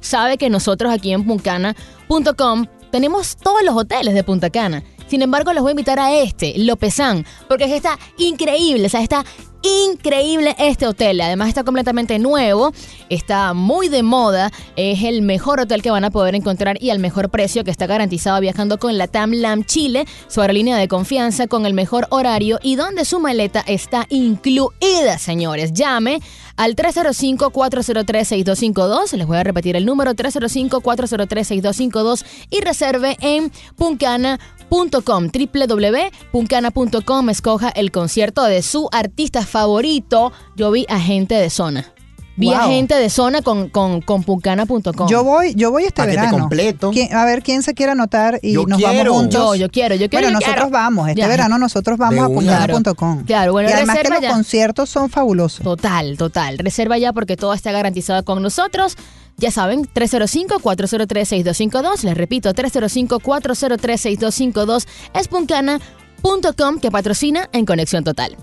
sabe 0.00 0.38
que 0.38 0.50
nosotros 0.50 0.92
aquí 0.92 1.12
en 1.12 1.24
puncana.com 1.24 2.66
tenemos 2.90 3.36
todos 3.36 3.62
los 3.62 3.76
hoteles 3.76 4.14
de 4.14 4.24
Punta 4.24 4.50
Cana. 4.50 4.82
Sin 5.08 5.22
embargo, 5.22 5.52
les 5.52 5.62
voy 5.62 5.70
a 5.70 5.72
invitar 5.72 5.98
a 5.98 6.14
este, 6.14 6.54
Lopezán, 6.58 7.24
porque 7.48 7.64
es 7.64 7.72
está 7.72 7.98
increíble, 8.18 8.86
o 8.86 8.90
sea, 8.90 9.02
está 9.02 9.24
increíble 9.62 10.54
este 10.58 10.86
hotel. 10.86 11.18
Además 11.20 11.48
está 11.48 11.64
completamente 11.64 12.18
nuevo, 12.18 12.72
está 13.08 13.54
muy 13.54 13.88
de 13.88 14.02
moda, 14.02 14.50
es 14.76 15.04
el 15.04 15.22
mejor 15.22 15.60
hotel 15.60 15.80
que 15.82 15.90
van 15.90 16.04
a 16.04 16.10
poder 16.10 16.34
encontrar 16.34 16.76
y 16.80 16.90
al 16.90 16.98
mejor 16.98 17.30
precio 17.30 17.64
que 17.64 17.70
está 17.70 17.86
garantizado 17.86 18.38
viajando 18.40 18.78
con 18.78 18.98
la 18.98 19.06
TAM 19.08 19.32
LAM 19.32 19.64
Chile, 19.64 20.04
su 20.28 20.40
aerolínea 20.40 20.76
de 20.76 20.88
confianza 20.88 21.46
con 21.46 21.66
el 21.66 21.74
mejor 21.74 22.06
horario 22.10 22.58
y 22.62 22.76
donde 22.76 23.04
su 23.04 23.20
maleta 23.20 23.62
está 23.66 24.06
incluida, 24.10 25.18
señores. 25.18 25.72
Llame 25.72 26.20
al 26.56 26.76
305-403-6252. 26.76 29.16
Les 29.16 29.26
voy 29.26 29.38
a 29.38 29.44
repetir 29.44 29.76
el 29.76 29.86
número 29.86 30.14
305-403-6252 30.14 32.24
y 32.50 32.60
reserve 32.60 33.16
en 33.20 33.50
puncana.com, 33.76 34.57
www.puncana.com. 34.70 37.30
Escoja 37.30 37.70
el 37.70 37.90
concierto 37.90 38.44
de 38.44 38.62
su 38.62 38.88
artista 38.92 39.44
favorito. 39.44 40.30
Yo 40.56 40.70
vi 40.70 40.86
a 40.88 41.00
gente 41.00 41.34
de 41.34 41.50
zona. 41.50 41.92
Vi 42.36 42.52
a 42.54 42.60
Wow. 42.60 42.68
gente 42.70 42.94
de 42.94 43.10
zona 43.10 43.42
con, 43.42 43.68
con, 43.68 44.00
con 44.00 44.22
puncana.com. 44.22 45.08
Yo 45.08 45.24
voy, 45.24 45.54
yo 45.56 45.72
voy 45.72 45.82
este 45.86 46.02
Paquete 46.02 46.18
verano. 46.18 46.38
completo. 46.38 46.92
¿Quién- 46.92 47.12
a 47.12 47.24
ver 47.24 47.42
quién 47.42 47.64
se 47.64 47.74
quiere 47.74 47.90
anotar 47.92 48.38
y 48.42 48.52
Yo 48.52 48.64
nos 48.64 48.78
quiero. 48.78 49.10
vamos 49.10 49.22
juntos. 49.22 49.40
Yo, 49.42 49.54
yo 49.56 49.68
quiero, 49.70 49.96
yo 49.96 50.08
quiero. 50.08 50.26
bueno, 50.26 50.38
yo 50.38 50.46
nosotros 50.46 50.66
quiero. 50.66 50.70
vamos. 50.70 51.08
Este 51.08 51.20
Ya. 51.22 51.26
verano 51.26 51.58
nosotros 51.58 51.98
vamos 51.98 52.20
a 52.20 52.28
una. 52.28 52.64
puncana.com. 52.66 53.24
Claro, 53.24 53.50
bueno, 53.50 53.70
y 53.70 53.72
además 53.72 53.96
que 53.96 54.02
reserva 54.04 54.20
los 54.20 54.28
ya. 54.28 54.34
conciertos 54.34 54.88
son 54.88 55.10
fabulosos. 55.10 55.64
Total, 55.64 56.16
total. 56.16 56.58
Reserva 56.58 56.96
ya 56.96 57.12
porque 57.12 57.36
todo 57.36 57.54
está 57.54 57.72
garantizado 57.72 58.24
con 58.24 58.40
nosotros. 58.40 58.94
Ya 59.38 59.50
saben, 59.52 59.86
305-403-6252. 59.94 62.02
Les 62.02 62.16
repito, 62.16 62.52
305-403-6252 62.52 64.86
es 65.14 65.28
puncana.com 65.28 66.80
que 66.80 66.90
patrocina 66.90 67.48
en 67.52 67.64
Conexión 67.64 68.02
Total. 68.04 68.36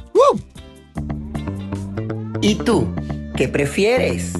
¿Y 2.41 2.55
tú? 2.55 2.87
¿Qué 3.35 3.47
prefieres? 3.49 4.31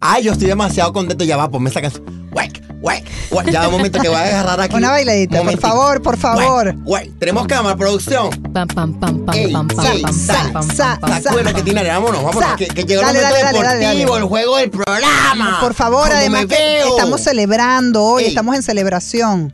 Ay, 0.00 0.24
yo 0.24 0.32
estoy 0.32 0.48
demasiado 0.48 0.92
contento. 0.92 1.22
Ya 1.24 1.36
va, 1.36 1.48
ponme 1.50 1.70
esa 1.70 1.80
canción. 1.80 2.04
Wek, 2.32 2.60
wek, 2.82 3.04
wek. 3.34 3.50
Ya 3.50 3.66
un 3.68 3.72
momento 3.72 4.00
que 4.00 4.08
voy 4.08 4.16
a 4.16 4.22
agarrar 4.22 4.60
aquí. 4.60 4.76
Una 4.76 4.90
bailadita, 4.90 5.42
por 5.42 5.58
favor, 5.58 6.02
por 6.02 6.16
favor. 6.16 6.74
Wek. 6.84 7.18
Tenemos 7.18 7.46
cámara, 7.46 7.76
producción. 7.76 8.30
Pam, 8.52 8.68
pam, 8.68 8.98
pam, 8.98 9.24
pam, 9.24 9.36
Ey, 9.36 9.52
pam, 9.52 9.68
pam, 9.68 9.86
ey, 9.86 10.02
pam, 10.02 10.12
sa, 10.12 10.32
pam, 10.34 10.52
pam, 10.52 10.76
sa, 10.76 10.98
pam, 11.00 11.10
pam, 11.10 11.22
sa. 11.22 11.22
Sacuela 11.22 11.52
que 11.52 11.62
tiene, 11.62 11.84
vámonos, 11.86 12.22
vámonos. 12.22 12.50
Sa. 12.50 12.56
Que, 12.56 12.66
que 12.66 12.84
llegó 12.84 13.00
el 13.02 13.06
momento 13.08 13.28
dale, 13.28 13.42
dale, 13.42 13.58
dale, 13.58 13.78
deportivo, 13.78 14.10
dale. 14.12 14.22
el 14.22 14.28
juego 14.28 14.56
del 14.56 14.70
programa. 14.70 15.60
Por 15.60 15.74
favor, 15.74 16.08
¿Cómo 16.08 16.14
además 16.14 16.46
que 16.46 16.80
estamos 16.80 17.20
celebrando 17.20 18.02
hoy, 18.02 18.24
Ey. 18.24 18.28
estamos 18.28 18.54
en 18.56 18.62
celebración. 18.62 19.52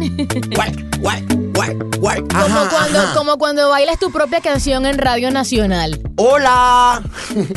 Wek, 0.00 0.86
wek. 1.00 1.40
Como, 2.32 2.68
cuando, 2.70 3.14
como 3.14 3.38
cuando 3.38 3.68
bailas 3.68 3.98
tu 3.98 4.10
propia 4.10 4.40
canción 4.40 4.86
en 4.86 4.98
Radio 4.98 5.30
Nacional. 5.30 6.00
Hola. 6.16 7.02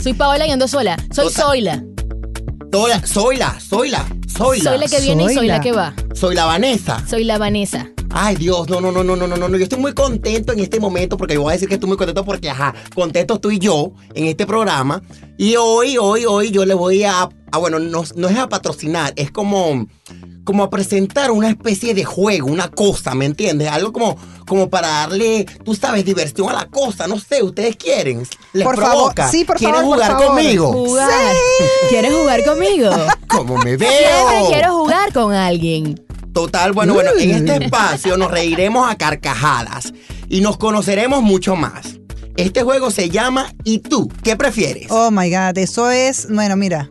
Soy 0.02 0.14
Paola 0.14 0.46
y 0.46 0.52
ando 0.52 0.68
sola. 0.68 0.98
Soy. 1.14 1.32
Zoila. 1.32 1.84
Soy, 2.72 2.92
soy 3.06 3.38
la, 3.90 4.06
soy 4.38 4.60
la, 4.60 4.64
soy 4.64 4.64
la. 4.64 4.72
Soy 4.72 4.80
la 4.80 4.88
que 4.88 5.02
viene 5.02 5.24
y 5.24 5.28
soy 5.28 5.36
Zoila. 5.36 5.58
la 5.58 5.62
que 5.62 5.72
va. 5.72 5.94
Soy 6.14 6.36
la 6.36 6.46
Vanessa. 6.46 7.04
Soy 7.08 7.24
la 7.24 7.38
Vanessa. 7.38 7.90
Ay, 8.16 8.36
Dios, 8.36 8.70
no, 8.70 8.80
no, 8.80 8.92
no, 8.92 9.04
no, 9.04 9.16
no, 9.16 9.26
no, 9.26 9.36
no. 9.38 9.58
Yo 9.58 9.64
estoy 9.64 9.80
muy 9.80 9.94
contento 9.94 10.54
en 10.54 10.60
este 10.60 10.80
momento 10.80 11.18
porque 11.18 11.34
yo 11.34 11.42
voy 11.42 11.50
a 11.50 11.54
decir 11.54 11.68
que 11.68 11.74
estoy 11.76 11.88
muy 11.88 11.98
contento 11.98 12.24
porque, 12.24 12.48
ajá, 12.50 12.74
contento 12.94 13.40
tú 13.40 13.50
y 13.50 13.58
yo 13.58 13.92
en 14.14 14.26
este 14.28 14.46
programa. 14.46 15.02
Y 15.38 15.56
hoy, 15.56 15.98
hoy, 15.98 16.26
hoy 16.26 16.52
yo 16.52 16.64
le 16.64 16.76
voy 16.76 17.04
a, 17.06 17.28
a 17.52 17.58
bueno, 17.58 17.80
no, 17.80 18.04
no 18.16 18.30
es 18.30 18.38
a 18.38 18.48
patrocinar, 18.48 19.14
es 19.16 19.32
como, 19.32 19.88
como 20.44 20.64
a 20.64 20.70
presentar 20.70 21.32
una 21.32 21.50
especie 21.50 21.96
de 21.96 22.04
juego, 22.04 22.48
una 22.48 22.70
cosa, 22.70 23.16
¿me 23.16 23.26
entiendes? 23.26 23.68
Algo 23.70 23.92
como, 23.92 24.16
como 24.48 24.70
para 24.70 24.88
darle, 24.90 25.46
tú 25.66 25.74
sabes, 25.74 26.06
diversión 26.06 26.50
a 26.50 26.54
la 26.54 26.66
cosa. 26.68 27.08
No 27.08 27.20
sé, 27.20 27.42
¿ustedes 27.42 27.76
quieren? 27.78 28.28
¿Les 28.54 28.64
Por 28.64 28.76
favor, 28.76 28.92
provoca? 29.16 29.28
sí, 29.30 29.44
por 29.44 29.58
¿Quieren 29.58 29.78
favor, 29.82 29.98
por 29.98 30.06
jugar 30.06 30.12
favor. 30.22 30.28
conmigo? 30.36 30.72
Jugar. 30.72 31.36
¿Quieres 31.90 32.14
jugar 32.14 32.44
conmigo? 32.46 32.92
¿Cómo 33.28 33.58
me 33.58 33.76
veo? 33.76 33.90
Siempre 33.90 34.54
quiero 34.54 34.78
jugar 34.78 35.12
con 35.12 35.34
alguien. 35.34 36.00
Total, 36.34 36.72
bueno, 36.74 36.94
bueno, 36.94 37.12
en 37.20 37.32
este 37.32 37.56
espacio 37.66 38.18
nos 38.18 38.32
reiremos 38.32 38.90
a 38.90 38.96
carcajadas 38.96 39.94
y 40.30 40.42
nos 40.42 40.58
conoceremos 40.58 41.22
mucho 41.22 41.56
más. 41.56 42.00
Este 42.36 42.64
juego 42.64 42.90
se 42.90 43.10
llama 43.10 43.54
¿Y 43.64 43.80
tú? 43.80 44.12
¿Qué 44.24 44.36
prefieres? 44.36 44.88
Oh 44.90 45.12
my 45.12 45.30
God, 45.30 45.58
eso 45.58 45.92
es, 45.92 46.28
bueno, 46.30 46.56
mira, 46.56 46.90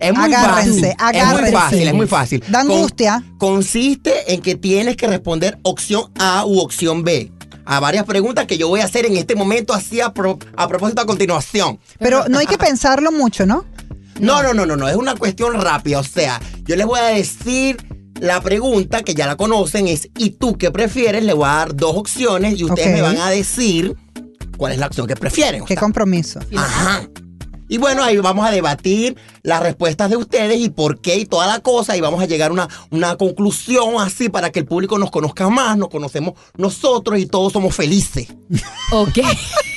es 0.00 0.14
muy 0.14 0.32
agárrense, 0.32 0.94
fácil. 0.98 1.06
Es 1.10 1.12
muy 1.12 1.20
agárrense. 1.20 1.52
fácil, 1.52 1.88
es 1.88 1.94
muy 1.94 2.06
fácil. 2.06 2.40
Da 2.48 2.62
Con- 2.62 2.72
angustia. 2.72 3.22
consiste 3.38 4.32
en 4.32 4.40
que 4.40 4.54
tienes 4.54 4.96
que 4.96 5.06
responder 5.06 5.58
opción 5.62 6.10
A 6.18 6.44
u 6.46 6.58
opción 6.60 7.04
B 7.04 7.30
a 7.66 7.80
varias 7.80 8.04
preguntas 8.06 8.46
que 8.46 8.56
yo 8.56 8.68
voy 8.68 8.80
a 8.80 8.84
hacer 8.84 9.04
en 9.06 9.16
este 9.16 9.34
momento 9.34 9.74
así 9.74 10.00
a, 10.00 10.14
pro- 10.14 10.38
a 10.56 10.68
propósito 10.68 11.02
a 11.02 11.06
continuación. 11.06 11.78
pero 11.98 12.24
no 12.28 12.38
hay 12.38 12.46
que 12.46 12.56
pensarlo 12.58 13.12
mucho, 13.12 13.44
¿no? 13.44 13.64
No, 14.20 14.42
no, 14.42 14.54
no, 14.54 14.64
no, 14.64 14.76
no, 14.76 14.88
es 14.88 14.96
una 14.96 15.14
cuestión 15.16 15.60
rápida. 15.60 15.98
O 15.98 16.04
sea, 16.04 16.40
yo 16.64 16.74
les 16.76 16.86
voy 16.86 16.98
a 17.00 17.04
decir 17.08 17.76
la 18.20 18.40
pregunta 18.40 19.02
que 19.02 19.14
ya 19.14 19.26
la 19.26 19.36
conocen 19.36 19.88
es 19.88 20.08
¿y 20.16 20.30
tú 20.30 20.56
qué 20.56 20.70
prefieres? 20.70 21.24
Le 21.24 21.32
voy 21.32 21.48
a 21.48 21.52
dar 21.52 21.76
dos 21.76 21.96
opciones 21.96 22.58
y 22.58 22.64
ustedes 22.64 22.92
me 22.92 23.02
van 23.02 23.18
a 23.18 23.30
decir 23.30 23.96
cuál 24.56 24.72
es 24.72 24.78
la 24.78 24.86
opción 24.86 25.06
que 25.06 25.16
prefieren. 25.16 25.62
o 25.62 25.64
Qué 25.64 25.76
compromiso. 25.76 26.40
Ajá. 26.56 27.08
Y 27.68 27.78
bueno, 27.78 28.04
ahí 28.04 28.16
vamos 28.18 28.46
a 28.46 28.52
debatir 28.52 29.16
las 29.42 29.60
respuestas 29.60 30.08
de 30.08 30.16
ustedes 30.16 30.60
y 30.60 30.68
por 30.68 31.00
qué 31.00 31.16
y 31.16 31.26
toda 31.26 31.46
la 31.46 31.60
cosa. 31.60 31.96
Y 31.96 32.00
vamos 32.00 32.22
a 32.22 32.26
llegar 32.26 32.50
a 32.50 32.52
una, 32.52 32.68
una 32.90 33.16
conclusión 33.16 34.00
así 34.00 34.28
para 34.28 34.50
que 34.50 34.60
el 34.60 34.66
público 34.66 34.98
nos 34.98 35.10
conozca 35.10 35.48
más, 35.48 35.76
nos 35.76 35.88
conocemos 35.88 36.34
nosotros 36.56 37.18
y 37.18 37.26
todos 37.26 37.52
somos 37.52 37.74
felices. 37.74 38.28
Ok. 38.92 39.18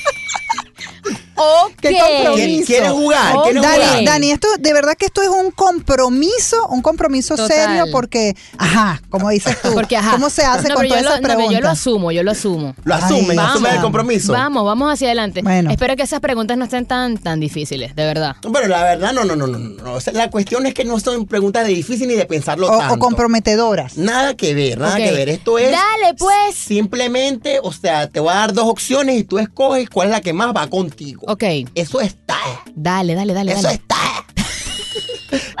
ok. 1.40 1.72
Qué 1.80 1.98
compromiso. 1.98 2.34
¿Quieren, 2.34 2.64
quieren 2.64 2.92
jugar? 2.92 3.34
Dani, 3.62 4.04
Dani, 4.04 4.30
esto 4.30 4.48
de 4.58 4.72
verdad 4.72 4.94
que 4.98 5.06
esto 5.06 5.22
es 5.22 5.28
un 5.28 5.50
compromiso, 5.50 6.66
un 6.68 6.82
compromiso 6.82 7.36
Total. 7.36 7.48
serio 7.56 7.86
porque, 7.92 8.34
ajá, 8.58 9.00
como 9.10 9.30
dices 9.30 9.60
tú, 9.62 9.72
Porque, 9.74 9.96
ajá. 9.96 10.12
¿cómo 10.12 10.30
se 10.30 10.42
hace 10.44 10.68
No, 10.68 10.74
con 10.76 10.86
todas 10.88 11.02
esas 11.02 11.20
no, 11.20 11.22
pero 11.28 11.34
yo 11.34 11.40
lo 11.40 11.46
preguntas? 11.48 11.78
asumo, 11.78 12.12
yo 12.12 12.22
lo 12.22 12.30
asumo. 12.30 12.74
Lo 12.84 12.94
asumen, 12.94 13.38
Ay, 13.38 13.46
asumen 13.46 13.64
el 13.72 13.76
vamos. 13.76 13.82
compromiso. 13.82 14.32
Vamos, 14.32 14.64
vamos 14.64 14.92
hacia 14.92 15.08
adelante. 15.08 15.42
Bueno. 15.42 15.70
Espero 15.70 15.96
que 15.96 16.02
esas 16.02 16.20
preguntas 16.20 16.56
no 16.56 16.64
estén 16.64 16.86
tan, 16.86 17.16
tan 17.18 17.40
difíciles, 17.40 17.94
de 17.96 18.04
verdad. 18.04 18.36
Pero 18.40 18.68
la 18.68 18.82
verdad, 18.82 19.12
no, 19.12 19.24
no, 19.24 19.36
no, 19.36 19.46
no. 19.46 19.58
no. 19.58 19.92
O 19.94 20.00
sea, 20.00 20.12
la 20.12 20.30
cuestión 20.30 20.66
es 20.66 20.74
que 20.74 20.84
no 20.84 20.98
son 21.00 21.26
preguntas 21.26 21.66
de 21.66 21.72
difícil 21.72 22.08
ni 22.08 22.14
de 22.14 22.26
pensarlo 22.26 22.70
O, 22.70 22.78
tanto. 22.78 22.94
o 22.94 22.98
comprometedoras. 22.98 23.96
Nada 23.96 24.34
que 24.36 24.54
ver, 24.54 24.78
nada 24.78 24.96
que 24.96 25.12
ver. 25.12 25.28
Esto 25.28 25.58
es. 25.58 25.70
Dale, 25.70 26.14
pues. 26.18 26.54
Simplemente, 26.56 27.60
o 27.62 27.72
sea, 27.72 28.08
te 28.08 28.20
voy 28.20 28.30
a 28.32 28.36
dar 28.36 28.52
dos 28.52 28.64
opciones 28.68 29.18
y 29.18 29.24
tú 29.24 29.38
escoges 29.38 29.88
cuál 29.90 30.08
es 30.08 30.12
la 30.12 30.20
que 30.20 30.32
más 30.32 30.54
va 30.54 30.66
contigo. 30.68 31.22
Ok. 31.32 31.44
Eso 31.74 32.00
está. 32.00 32.36
Dale, 32.74 33.14
dale, 33.14 33.32
dale, 33.34 33.52
Eso 33.52 33.62
dale. 33.62 33.74
está. 33.76 33.96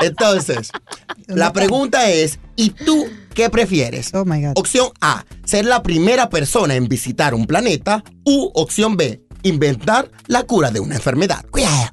Entonces, 0.00 0.70
la 1.28 1.52
pregunta 1.52 2.10
es: 2.10 2.38
¿y 2.56 2.70
tú 2.70 3.06
qué 3.34 3.50
prefieres? 3.50 4.12
Oh 4.14 4.24
my 4.24 4.42
God. 4.44 4.52
Opción 4.56 4.88
A, 5.00 5.24
ser 5.44 5.64
la 5.64 5.82
primera 5.82 6.28
persona 6.30 6.74
en 6.74 6.88
visitar 6.88 7.34
un 7.34 7.46
planeta. 7.46 8.02
U 8.24 8.50
opción 8.54 8.96
B, 8.96 9.22
inventar 9.42 10.10
la 10.26 10.42
cura 10.44 10.70
de 10.70 10.80
una 10.80 10.96
enfermedad. 10.96 11.44
Cuidado. 11.50 11.90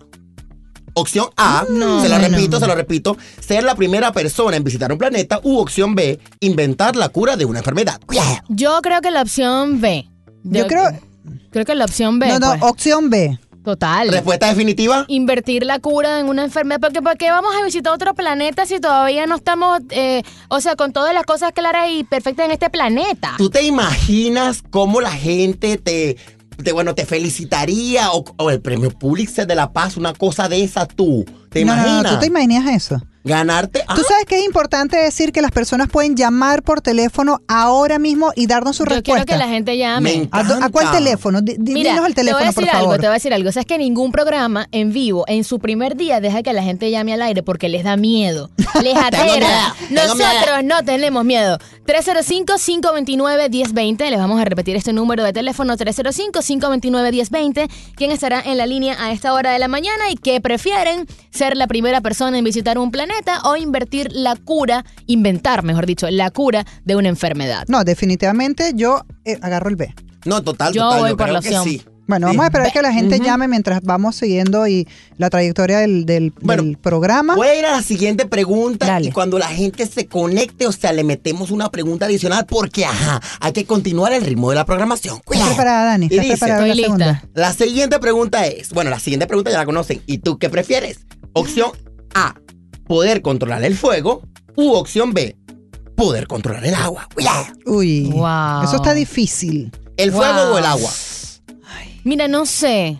Opción 0.94 1.28
A, 1.38 1.64
No, 1.70 2.02
se 2.02 2.10
lo 2.10 2.18
no, 2.18 2.28
repito, 2.28 2.54
no. 2.54 2.60
se 2.60 2.66
lo 2.68 2.74
repito, 2.74 3.18
ser 3.40 3.64
la 3.64 3.76
primera 3.76 4.12
persona 4.12 4.58
en 4.58 4.64
visitar 4.64 4.92
un 4.92 4.98
planeta. 4.98 5.40
U 5.44 5.60
opción 5.60 5.94
B, 5.94 6.20
inventar 6.40 6.96
la 6.96 7.10
cura 7.10 7.38
de 7.38 7.46
una 7.46 7.60
enfermedad. 7.60 8.00
Cuidado. 8.08 8.38
Yo 8.50 8.80
creo 8.82 9.00
que 9.02 9.12
la 9.12 9.22
opción 9.22 9.80
B. 9.80 10.08
Yo 10.44 10.66
creo- 10.66 10.90
Creo 11.52 11.66
que 11.66 11.76
la 11.76 11.86
opción 11.86 12.18
B. 12.20 12.28
no, 12.30 12.40
no, 12.40 12.50
pues. 12.52 12.64
opción 12.64 13.10
B. 13.12 13.38
Total. 13.68 14.08
Respuesta 14.08 14.48
definitiva. 14.48 15.04
Invertir 15.10 15.66
la 15.66 15.80
cura 15.80 16.22
en 16.22 16.30
una 16.30 16.46
enfermedad. 16.46 16.80
Porque 16.80 17.02
¿por 17.02 17.18
qué 17.18 17.32
vamos 17.32 17.54
a 17.54 17.66
visitar 17.66 17.92
otro 17.92 18.14
planeta 18.14 18.66
si 18.66 18.80
todavía 18.80 19.26
no 19.26 19.36
estamos, 19.36 19.82
eh, 19.90 20.24
o 20.48 20.62
sea, 20.62 20.78
con 20.78 20.94
todas 20.94 21.14
las 21.14 21.26
cosas 21.26 21.52
claras 21.52 21.90
y 21.92 22.06
perfectas 22.06 22.46
en 22.46 22.52
este 22.54 22.70
planeta? 22.70 23.34
¿Tú 23.38 23.50
te 23.50 23.64
imaginas 23.64 24.64
cómo 24.70 25.02
la 25.02 25.12
gente 25.12 25.76
te, 25.76 26.16
te, 26.64 26.72
bueno, 26.72 26.96
te 26.96 27.06
felicitaría 27.06 28.10
o, 28.14 28.24
o 28.38 28.52
el 28.52 28.62
premio 28.62 28.90
Pulitzer 28.90 29.46
de 29.46 29.56
la 29.56 29.74
Paz, 29.74 29.98
una 29.98 30.14
cosa 30.14 30.48
de 30.48 30.64
esa 30.64 30.86
tú? 30.86 31.26
¿Te 31.50 31.66
no, 31.66 31.76
no, 31.76 31.82
imaginas? 31.82 32.04
no, 32.04 32.10
¿tú 32.12 32.20
te 32.22 32.28
imaginas 32.28 32.74
eso? 32.74 33.02
Ganarte. 33.28 33.84
Tú 33.96 34.02
sabes 34.08 34.26
que 34.26 34.40
es 34.40 34.46
importante 34.46 34.98
decir 34.98 35.32
que 35.32 35.42
las 35.42 35.52
personas 35.52 35.88
pueden 35.90 36.16
llamar 36.16 36.64
por 36.64 36.82
teléfono 36.82 37.42
ahora 37.48 38.00
mismo 38.00 38.32
y 38.36 38.48
darnos 38.48 38.78
su 38.78 38.84
Yo 38.84 38.90
quiero 38.90 39.02
respuesta. 39.20 39.34
que 39.34 39.38
la 39.38 39.48
gente 39.48 39.78
llame. 39.78 40.28
¿A, 40.32 40.70
cuál 40.70 40.92
teléfono? 40.92 41.42
Mira, 41.42 41.92
dinos 41.92 42.08
el 42.08 42.16
te 42.16 42.24
voy 42.24 42.32
a 42.32 42.34
teléfono, 42.34 42.54
por 42.54 42.64
decir 42.64 42.70
algo, 42.70 42.86
favor. 42.86 42.96
te 43.00 43.08
voy 43.08 43.12
a 43.12 43.14
decir 43.14 43.34
algo. 43.34 43.50
O 43.50 43.52
sea, 43.52 43.62
es 43.62 43.66
que 43.66 43.78
ningún 43.78 44.12
programa 44.12 44.68
en 44.72 44.92
vivo, 44.94 45.26
en 45.28 45.44
su 45.44 45.60
primer 45.60 45.96
día, 45.96 46.20
deja 46.20 46.42
que 46.44 46.54
la 46.54 46.64
gente 46.64 46.90
llame 46.90 47.14
al 47.14 47.22
aire 47.22 47.44
porque 47.44 47.70
les 47.70 47.84
da 47.84 47.98
miedo. 47.98 48.50
Les 48.84 48.94
tengo 49.10 49.48
Nosotros 49.90 50.64
no 50.64 50.84
tenemos 50.84 51.26
miedo. 51.26 51.58
305-529-1020. 51.88 54.10
Les 54.10 54.20
vamos 54.20 54.40
a 54.40 54.46
repetir 54.46 54.76
este 54.76 54.94
número 54.94 55.24
de 55.24 55.34
teléfono. 55.34 55.76
305-529-1020. 55.76 57.70
¿Quién 57.96 58.12
estará 58.12 58.42
en 58.42 58.58
la 58.58 58.66
línea 58.66 58.96
a 59.02 59.12
esta 59.12 59.34
hora 59.34 59.52
de 59.52 59.60
la 59.60 59.68
mañana 59.68 60.10
y 60.12 60.16
qué 60.16 60.40
prefieren? 60.42 61.08
¿Ser 61.32 61.58
la 61.58 61.68
primera 61.68 62.02
persona 62.02 62.38
en 62.38 62.44
visitar 62.44 62.78
un 62.78 62.92
planeta 62.92 63.17
planeta 63.24 63.48
o 63.50 63.56
invertir 63.56 64.10
la 64.12 64.36
cura, 64.36 64.86
inventar, 65.06 65.64
mejor 65.64 65.86
dicho, 65.86 66.08
la 66.10 66.30
cura 66.32 66.66
de 66.86 66.96
una 66.96 67.10
enfermedad? 67.10 67.66
No, 67.68 67.84
definitivamente 67.84 68.72
yo 68.76 69.06
eh, 69.26 69.38
agarro 69.42 69.70
el 69.70 69.76
B. 69.76 69.94
No, 70.26 70.44
total, 70.44 70.74
Yo 70.74 70.84
total. 70.84 71.00
voy 71.00 71.10
yo 71.12 71.18
por 71.18 71.26
creo 71.26 71.34
la 71.34 71.42
que 71.42 71.48
opción. 71.58 71.64
sí. 71.64 71.82
Bueno, 72.10 72.28
Sí. 72.28 72.38
vamos 72.38 72.44
a 72.46 72.48
esperar 72.48 72.72
que 72.72 72.82
la 72.82 72.94
gente 72.94 73.20
llame 73.20 73.50
mientras 73.50 73.82
vamos 73.84 74.16
siguiendo 74.16 74.66
y 74.66 74.88
la 75.18 75.30
trayectoria 75.30 75.80
del, 75.80 76.06
del- 76.06 76.32
Bueno, 76.40 76.64
del 76.64 76.78
programa. 76.78 77.36
Voy 77.36 77.48
a 77.50 77.60
ir 77.60 77.66
a 77.66 77.72
la 77.74 77.82
siguiente 77.84 78.26
pregunta 78.26 78.86
Dale. 78.86 79.10
y 79.10 79.12
cuando 79.12 79.38
la 79.38 79.48
gente 79.48 79.86
se 79.86 80.06
conecte, 80.08 80.68
o 80.68 80.72
sea, 80.72 80.94
le 80.94 81.04
metemos 81.04 81.52
una 81.52 81.70
pregunta 81.70 82.06
adicional 82.06 82.46
porque, 82.46 82.86
ajá, 82.86 83.20
hay 83.42 83.52
que 83.52 83.66
continuar 83.66 84.14
el 84.14 84.24
ritmo 84.24 84.50
de 84.52 84.56
la 84.56 84.66
programación. 84.66 85.16
¿Estás 85.16 85.26
Cuidado. 85.26 85.50
preparada, 85.50 85.86
Dani? 85.86 86.06
Y 86.06 86.14
¿Estás 86.14 86.24
dice, 86.24 86.38
preparada 86.38 86.60
para 86.60 86.68
la 86.68 86.74
Estoy 86.74 86.78
lista. 86.98 87.06
segunda? 87.22 87.30
La 87.34 87.54
siguiente 87.54 88.00
pregunta 88.00 88.48
es, 88.48 88.70
bueno, 88.70 88.90
la 88.90 89.00
siguiente 89.00 89.28
pregunta 89.28 89.52
ya 89.52 89.58
la 89.58 89.66
conocen. 89.66 90.02
¿Y 90.06 90.20
tú 90.20 90.38
qué 90.38 90.50
prefieres? 90.50 91.00
Opción 91.34 91.72
A, 92.16 92.36
poder 92.88 93.22
controlar 93.22 93.64
el 93.64 93.76
fuego. 93.76 94.22
U 94.56 94.74
opción 94.74 95.14
B, 95.14 95.36
poder 95.96 96.28
controlar 96.28 96.66
el 96.66 96.74
agua. 96.76 97.08
Uy, 97.66 98.06
Wow. 98.12 98.64
eso 98.64 98.78
está 98.78 98.94
difícil. 98.94 99.72
¿El 99.98 100.12
Wow. 100.12 100.22
fuego 100.22 100.42
o 100.54 100.58
el 100.58 100.66
agua? 100.66 100.92
Mira, 102.04 102.28
no 102.28 102.46
sé. 102.46 103.00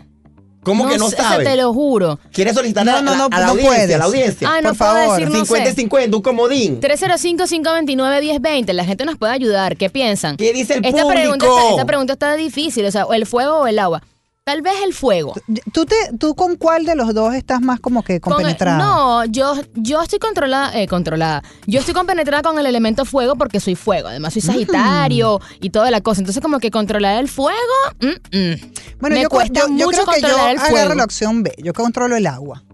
¿Cómo 0.62 0.86
que 0.86 0.98
no 0.98 1.08
sé, 1.08 1.14
o 1.14 1.18
sea, 1.18 1.28
sabes? 1.30 1.48
te 1.48 1.56
lo 1.56 1.72
juro. 1.72 2.18
¿Quieres 2.30 2.52
solicitar 2.54 2.84
No, 2.84 2.96
a, 2.96 3.00
no, 3.00 3.12
la- 3.12 3.16
no, 3.16 3.24
a 3.24 3.28
la 3.40 3.46
no 3.46 3.52
audiencia? 3.52 3.70
puedes. 3.70 3.94
A 3.94 3.98
la 3.98 4.04
audiencia. 4.04 4.48
Ah, 4.52 4.60
no 4.60 4.68
Por 4.70 4.76
favor, 4.76 5.18
decir, 5.18 5.28
no 5.32 5.44
50-50, 5.46 6.14
un 6.16 6.22
comodín. 6.22 6.80
305-59-1020. 6.80 8.72
La 8.74 8.84
gente 8.84 9.04
nos 9.06 9.16
puede 9.16 9.32
ayudar. 9.32 9.76
¿Qué 9.76 9.88
piensan? 9.88 10.36
¿Qué 10.36 10.52
dice 10.52 10.74
el 10.74 10.84
esta 10.84 11.06
Pregunta 11.06 11.46
público? 11.46 11.58
está, 11.58 11.70
esta 11.70 11.84
pregunta 11.86 12.12
está 12.14 12.36
difícil. 12.36 12.84
O 12.84 12.90
sea, 12.90 13.06
el 13.12 13.24
fuego 13.26 13.60
o 13.60 13.66
el 13.66 13.78
agua. 13.78 14.02
Tal 14.48 14.62
vez 14.62 14.72
el 14.82 14.94
fuego. 14.94 15.34
¿Tú, 15.74 15.84
te, 15.84 15.94
¿Tú 16.18 16.34
con 16.34 16.56
cuál 16.56 16.86
de 16.86 16.94
los 16.94 17.12
dos 17.12 17.34
estás 17.34 17.60
más 17.60 17.80
como 17.80 18.02
que 18.02 18.18
Con 18.18 18.32
el- 18.32 18.36
compenetrada? 18.38 18.78
no, 18.78 19.24
yo, 19.26 19.52
yo 19.74 20.00
estoy 20.00 20.18
controlada, 20.18 20.74
eh, 20.80 20.88
controlada. 20.88 21.42
Yo 21.66 21.80
estoy 21.80 21.92
compenetrada 21.92 22.42
con 22.42 22.58
el 22.58 22.64
elemento 22.64 23.04
fuego 23.04 23.36
porque 23.36 23.60
soy 23.60 23.74
fuego. 23.74 24.08
Además, 24.08 24.32
soy 24.32 24.40
Sagitario 24.40 25.38
y 25.60 25.68
toda 25.68 25.90
la 25.90 26.00
cosa. 26.00 26.22
Entonces, 26.22 26.42
como 26.42 26.60
que 26.60 26.70
controlar 26.70 27.18
el 27.18 27.28
fuego, 27.28 27.58
mm, 28.00 28.06
mm. 28.38 28.54
Bueno, 29.00 29.16
me 29.16 29.22
yo, 29.24 29.28
cuesta 29.28 29.60
yo- 29.60 29.66
yo 29.68 29.86
mucho 29.86 29.88
creo 29.90 30.06
que 30.06 30.20
yo 30.22 30.28
controlar 30.28 30.50
el 30.52 30.58
agarro 30.58 30.70
fuego. 30.76 30.94
la 30.94 31.04
opción 31.04 31.42
B. 31.42 31.54
Yo 31.58 31.74
controlo 31.74 32.16
el 32.16 32.26
agua. 32.26 32.64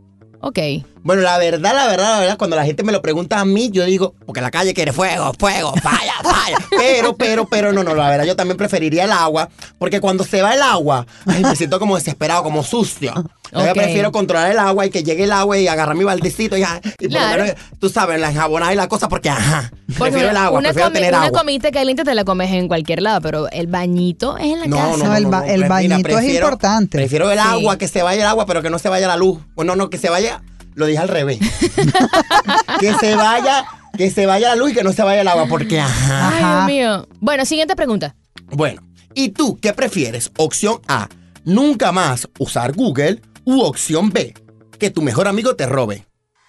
Ok. 0.47 0.59
Bueno, 1.03 1.23
la 1.23 1.39
verdad, 1.39 1.75
la 1.75 1.87
verdad, 1.87 2.13
la 2.13 2.21
verdad, 2.21 2.37
cuando 2.37 2.55
la 2.55 2.67
gente 2.67 2.83
me 2.83 2.93
lo 2.93 3.01
pregunta 3.01 3.41
a 3.41 3.47
mí, 3.47 3.71
yo 3.71 3.83
digo, 3.87 4.13
porque 4.27 4.43
la 4.43 4.51
calle 4.51 4.75
quiere 4.75 4.93
fuego, 4.93 5.33
fuego, 5.39 5.73
falla, 5.83 6.13
falla. 6.23 6.59
Pero, 6.69 7.17
pero, 7.17 7.47
pero, 7.47 7.73
no, 7.73 7.83
no, 7.83 7.95
la 7.95 8.11
verdad, 8.11 8.27
yo 8.27 8.37
también 8.37 8.59
preferiría 8.59 9.05
el 9.05 9.13
agua, 9.13 9.49
porque 9.79 10.03
cuando 10.03 10.23
se 10.23 10.43
va 10.43 10.53
el 10.53 10.61
agua, 10.61 11.07
ay, 11.25 11.43
me 11.43 11.57
siento 11.57 11.79
como 11.79 11.97
desesperado, 11.97 12.43
como 12.43 12.63
sucio. 12.63 13.15
Yo 13.55 13.61
Ok. 13.61 13.73
prefiero 13.75 14.11
controlar 14.13 14.51
el 14.51 14.59
agua 14.59 14.85
y 14.87 14.91
que 14.91 15.03
llegue 15.05 15.25
el 15.25 15.33
agua 15.33 15.57
y 15.59 15.69
agarrar 15.69 15.95
mi 15.95 16.03
baldecito 16.05 16.57
y, 16.57 16.61
ya, 16.61 16.81
y 16.85 16.91
por 16.91 17.03
lo 17.05 17.09
Claro. 17.11 17.43
menos, 17.45 17.57
tú 17.79 17.89
sabes, 17.89 18.21
la 18.21 18.31
enjabonada 18.31 18.73
y 18.73 18.77
la 18.77 18.89
cosa, 18.89 19.09
porque, 19.09 19.31
ajá, 19.31 19.71
Porque 19.97 20.11
prefiero 20.11 20.31
el 20.31 20.37
agua, 20.37 20.59
una, 20.59 20.69
prefiero 20.71 20.91
tener 20.93 21.11
una 21.15 21.27
agua. 21.27 21.39
comidita 21.39 21.71
caliente 21.71 22.03
te 22.05 22.15
la 22.15 22.25
comes 22.25 22.51
en 22.51 22.67
cualquier 22.67 23.01
lado, 23.03 23.21
pero 23.21 23.49
el 23.51 23.69
bañito 23.69 24.37
es 24.39 24.47
en 24.47 24.61
la 24.61 24.67
No, 24.67 24.77
casa. 24.77 24.91
no, 24.91 24.97
No, 24.97 25.05
no, 25.11 25.17
el 25.17 25.27
ba- 25.27 25.41
no, 25.41 25.45
el 25.47 25.61
pre- 25.61 25.69
bañito 25.69 26.19
es 26.19 26.35
importante. 26.35 26.99
Prefiero 26.99 27.31
el 27.31 27.39
Sí. 27.39 27.45
agua, 27.47 27.79
que 27.79 27.87
se 27.89 28.03
vaya 28.03 28.23
el 28.23 28.27
agua, 28.29 28.45
pero 28.47 28.61
que 28.61 28.71
no 28.71 28.79
se 28.81 28.89
vaya 28.89 29.07
la 29.07 29.17
luz. 29.17 29.39
Bueno, 29.55 29.77
no, 29.77 29.89
que 29.89 29.99
se 29.99 30.11
vaya, 30.11 30.43
lo 30.75 30.87
dije 30.87 30.99
al 30.99 31.09
revés. 31.09 31.39
que 32.81 32.95
se 32.95 33.15
vaya, 33.15 33.67
que 33.97 34.11
se 34.11 34.27
vaya 34.27 34.49
la 34.49 34.57
luz 34.57 34.71
y 34.73 34.75
que 34.75 34.83
no 34.85 34.93
se 34.93 35.03
vaya 35.03 35.21
el 35.21 35.29
agua, 35.29 35.47
porque 35.49 35.81
ajá. 35.81 36.29
Ay, 36.29 36.43
Ajá. 36.43 36.55
Dios 36.57 36.67
mío. 36.67 37.09
Bueno, 37.21 37.45
siguiente 37.45 37.77
pregunta. 37.77 38.15
Bueno, 38.51 38.83
¿y 39.15 39.29
tú 39.31 39.59
qué 39.61 39.73
prefieres? 39.73 40.31
Opción 40.37 40.81
A, 40.89 41.09
nunca 41.45 41.93
más 41.93 42.29
usar 42.39 42.73
Google. 42.73 43.21
U 43.45 43.61
opción 43.63 44.11
B, 44.11 44.35
que 44.79 44.91
tu 44.91 45.03
mejor 45.03 45.29
amigo 45.29 45.55
te 45.57 45.67
robe. 45.67 46.07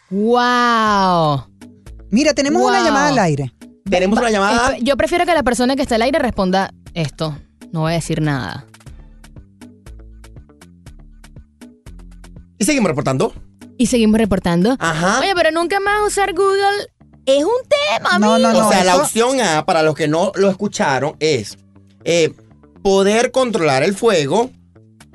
¡Wow! 0.09 1.45
Mira, 2.11 2.33
tenemos 2.33 2.61
una 2.61 2.83
llamada 2.83 3.09
al 3.09 3.19
aire. 3.19 3.51
Tenemos 3.89 4.17
una 4.17 4.29
llamada. 4.29 4.77
Yo 4.79 4.95
prefiero 4.97 5.25
que 5.25 5.33
la 5.33 5.43
persona 5.43 5.75
que 5.75 5.81
está 5.81 5.95
al 5.95 6.01
aire 6.03 6.19
responda 6.19 6.73
esto. 6.93 7.37
No 7.71 7.81
voy 7.81 7.91
a 7.93 7.95
decir 7.95 8.21
nada. 8.21 8.65
Y 12.57 12.65
seguimos 12.65 12.87
reportando. 12.89 13.33
Y 13.77 13.87
seguimos 13.87 14.17
reportando. 14.17 14.75
Ajá. 14.79 15.19
Oye, 15.19 15.33
pero 15.35 15.51
nunca 15.51 15.79
más 15.79 16.01
usar 16.07 16.33
Google 16.33 16.87
es 17.25 17.43
un 17.43 17.51
tema, 17.67 18.17
No, 18.19 18.33
amigo. 18.35 18.49
no, 18.53 18.59
no. 18.61 18.67
o 18.67 18.71
sea, 18.71 18.83
la 18.83 18.95
opción 18.97 19.41
A, 19.41 19.65
para 19.65 19.83
los 19.83 19.95
que 19.95 20.07
no 20.07 20.31
lo 20.35 20.49
escucharon, 20.49 21.15
es 21.19 21.57
eh, 22.05 22.33
poder 22.81 23.31
controlar 23.31 23.83
el 23.83 23.93
fuego. 23.95 24.49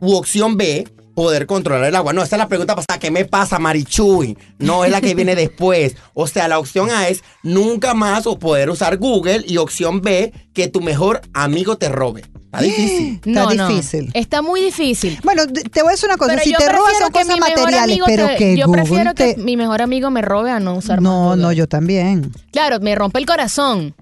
U 0.01 0.14
opción 0.14 0.57
B, 0.57 0.87
poder 1.21 1.45
controlar 1.47 1.85
el 1.85 1.95
agua. 1.97 2.14
No, 2.14 2.23
esa 2.23 2.37
es 2.37 2.39
la 2.39 2.49
pregunta 2.49 2.75
pasada. 2.75 2.99
¿Qué 2.99 3.11
me 3.11 3.27
pasa, 3.27 3.59
Marichuy? 3.59 4.39
No 4.59 4.85
es 4.87 4.91
la 4.91 5.03
que 5.03 5.14
viene 5.14 5.35
después. 5.45 5.97
O 6.14 6.27
sea, 6.27 6.49
la 6.49 6.59
opción 6.59 6.91
A 6.91 7.09
es 7.09 7.23
nunca 7.43 7.93
más 7.93 8.27
o 8.27 8.39
poder 8.39 8.71
usar 8.71 8.97
Google. 8.97 9.45
Y 9.47 9.59
opción 9.59 10.01
B, 10.01 10.33
que 10.55 10.68
tu 10.68 10.81
mejor 10.81 11.21
amigo 11.35 11.77
te 11.77 11.91
robe. 11.91 12.23
Está 12.47 12.61
difícil. 12.62 13.21
Está 13.25 13.55
no. 13.55 13.68
difícil. 13.68 14.11
Está 14.14 14.41
muy 14.41 14.62
difícil. 14.62 15.18
Bueno, 15.23 15.43
te 15.47 15.83
voy 15.83 15.91
a 15.91 15.93
decir 15.93 16.09
una 16.09 16.16
cosa. 16.16 16.33
Pero 16.33 16.43
si 16.45 16.53
yo 16.53 16.59
te 16.59 16.68
robas 16.71 16.85
prefiero 16.85 17.05
son 17.07 17.12
que 17.12 17.18
cosas 17.21 17.35
mi 17.35 17.41
mejor 17.41 17.59
materiales, 17.64 17.83
amigo 17.85 18.07
pero 18.07 18.27
te- 18.29 18.37
que 18.37 18.57
yo 18.57 18.66
Google 18.66 18.83
prefiero 18.83 19.14
te... 19.14 19.35
que 19.35 19.43
mi 19.43 19.57
mejor 19.59 19.83
amigo 19.83 20.11
me 20.11 20.23
robe 20.23 20.51
a 20.51 20.59
no 20.59 20.75
usar 20.75 21.01
más 21.03 21.12
No, 21.12 21.25
Google. 21.27 21.43
no, 21.43 21.53
yo 21.53 21.68
también. 21.68 22.33
Claro, 22.51 22.81
me 22.81 22.95
rompe 22.95 23.18
el 23.18 23.27
corazón. 23.27 23.95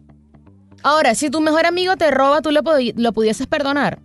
Ahora, 0.85 1.16
si 1.16 1.31
tu 1.31 1.41
mejor 1.41 1.66
amigo 1.66 1.97
te 1.97 2.11
roba, 2.12 2.41
¿tú 2.43 2.53
lo, 2.53 2.62
pudi- 2.62 2.95
lo 2.97 3.12
pudieses 3.12 3.49
perdonar? 3.49 3.99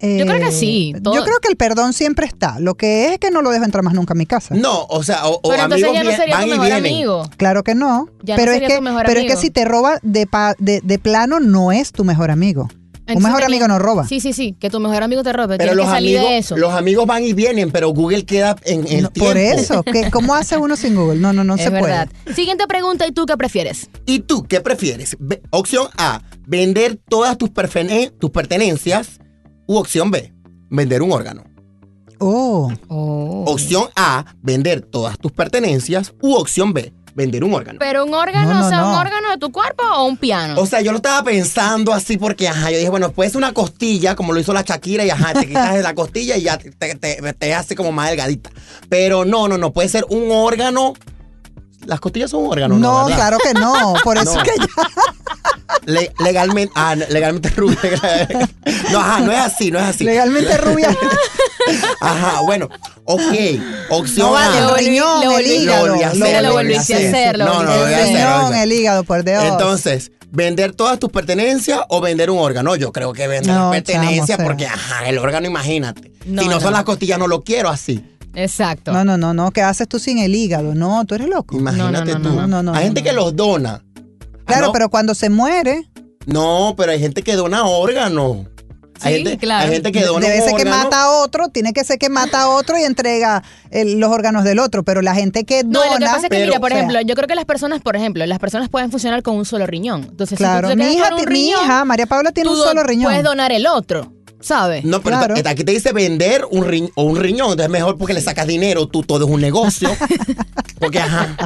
Yo 0.00 0.26
creo 0.26 0.38
que 0.40 0.52
sí, 0.52 0.94
todo- 1.02 1.14
Eh, 1.14 1.16
Yo 1.18 1.24
creo 1.24 1.38
que 1.40 1.48
el 1.48 1.56
perdón 1.56 1.92
siempre 1.92 2.26
está. 2.26 2.60
Lo 2.60 2.74
que 2.74 3.06
es 3.06 3.12
es 3.12 3.18
que 3.18 3.30
no 3.30 3.42
lo 3.42 3.50
dejo 3.50 3.64
entrar 3.64 3.82
más 3.84 3.94
nunca 3.94 4.12
a 4.12 4.16
mi 4.16 4.26
casa. 4.26 4.54
No, 4.54 4.84
o 4.88 5.02
sea, 5.02 5.26
o, 5.26 5.40
o 5.42 5.50
Pero 5.50 5.62
entonces 5.64 5.88
amigos 5.88 6.04
ya 6.04 6.10
no 6.10 6.16
sería 6.16 6.34
van 6.36 6.42
tu 6.44 6.48
y 6.48 6.50
mejor 6.52 6.66
vienen. 6.66 6.92
amigo. 6.92 7.30
Claro 7.36 7.62
que 7.64 7.74
no. 7.74 8.08
Ya 8.22 8.34
no 8.36 8.40
pero 8.40 8.52
es 8.52 8.56
sería 8.56 8.68
que, 8.68 8.76
tu 8.76 8.82
mejor 8.82 9.02
pero 9.06 9.20
es 9.20 9.26
que 9.26 9.36
si 9.36 9.50
te 9.50 9.64
roba 9.64 9.98
de, 10.02 10.26
pa- 10.26 10.54
de, 10.58 10.80
de 10.82 10.98
plano, 10.98 11.40
no 11.40 11.72
es 11.72 11.92
tu 11.92 12.04
mejor 12.04 12.30
amigo. 12.30 12.68
Un 13.08 13.10
Entonces 13.12 13.22
mejor 13.28 13.42
tenía- 13.44 13.56
amigo 13.58 13.68
no 13.68 13.78
roba. 13.78 14.04
Sí, 14.08 14.18
sí, 14.18 14.32
sí, 14.32 14.56
que 14.58 14.68
tu 14.68 14.80
mejor 14.80 15.04
amigo 15.04 15.22
te 15.22 15.32
robe. 15.32 15.58
Pero 15.58 15.70
Tienes 15.70 15.76
los 15.76 15.86
que 15.86 15.92
salir 15.92 16.16
amigos, 16.18 16.30
de 16.32 16.38
eso. 16.38 16.56
los 16.56 16.72
amigos 16.74 17.06
van 17.06 17.22
y 17.22 17.34
vienen, 17.34 17.70
pero 17.70 17.90
Google 17.90 18.24
queda 18.24 18.56
en 18.64 18.80
el 18.88 19.04
No, 19.04 19.10
tiempo. 19.10 19.28
por 19.30 19.36
eso, 19.38 19.82
que, 19.84 20.10
¿cómo 20.10 20.34
hace 20.34 20.56
uno 20.56 20.74
sin 20.74 20.96
Google? 20.96 21.20
No, 21.20 21.32
no, 21.32 21.44
no 21.44 21.54
es 21.54 21.62
se 21.62 21.70
verdad. 21.70 22.08
puede. 22.24 22.34
Siguiente 22.34 22.66
pregunta, 22.66 23.06
¿y 23.06 23.12
tú 23.12 23.24
qué 23.24 23.36
prefieres? 23.36 23.88
¿Y 24.06 24.18
tú 24.20 24.42
qué 24.42 24.60
prefieres? 24.60 25.16
Opción 25.50 25.86
A, 25.96 26.20
vender 26.48 26.98
todas 27.08 27.38
tus, 27.38 27.50
perfene- 27.50 28.10
tus 28.18 28.30
pertenencias. 28.32 29.20
U 29.66 29.76
opción 29.76 30.10
B, 30.10 30.32
vender 30.70 31.02
un 31.02 31.12
órgano. 31.12 31.44
Oh, 32.18 32.72
Opción 33.46 33.88
A, 33.94 34.24
vender 34.42 34.80
todas 34.80 35.18
tus 35.18 35.32
pertenencias. 35.32 36.14
U 36.22 36.34
opción 36.34 36.72
B, 36.72 36.92
vender 37.14 37.44
un 37.44 37.52
órgano. 37.52 37.78
¿Pero 37.78 38.04
un 38.06 38.14
órgano, 38.14 38.48
No, 38.54 38.60
no, 38.60 38.66
o 38.66 38.68
sea, 38.70 38.84
un 38.86 38.92
no. 38.92 39.00
órgano 39.00 39.30
de 39.30 39.36
tu 39.38 39.52
cuerpo 39.52 39.82
o 39.84 40.04
un 40.06 40.16
piano? 40.16 40.58
O 40.58 40.64
sea, 40.66 40.80
yo 40.80 40.92
lo 40.92 40.96
estaba 40.96 41.22
pensando 41.22 41.92
así 41.92 42.16
porque, 42.16 42.48
ajá, 42.48 42.70
yo 42.70 42.78
dije, 42.78 42.88
bueno, 42.90 43.12
puede 43.12 43.28
ser 43.30 43.36
una 43.38 43.52
costilla, 43.52 44.16
como 44.16 44.32
lo 44.32 44.40
hizo 44.40 44.54
la 44.54 44.62
Shakira, 44.62 45.04
y 45.04 45.10
ajá, 45.10 45.34
te 45.34 45.46
quitas 45.46 45.74
de 45.74 45.82
la 45.82 45.94
costilla 45.94 46.36
y 46.38 46.42
ya 46.42 46.56
te, 46.56 46.70
te, 46.70 46.94
te- 46.94 47.32
te 47.34 47.54
hace 47.54 47.74
como 47.76 47.92
más 47.92 48.08
delgadita. 48.08 48.50
Pero 48.88 49.24
no, 49.26 49.46
no, 49.48 49.58
no, 49.58 49.72
puede 49.72 49.88
ser 49.90 50.06
un 50.08 50.30
órgano. 50.30 50.94
Las 51.84 52.00
costillas 52.00 52.30
son 52.30 52.44
un 52.44 52.50
órgano, 52.52 52.78
¿no? 52.78 52.80
no, 53.00 53.04
¿verdad? 53.04 53.16
claro 53.18 53.38
que 53.44 53.52
no. 53.54 53.94
Por 54.02 54.16
eso 54.22 54.34
No. 54.36 54.42
que 54.42 54.52
ya. 54.58 54.66
Le- 55.86 56.12
legalmente, 56.22 56.72
ah, 56.76 56.94
legalmente 56.96 57.48
rubia. 57.50 57.78
no, 58.92 58.98
ajá, 58.98 59.20
no 59.20 59.32
es 59.32 59.38
así, 59.38 59.70
no 59.70 59.78
es 59.78 59.84
así. 59.86 60.04
Legalmente 60.04 60.56
rubia. 60.58 60.94
Ajá, 62.00 62.40
bueno, 62.42 62.68
ok. 63.04 63.20
Opción 63.90 64.26
No 64.26 64.32
vale, 64.32 64.56
A. 64.56 64.58
el 64.60 64.66
Lo 64.66 64.74
riñón, 64.76 65.24
lo 65.24 65.38
el 65.38 65.46
hígado. 65.46 65.86
lo 65.86 65.92
volví 65.94 66.04
a 66.04 66.08
hacer, 66.08 66.42
lo 66.42 66.48
lo 66.48 66.54
volví 66.54 66.74
a 66.74 66.80
hacer, 66.80 67.38
lo 67.38 67.44
No, 67.44 67.62
no, 67.62 67.70
lo 67.72 67.78
volví 67.80 67.94
a 67.94 68.00
El 68.00 68.06
riñón, 68.08 68.54
el 68.54 68.72
hígado, 68.72 69.04
por 69.04 69.24
Dios. 69.24 69.42
Entonces, 69.44 70.12
vender 70.30 70.74
todas 70.74 70.98
tus 70.98 71.10
pertenencias 71.10 71.80
o 71.88 72.00
vender 72.00 72.30
un 72.30 72.38
órgano. 72.38 72.76
Yo 72.76 72.92
creo 72.92 73.12
que 73.12 73.26
vender 73.28 73.54
No, 73.54 73.70
las 73.72 73.82
pertenencias 73.82 74.38
porque, 74.42 74.66
ajá, 74.66 75.08
el 75.08 75.18
órgano, 75.18 75.46
imagínate. 75.46 76.12
No, 76.26 76.42
si 76.42 76.48
no, 76.48 76.54
no. 76.56 76.60
son 76.60 76.72
las 76.72 76.84
costillas, 76.84 77.18
no 77.18 77.26
lo 77.26 77.42
quiero 77.42 77.68
así. 77.68 78.04
Exacto. 78.34 78.92
No, 78.92 79.04
no, 79.04 79.16
no, 79.16 79.32
no. 79.32 79.50
¿Qué 79.50 79.62
haces 79.62 79.88
tú 79.88 79.98
sin 79.98 80.18
el 80.18 80.34
hígado? 80.34 80.74
No, 80.74 81.04
tú 81.06 81.14
eres 81.14 81.28
loco. 81.28 81.56
Imagínate 81.56 82.12
no, 82.12 82.18
no, 82.18 82.28
tú. 82.28 82.34
no, 82.36 82.46
no, 82.46 82.62
no, 82.62 82.74
hay 82.74 82.84
gente 82.84 83.00
no, 83.00 83.04
que 83.06 83.12
los 83.14 83.34
dona. 83.34 83.82
Claro, 84.46 84.66
¿no? 84.68 84.72
pero 84.72 84.88
cuando 84.88 85.14
se 85.14 85.28
muere, 85.30 85.88
No, 86.26 86.74
pero 86.76 86.92
hay 86.92 86.98
gente 87.00 87.22
que 87.22 87.34
dona 87.36 87.64
órganos. 87.66 88.46
hay, 89.02 89.16
Sí, 89.18 89.24
gente, 89.24 89.38
claro. 89.38 89.66
hay 89.66 89.74
gente 89.74 89.92
que 89.92 90.02
dona 90.04 90.26
debe 90.26 90.42
un 90.42 90.48
ser 90.48 90.56
que 90.56 90.64
mata 90.64 91.02
a 91.04 91.10
otro, 91.10 91.48
tiene 91.48 91.72
que 91.74 91.84
ser 91.84 91.98
que 91.98 92.08
mata 92.08 92.42
a 92.42 92.48
otro 92.48 92.78
y 92.78 92.82
entrega 92.84 93.42
el- 93.70 94.00
los 94.00 94.10
órganos 94.10 94.42
del 94.44 94.58
otro. 94.58 94.82
Pero 94.84 95.02
la 95.02 95.14
gente 95.14 95.44
que 95.44 95.62
No, 95.64 95.80
dona. 95.80 95.92
lo 95.92 95.98
que 95.98 96.04
pasa 96.06 96.16
es 96.16 96.22
que, 96.24 96.28
pero- 96.30 96.46
mira, 96.46 96.60
por 96.60 96.70
o 96.70 96.74
sea, 96.74 96.78
ejemplo, 96.78 97.00
yo 97.02 97.14
creo 97.14 97.28
que 97.28 97.34
las 97.34 97.44
personas, 97.44 97.82
por 97.82 97.94
ejemplo, 97.94 98.24
las 98.24 98.38
personas 98.38 98.68
pueden 98.70 98.90
funcionar 98.90 99.22
con 99.22 99.36
un 99.36 99.44
solo 99.44 99.66
riñón. 99.66 100.04
Entonces, 100.10 100.38
Claro, 100.38 100.68
si 100.68 100.74
tú 100.74 100.80
te 100.80 100.84
mi 100.86 100.94
hija, 100.94 101.14
un 101.14 101.32
mi 101.32 101.48
hija, 101.50 101.84
María 101.84 102.06
Paula, 102.06 102.32
tiene 102.32 102.48
tú 102.48 102.56
un 102.56 102.62
solo 102.62 102.82
riñón. 102.84 103.10
Puedes 103.12 103.22
donar 103.24 103.52
el 103.52 103.66
otro, 103.66 104.12
¿sabes? 104.40 104.84
No, 104.84 105.02
pero 105.02 105.18
Claro. 105.18 105.34
aquí 105.44 105.64
te 105.64 105.72
dice 105.72 105.92
vender 105.92 106.44
un 106.50 106.64
riñón 106.64 106.90
o 106.94 107.04
un 107.04 107.16
riñón, 107.16 107.50
entonces 107.52 107.66
es 107.66 107.70
mejor 107.70 107.96
porque 107.98 108.14
le 108.14 108.20
sacas 108.20 108.46
dinero, 108.46 108.86
tú 108.86 109.02
todo 109.02 109.24
es 109.26 109.30
un 109.30 109.40
negocio. 109.40 109.88
porque 110.78 110.98
ajá. 110.98 111.36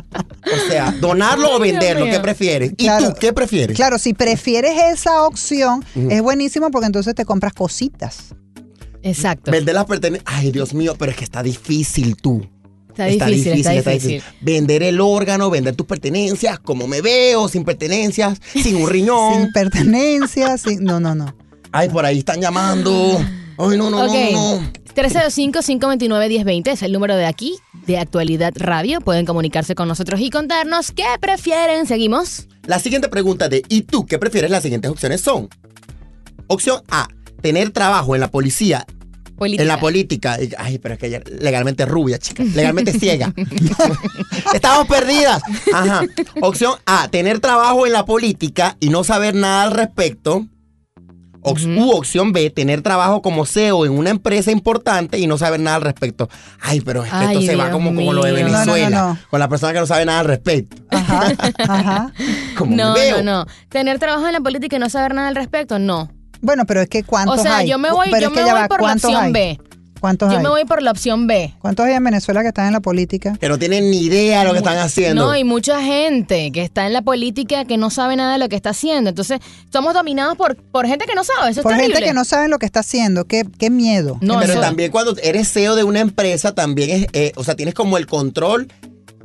O 0.45 0.71
sea, 0.71 0.93
donarlo 1.01 1.57
o 1.57 1.59
venderlo. 1.59 2.07
¿qué 2.07 2.21
prefieres? 2.21 2.73
¿Y 2.77 2.87
tú 2.87 3.15
qué 3.19 3.33
prefieres? 3.33 3.77
Claro, 3.77 3.99
si 3.99 4.15
prefieres 4.15 4.73
esa 4.93 5.23
opción, 5.25 5.85
es 5.95 6.23
buenísimo 6.23 6.71
porque 6.71 6.87
entonces 6.87 7.15
te 7.15 7.25
compras 7.25 7.53
cositas. 7.53 8.35
Exacto. 9.03 9.51
Vender 9.51 9.75
las 9.75 9.87
pertenencias. 9.87 10.31
Ay, 10.35 10.51
Dios 10.51 10.75
mío, 10.75 10.95
pero 10.99 11.11
es 11.13 11.17
que 11.17 11.25
está 11.25 11.43
difícil 11.43 12.17
tú. 12.17 12.47
Está 12.91 13.27
difícil, 13.27 13.53
está 13.53 13.71
difícil. 13.71 14.23
Vender 14.41 14.83
el 14.83 15.01
órgano, 15.01 15.49
vender 15.49 15.75
tus 15.75 15.87
pertenencias, 15.87 16.59
como 16.59 16.87
me 16.87 17.01
veo, 17.01 17.49
sin 17.49 17.65
pertenencias, 17.65 18.39
sin 18.53 18.77
un 18.77 18.91
riñón. 18.91 19.43
Sin 19.43 19.53
pertenencia, 19.53 20.59
sin... 20.59 20.85
No, 20.85 21.01
no, 21.01 21.15
no. 21.15 21.35
Ay, 21.73 21.89
por 21.89 22.05
ahí 22.05 22.19
están 22.19 22.41
llamando. 22.41 23.19
Ay, 23.59 23.77
no, 23.79 23.91
no, 23.91 24.05
Ok. 24.05 24.13
no, 24.33 24.61
no. 24.61 24.73
305-529-1020 24.95 26.69
es 26.73 26.83
el 26.83 26.93
número 26.93 27.15
de 27.17 27.27
aquí, 27.27 27.57
de 27.87 27.99
Actualidad 27.99 28.53
Radio. 28.57 29.01
Pueden 29.01 29.25
comunicarse 29.27 29.75
con 29.75 29.87
nosotros 29.89 30.21
y 30.21 30.31
contarnos 30.31 30.91
qué 30.93 31.05
prefieren. 31.21 31.87
Seguimos. 31.87 32.49
La 32.67 32.79
siguiente 32.79 33.09
pregunta 33.09 33.49
de 33.49 33.63
¿y 33.69 33.83
tú 33.83 34.05
qué 34.07 34.19
prefieres? 34.19 34.51
Las 34.51 34.63
siguientes 34.63 34.91
opciones 34.91 35.21
son. 35.21 35.49
Opción 36.49 36.83
A, 36.91 37.09
tener 37.41 37.71
trabajo 37.71 38.15
en 38.17 38.21
la 38.21 38.29
policía, 38.31 38.85
Política. 39.37 39.63
en 39.63 39.69
la 39.69 39.79
política. 39.79 40.39
Ay, 40.59 40.79
pero 40.79 40.95
es 40.95 41.01
que 41.01 41.07
ella 41.07 41.23
legalmente 41.41 41.87
rubia, 41.87 42.19
chica. 42.19 42.43
Legalmente 42.55 42.93
ciega. 42.99 43.33
Estamos 44.55 44.89
perdidas. 44.89 45.41
Ajá. 45.73 46.03
Opción 46.41 46.75
A, 46.87 47.09
tener 47.09 47.39
trabajo 47.39 47.87
en 47.87 47.93
la 47.93 48.05
política 48.05 48.77
y 48.81 48.89
no 48.89 49.05
saber 49.05 49.35
nada 49.37 49.63
al 49.63 49.71
respecto. 49.71 50.47
Ox- 51.43 51.65
U 51.65 51.91
opción 51.93 52.33
B, 52.33 52.51
tener 52.51 52.83
trabajo 52.83 53.23
como 53.23 53.47
CEO 53.47 53.87
en 53.87 53.93
una 53.93 54.11
empresa 54.11 54.51
importante 54.51 55.19
y 55.19 55.27
no 55.27 55.39
saber 55.39 55.61
nada 55.61 55.77
al 55.77 55.83
respecto. 55.83 56.29
Ay, 56.61 56.81
pero 56.81 57.05
es 57.05 57.11
que 57.11 57.25
esto 57.25 57.39
Ay, 57.41 57.47
se 57.47 57.57
va 57.57 57.71
como, 57.71 57.95
como 57.95 58.13
lo 58.13 58.25
de 58.25 58.33
mío. 58.33 58.43
No, 58.45 58.51
no, 58.53 58.65
no, 58.67 58.73
Venezuela. 58.75 59.01
no. 59.09 59.19
Con 59.31 59.41
la 59.41 59.49
persona 59.49 59.73
que 59.73 59.81
no 59.81 59.87
sabe 59.87 60.05
nada 60.05 60.21
al 60.21 60.27
respecto. 60.27 60.77
Ajá, 60.91 61.33
ajá. 61.69 62.13
Como 62.59 62.77
No, 62.77 62.95
veo. 62.95 63.23
no, 63.23 63.45
no. 63.45 63.47
Tener 63.69 63.99
trabajo 63.99 64.27
en 64.27 64.33
la 64.35 64.41
política 64.41 64.77
y 64.77 64.79
no 64.79 64.91
saber 64.91 65.15
nada 65.15 65.29
al 65.29 65.35
respecto, 65.37 65.79
no. 65.79 66.11
Bueno, 66.43 66.65
pero 66.67 66.81
es 66.81 66.89
que 66.89 67.01
O 67.01 67.05
¿cuántos 67.05 67.43
sea, 67.43 67.59
hay? 67.59 67.69
yo 67.69 67.79
me 67.79 67.91
voy, 67.91 68.09
Pero 68.11 68.29
yo 68.29 68.35
me 68.35 68.43
voy 68.43 68.51
va, 68.53 68.69
por 68.69 68.79
la 68.79 68.85
¿cuántos 68.87 69.05
opción 69.11 69.25
hay? 69.25 69.33
B. 69.33 69.61
¿Cuántos 70.01 70.31
Yo 70.33 70.39
hay? 70.39 70.43
me 70.43 70.49
voy 70.49 70.65
por 70.65 70.83
la 70.83 70.91
opción 70.91 71.27
B. 71.27 71.55
¿Cuántos 71.61 71.87
hay 71.87 71.93
en 71.95 72.03
Venezuela 72.05 72.43
que 72.43 72.49
están 72.49 72.67
en 72.67 72.73
la 72.73 72.81
política? 72.81 73.37
Que 73.39 73.49
no 73.49 73.59
tienen 73.59 73.91
ni 73.91 73.99
idea 74.03 74.41
de 74.41 74.45
lo 74.47 74.53
que 74.53 74.59
están 74.59 74.79
haciendo. 74.79 75.27
No, 75.27 75.37
y 75.37 75.45
mucha 75.45 75.83
gente 75.83 76.51
que 76.53 76.63
está 76.63 76.87
en 76.87 76.93
la 76.93 77.03
política 77.03 77.65
que 77.65 77.77
no 77.77 77.91
sabe 77.91 78.17
nada 78.17 78.33
de 78.33 78.39
lo 78.39 78.49
que 78.49 78.57
está 78.57 78.71
haciendo. 78.71 79.11
Entonces, 79.11 79.39
somos 79.73 79.95
dominados 79.95 80.37
por, 80.37 80.57
por 80.57 80.87
gente 80.87 81.05
que 81.07 81.15
no 81.15 81.23
sabe. 81.25 81.51
Eso 81.51 81.61
es 81.61 81.63
Por 81.65 81.73
gente 81.73 81.89
terrible. 81.89 82.07
que 82.09 82.15
no 82.15 82.25
sabe 82.25 82.49
lo 82.49 82.59
que 82.59 82.67
está 82.67 82.81
haciendo. 82.81 83.25
Qué, 83.27 83.45
qué 83.59 83.71
miedo. 83.71 84.19
No, 84.21 84.39
pero 84.41 84.53
eso- 84.55 84.61
también 84.63 84.91
cuando 84.91 85.15
eres 85.23 85.53
CEO 85.53 85.77
de 85.77 85.85
una 85.85 86.01
empresa, 86.01 86.55
también 86.55 86.91
es, 86.91 87.07
eh, 87.13 87.33
o 87.37 87.45
sea, 87.45 87.55
tienes 87.55 87.75
como 87.75 87.99
el 87.99 88.07
control 88.07 88.69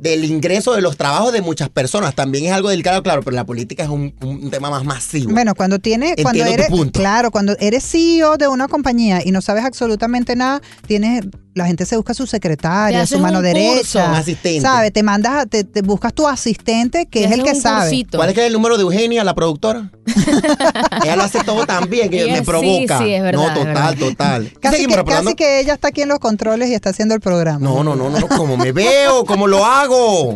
del 0.00 0.24
ingreso 0.24 0.74
de 0.74 0.82
los 0.82 0.96
trabajos 0.96 1.32
de 1.32 1.42
muchas 1.42 1.68
personas. 1.68 2.14
También 2.14 2.46
es 2.46 2.52
algo 2.52 2.68
delicado, 2.68 3.02
claro, 3.02 3.22
pero 3.22 3.34
la 3.34 3.44
política 3.44 3.82
es 3.82 3.88
un, 3.88 4.14
un 4.22 4.50
tema 4.50 4.70
más 4.70 4.84
masivo. 4.84 5.32
Bueno, 5.32 5.54
cuando 5.54 5.78
tienes, 5.78 6.14
cuando 6.22 6.44
Entiendo 6.44 6.76
eres, 6.82 6.90
claro, 6.92 7.30
cuando 7.30 7.56
eres 7.58 7.84
CEO 7.84 8.36
de 8.36 8.48
una 8.48 8.68
compañía 8.68 9.20
y 9.24 9.30
no 9.30 9.40
sabes 9.40 9.64
absolutamente 9.64 10.36
nada, 10.36 10.60
tienes, 10.86 11.24
la 11.56 11.66
gente 11.66 11.86
se 11.86 11.96
busca 11.96 12.12
su 12.12 12.26
secretaria, 12.26 13.06
su 13.06 13.18
mano 13.18 13.38
un 13.38 13.44
derecha, 13.44 14.14
asistente. 14.18 14.60
sabe, 14.60 14.90
te 14.90 15.02
mandas, 15.02 15.32
a- 15.32 15.46
te, 15.46 15.64
te 15.64 15.80
buscas 15.80 16.12
tu 16.12 16.28
asistente 16.28 17.06
que 17.06 17.20
Te 17.20 17.24
es 17.26 17.32
el 17.32 17.42
que 17.42 17.54
sabe. 17.54 17.84
cursito. 17.88 18.18
¿Cuál 18.18 18.28
es 18.28 18.34
que 18.34 18.42
es 18.42 18.46
el 18.48 18.52
número 18.52 18.76
de 18.76 18.82
Eugenia, 18.82 19.24
la 19.24 19.34
productora? 19.34 19.90
ella 21.02 21.16
lo 21.16 21.22
hace 21.22 21.42
todo 21.44 21.64
tan 21.66 21.88
bien 21.88 22.10
que 22.10 22.26
me 22.26 22.38
sí, 22.38 22.44
provoca. 22.44 22.98
sí, 22.98 23.12
es 23.14 23.22
verdad, 23.22 23.42
no, 23.42 23.54
total, 23.54 23.64
verdad. 23.64 23.94
total. 23.96 24.52
Casi 24.60 24.86
que, 24.86 24.96
reportando. 24.96 25.24
casi 25.30 25.34
que 25.36 25.60
ella 25.60 25.74
está 25.74 25.88
aquí 25.88 26.02
en 26.02 26.08
los 26.10 26.18
controles 26.18 26.68
y 26.68 26.74
está 26.74 26.90
haciendo 26.90 27.14
el 27.14 27.20
programa. 27.20 27.58
No, 27.58 27.82
no, 27.82 27.96
no, 27.96 28.10
no, 28.10 28.20
no, 28.20 28.28
como 28.28 28.56
me 28.58 28.72
veo, 28.72 29.24
como 29.24 29.46
lo 29.46 29.64
hago. 29.64 30.34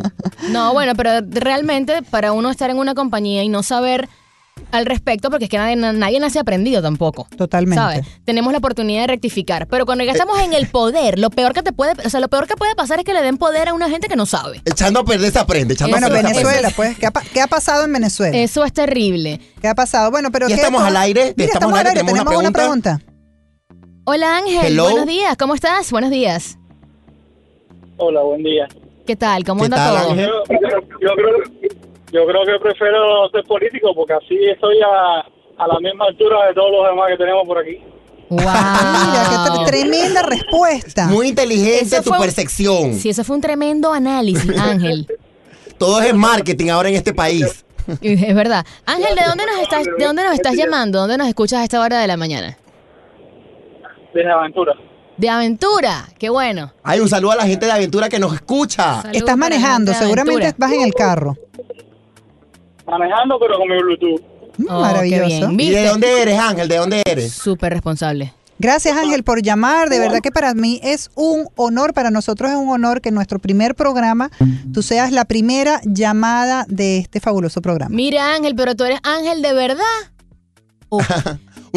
No, 0.49 0.73
bueno, 0.73 0.95
pero 0.97 1.11
realmente 1.29 2.03
para 2.03 2.33
uno 2.33 2.51
estar 2.51 2.71
en 2.71 2.79
una 2.79 2.95
compañía 2.95 3.43
y 3.43 3.49
no 3.51 3.63
saber 3.63 4.09
al 4.73 4.87
respecto, 4.87 5.31
porque 5.31 5.45
es 5.45 5.51
que 5.51 5.57
nadie, 5.59 5.77
nadie 5.77 6.21
nace 6.21 6.39
aprendido 6.39 6.81
tampoco. 6.83 7.27
Totalmente. 7.37 7.77
¿Sabes? 7.81 8.07
Tenemos 8.25 8.53
la 8.53 8.59
oportunidad 8.59 9.03
de 9.03 9.07
rectificar. 9.09 9.67
Pero 9.67 9.87
cuando 9.87 10.05
ya 10.05 10.13
estamos 10.13 10.39
en 10.41 10.53
el 10.53 10.69
poder, 10.69 11.19
lo 11.19 11.31
peor 11.31 11.53
que 11.53 11.63
te 11.63 11.73
puede, 11.73 11.95
o 12.05 12.11
sea, 12.11 12.21
lo 12.21 12.29
peor 12.29 12.47
que 12.47 12.57
puede 12.57 12.75
pasar 12.75 12.99
es 12.99 13.05
que 13.05 13.13
le 13.15 13.23
den 13.23 13.37
poder 13.39 13.69
a 13.69 13.75
una 13.75 13.89
gente 13.91 14.09
que 14.09 14.17
no 14.17 14.27
sabe. 14.27 14.61
Echando 14.65 15.01
a 15.01 15.05
perder 15.05 15.33
se 15.33 15.39
aprende, 15.39 15.75
echando 15.75 15.93
Bueno, 15.93 16.07
a 16.07 16.11
perder 16.11 16.27
se 16.27 16.33
Venezuela, 16.39 16.69
aprende. 16.69 16.75
pues, 16.77 16.99
¿qué 16.99 17.07
ha, 17.07 17.11
pa- 17.11 17.23
qué 17.33 17.41
ha 17.41 17.47
pasado 17.47 17.85
en 17.85 17.93
Venezuela? 17.93 18.37
Eso 18.39 18.65
es 18.65 18.73
terrible. 18.73 19.41
¿Qué 19.61 19.69
ha 19.69 19.75
pasado? 19.75 20.11
Bueno, 20.11 20.31
pero 20.31 20.49
Ya 20.49 20.55
¿qué 20.57 20.61
estamos 20.63 20.83
al 20.83 20.97
aire, 20.97 21.35
Mira, 21.37 21.53
estamos 21.53 21.73
al 21.73 21.79
aire, 21.87 21.91
tenemos, 22.01 22.13
tenemos 22.13 22.33
una 22.33 22.49
una 22.49 22.53
pregunta. 22.53 23.01
Hola 24.05 24.39
Ángel, 24.39 24.67
Hello. 24.73 24.85
buenos 24.91 25.07
días, 25.07 25.37
¿cómo 25.37 25.55
estás? 25.55 25.91
Buenos 25.91 26.11
días. 26.11 26.57
Hola, 27.99 28.23
buen 28.23 28.43
día. 28.43 28.67
¿Qué 29.07 29.15
tal? 29.17 29.45
¿Cómo 29.45 29.61
¿Qué 29.61 29.65
anda 29.67 29.77
tal, 29.77 29.97
todo? 30.03 30.11
Ángel? 30.13 30.27
Yo, 30.49 30.59
yo 31.01 31.09
creo, 31.15 31.81
yo 32.13 32.27
creo 32.27 32.45
que 32.45 32.59
prefiero 32.63 33.29
ser 33.31 33.45
político 33.45 33.95
porque 33.95 34.15
así 34.15 34.37
estoy 34.53 34.77
a, 34.83 35.21
a 35.63 35.67
la 35.67 35.79
misma 35.81 36.07
altura 36.07 36.47
de 36.49 36.55
todos 36.55 36.71
los 36.73 36.87
demás 36.91 37.09
que 37.11 37.17
tenemos 37.17 37.47
por 37.47 37.59
aquí. 37.59 37.79
Wow. 38.29 38.39
Mira, 38.41 39.27
qué 39.29 39.51
tre- 39.51 39.67
tremenda 39.67 40.23
respuesta. 40.23 41.07
Muy 41.09 41.29
inteligente 41.29 41.97
Eso 41.97 42.03
tu 42.03 42.13
un- 42.13 42.21
percepción. 42.21 42.95
Sí, 42.95 43.09
eso 43.11 43.25
fue 43.25 43.37
un 43.37 43.43
tremendo 43.43 43.93
análisis, 43.93 44.51
Ángel. 44.59 45.07
Todo 45.79 46.01
es 46.01 46.15
marketing 46.15 46.69
ahora 46.71 46.89
en 46.91 46.95
este 46.97 47.13
país. 47.13 47.65
Es 48.01 48.35
verdad. 48.35 48.65
Ángel, 48.87 49.17
¿de 49.17 49.23
dónde 49.27 49.47
nos 49.47 49.59
estás, 49.63 49.85
de 49.85 50.05
dónde 50.05 50.23
nos 50.23 50.35
estás 50.35 50.55
llamando? 50.55 51.01
¿Dónde 51.01 51.17
nos 51.19 51.27
escuchas 51.27 51.61
a 51.61 51.65
esta 51.65 51.81
hora 51.81 51.99
de 52.01 52.07
la 52.07 52.17
mañana? 52.17 52.57
Desde 54.15 54.31
Aventura. 54.31 54.75
De 55.17 55.29
aventura, 55.29 56.09
qué 56.19 56.31
bueno. 56.31 56.73
Hay 56.83 57.01
un 57.01 57.09
saludo 57.09 57.33
a 57.33 57.37
la 57.37 57.47
gente 57.47 57.67
de 57.67 57.73
Aventura 57.73 58.09
que 58.09 58.19
nos 58.19 58.33
escucha. 58.33 59.03
Estás 59.13 59.37
manejando, 59.37 59.93
seguramente 59.93 60.55
vas 60.57 60.73
en 60.73 60.83
el 60.83 60.95
carro. 60.95 61.37
Manejando, 62.87 63.39
pero 63.39 63.59
con 63.59 63.69
mi 63.69 63.79
Bluetooth. 63.83 64.21
Mm, 64.59 64.67
Oh, 64.69 64.81
Maravilloso. 64.81 65.51
¿Y 65.53 65.71
de 65.71 65.87
dónde 65.87 66.23
eres, 66.23 66.39
Ángel? 66.39 66.69
¿De 66.69 66.77
dónde 66.77 67.03
eres? 67.07 67.33
Súper 67.33 67.73
responsable. 67.73 68.35
Gracias 68.59 68.95
Ángel 68.95 69.23
por 69.25 69.41
llamar, 69.41 69.89
de 69.89 69.99
verdad 69.99 70.19
que 70.21 70.31
para 70.31 70.53
mí 70.53 70.79
es 70.83 71.09
un 71.15 71.47
honor, 71.57 71.95
para 71.95 72.11
nosotros 72.11 72.51
es 72.51 72.59
un 72.59 72.69
honor 72.69 73.01
que 73.01 73.09
en 73.09 73.15
nuestro 73.15 73.39
primer 73.39 73.75
programa 73.75 74.31
tú 74.75 74.83
seas 74.83 75.13
la 75.13 75.25
primera 75.25 75.81
llamada 75.85 76.67
de 76.69 76.99
este 76.99 77.21
fabuloso 77.21 77.63
programa. 77.63 77.95
Mira, 77.97 78.35
Ángel, 78.35 78.55
pero 78.55 78.75
tú 78.77 78.85
eres 78.85 79.01
Ángel 79.03 79.41
de 79.41 79.55
verdad. 79.55 79.85
Un 80.91 81.01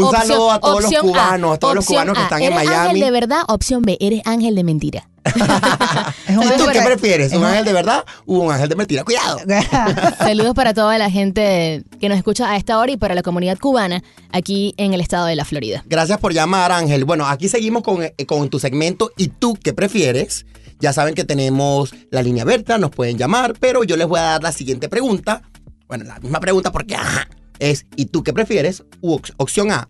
opción- 0.05 0.11
saludo 0.27 0.51
a 0.51 0.59
todos 0.59 0.83
los 0.83 0.93
cubanos, 1.01 1.53
a 1.55 1.57
todos 1.59 1.75
los 1.75 1.85
cubanos 1.85 2.15
que 2.15 2.19
A, 2.19 2.23
están 2.23 2.41
en 2.41 2.51
¿eres 2.51 2.65
Miami. 2.65 2.75
Ángel 2.89 2.99
de 2.99 3.11
verdad? 3.11 3.41
Opción 3.47 3.81
B, 3.83 3.97
eres 4.01 4.21
Ángel 4.25 4.55
de 4.55 4.63
mentira. 4.65 5.07
¿Y 6.27 6.57
tú 6.57 6.65
qué 6.71 6.81
prefieres? 6.81 7.33
¿Un 7.33 7.43
ángel 7.43 7.65
de 7.65 7.73
verdad 7.73 8.03
o 8.25 8.39
un 8.39 8.51
ángel 8.51 8.69
de 8.69 8.75
mentira? 8.75 9.03
Cuidado. 9.03 9.39
Saludos 10.17 10.53
para 10.53 10.73
toda 10.73 10.97
la 10.97 11.09
gente 11.09 11.83
que 11.99 12.09
nos 12.09 12.17
escucha 12.17 12.51
a 12.51 12.57
esta 12.57 12.77
hora 12.77 12.91
y 12.91 12.97
para 12.97 13.15
la 13.15 13.23
comunidad 13.23 13.57
cubana 13.57 14.03
aquí 14.31 14.73
en 14.77 14.93
el 14.93 15.01
estado 15.01 15.25
de 15.25 15.35
la 15.35 15.45
Florida. 15.45 15.83
Gracias 15.87 16.19
por 16.19 16.33
llamar, 16.33 16.71
Ángel. 16.71 17.05
Bueno, 17.05 17.25
aquí 17.25 17.47
seguimos 17.47 17.83
con, 17.83 18.03
eh, 18.03 18.13
con 18.25 18.49
tu 18.49 18.59
segmento 18.59 19.11
¿Y 19.17 19.27
tú 19.27 19.57
qué 19.61 19.73
prefieres? 19.73 20.45
Ya 20.79 20.91
saben 20.93 21.13
que 21.13 21.23
tenemos 21.23 21.93
la 22.11 22.21
línea 22.21 22.43
abierta, 22.43 22.77
nos 22.77 22.91
pueden 22.91 23.17
llamar, 23.17 23.53
pero 23.59 23.83
yo 23.83 23.95
les 23.95 24.07
voy 24.07 24.19
a 24.19 24.23
dar 24.23 24.43
la 24.43 24.51
siguiente 24.51 24.89
pregunta. 24.89 25.41
Bueno, 25.87 26.03
la 26.03 26.19
misma 26.19 26.39
pregunta 26.39 26.71
porque 26.71 26.95
ajá, 26.95 27.27
es 27.59 27.85
¿Y 27.95 28.05
tú 28.05 28.23
qué 28.23 28.33
prefieres? 28.33 28.83
U 29.01 29.19
opción 29.37 29.71
A, 29.71 29.87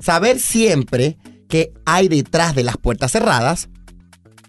saber 0.00 0.38
siempre 0.38 1.18
qué 1.48 1.72
hay 1.84 2.08
detrás 2.08 2.54
de 2.54 2.64
las 2.64 2.76
puertas 2.76 3.12
cerradas. 3.12 3.68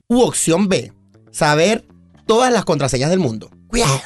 U 0.10 0.22
opción 0.22 0.70
B, 0.70 0.93
saber 1.32 1.86
todas 2.26 2.51
las 2.53 2.64
contraseñas 2.64 3.10
del 3.10 3.20
mundo. 3.20 3.49
Cuidado. 3.68 3.99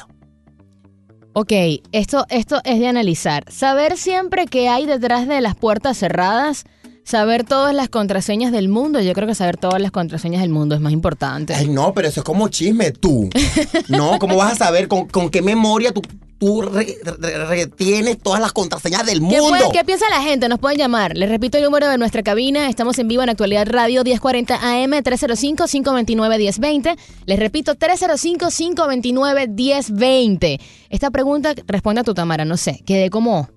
Ok, 1.32 1.52
esto, 1.92 2.26
esto 2.28 2.60
es 2.64 2.80
de 2.80 2.88
analizar. 2.88 3.44
Saber 3.48 3.96
siempre 3.96 4.46
qué 4.46 4.68
hay 4.68 4.84
detrás 4.84 5.28
de 5.28 5.40
las 5.40 5.54
puertas 5.54 5.96
cerradas, 5.96 6.64
saber 7.04 7.44
todas 7.44 7.72
las 7.72 7.88
contraseñas 7.88 8.50
del 8.50 8.68
mundo. 8.68 9.00
Yo 9.00 9.12
creo 9.12 9.28
que 9.28 9.36
saber 9.36 9.56
todas 9.56 9.80
las 9.80 9.92
contraseñas 9.92 10.42
del 10.42 10.50
mundo 10.50 10.74
es 10.74 10.80
más 10.80 10.92
importante. 10.92 11.54
Ay, 11.54 11.68
no, 11.68 11.94
pero 11.94 12.08
eso 12.08 12.18
es 12.18 12.24
como 12.24 12.48
chisme, 12.48 12.90
tú. 12.90 13.30
No, 13.88 14.18
¿cómo 14.18 14.36
vas 14.36 14.54
a 14.54 14.56
saber 14.56 14.88
con, 14.88 15.06
con 15.06 15.30
qué 15.30 15.40
memoria 15.40 15.92
tú, 15.92 16.02
tú 16.42 16.60
re- 16.60 16.98
re- 17.20 17.46
retienes 17.46 18.18
todas 18.18 18.40
las 18.40 18.52
contraseñas 18.52 19.06
del 19.06 19.20
¿Qué, 19.20 19.26
mundo? 19.26 19.48
puede- 19.50 19.70
qué 19.72 19.84
piensa 19.84 20.10
la 20.10 20.20
gente? 20.22 20.48
Nos 20.48 20.58
pueden 20.58 20.76
llamar. 20.76 21.16
Les 21.16 21.28
repito 21.28 21.56
el 21.56 21.62
número 21.62 21.88
de 21.88 21.96
nuestra 21.98 22.24
cabina. 22.24 22.68
Estamos 22.68 22.98
en 22.98 23.06
vivo 23.06 23.22
en 23.22 23.28
Actualidad 23.28 23.64
Radio 23.68 24.02
1040 24.02 24.56
AM 24.56 24.90
305-529-1020. 25.04 26.96
Les 27.26 27.38
repito, 27.38 27.76
305-529-1020. 27.76 30.58
Esta 30.90 31.10
pregunta 31.12 31.54
responde 31.68 32.00
a 32.00 32.04
tu 32.04 32.12
Tamara, 32.14 32.44
no 32.44 32.56
sé. 32.56 32.82
Quedé 32.84 33.08
como... 33.08 33.48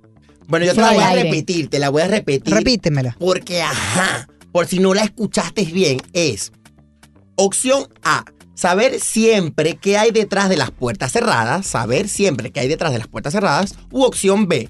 Bueno, 0.48 0.68
yo 0.68 0.76
te 0.76 0.82
la 0.82 0.92
voy 0.94 1.04
a 1.04 1.08
aire. 1.10 1.24
repetir, 1.24 1.70
te 1.72 1.80
la 1.80 1.90
voy 1.90 2.04
a 2.04 2.08
repetir. 2.08 2.54
Repítemela. 2.54 3.16
Porque, 3.20 3.64
ajá, 3.64 4.28
por 4.52 4.68
si 4.68 4.78
no 4.78 4.94
la 4.94 5.02
escuchaste 5.06 5.64
bien, 5.66 5.98
es 6.14 6.52
opción 7.36 7.88
A, 8.04 8.26
saber 8.56 8.99
siempre 8.99 9.76
qué 9.76 9.97
hay 9.97 10.10
detrás 10.12 10.49
de 10.49 10.58
las 10.58 10.72
puertas 10.72 11.12
cerradas, 11.12 11.68
saber 11.68 12.08
siempre 12.10 12.51
qué 12.51 12.62
hay 12.62 12.68
detrás 12.68 12.91
de 12.91 12.97
las 12.97 13.08
puertas 13.08 13.34
cerradas, 13.34 13.76
u 13.91 14.03
opción 14.03 14.47
B, 14.47 14.70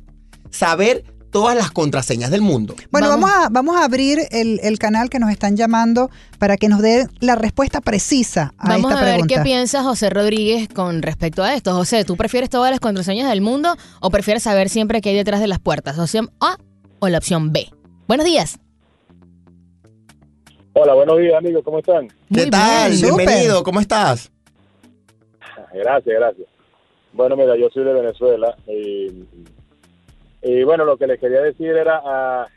saber 0.49 1.03
todas 1.31 1.55
las 1.57 1.69
contraseñas 1.69 2.31
del 2.31 2.41
mundo. 2.41 2.75
Bueno, 2.91 3.09
Vamos. 3.09 3.29
vamos, 3.29 3.45
a, 3.45 3.49
vamos 3.49 3.75
a 3.75 3.83
abrir 3.83 4.19
el, 4.31 4.59
el 4.63 4.79
canal 4.79 5.09
que 5.09 5.19
nos 5.19 5.29
están 5.31 5.57
llamando 5.57 6.09
para 6.39 6.55
que 6.55 6.69
nos 6.69 6.81
dé 6.81 7.07
la 7.19 7.35
respuesta 7.35 7.81
precisa 7.81 8.53
a 8.57 8.69
Vamos 8.69 8.91
esta 8.91 9.01
a 9.01 9.05
ver 9.05 9.13
pregunta. 9.15 9.35
qué 9.35 9.41
piensa 9.41 9.83
José 9.83 10.09
Rodríguez 10.09 10.69
con 10.69 11.01
respecto 11.01 11.43
a 11.43 11.53
esto. 11.53 11.73
José, 11.73 12.05
¿tú 12.05 12.15
prefieres 12.15 12.49
todas 12.49 12.71
las 12.71 12.79
contraseñas 12.79 13.29
del 13.29 13.41
mundo 13.41 13.75
o 13.99 14.09
prefieres 14.11 14.43
saber 14.43 14.69
siempre 14.69 15.01
qué 15.01 15.09
hay 15.09 15.15
detrás 15.15 15.41
de 15.41 15.47
las 15.47 15.59
puertas? 15.59 15.99
¿Opción 15.99 16.31
A 16.39 16.57
o 16.99 17.09
la 17.09 17.17
opción 17.17 17.51
B? 17.51 17.69
Buenos 18.07 18.25
días. 18.25 18.57
Hola, 20.77 20.93
buenos 20.93 21.17
días, 21.19 21.35
amigos, 21.35 21.63
¿cómo 21.63 21.79
están? 21.79 22.07
¿Qué 22.09 22.41
Muy 22.41 22.49
tal? 22.49 22.91
bien. 22.91 23.15
Bienvenido, 23.15 23.63
¿cómo 23.63 23.79
estás? 23.79 24.29
Gracias, 25.73 26.15
gracias. 26.19 26.47
Bueno, 27.13 27.37
mira, 27.37 27.55
yo 27.55 27.69
soy 27.69 27.85
de 27.85 27.93
Venezuela 27.93 28.55
y, 28.67 29.23
y 30.41 30.63
bueno, 30.63 30.83
lo 30.83 30.97
que 30.97 31.07
les 31.07 31.17
quería 31.19 31.41
decir 31.41 31.67
era, 31.69 32.01
ah, 32.03 32.47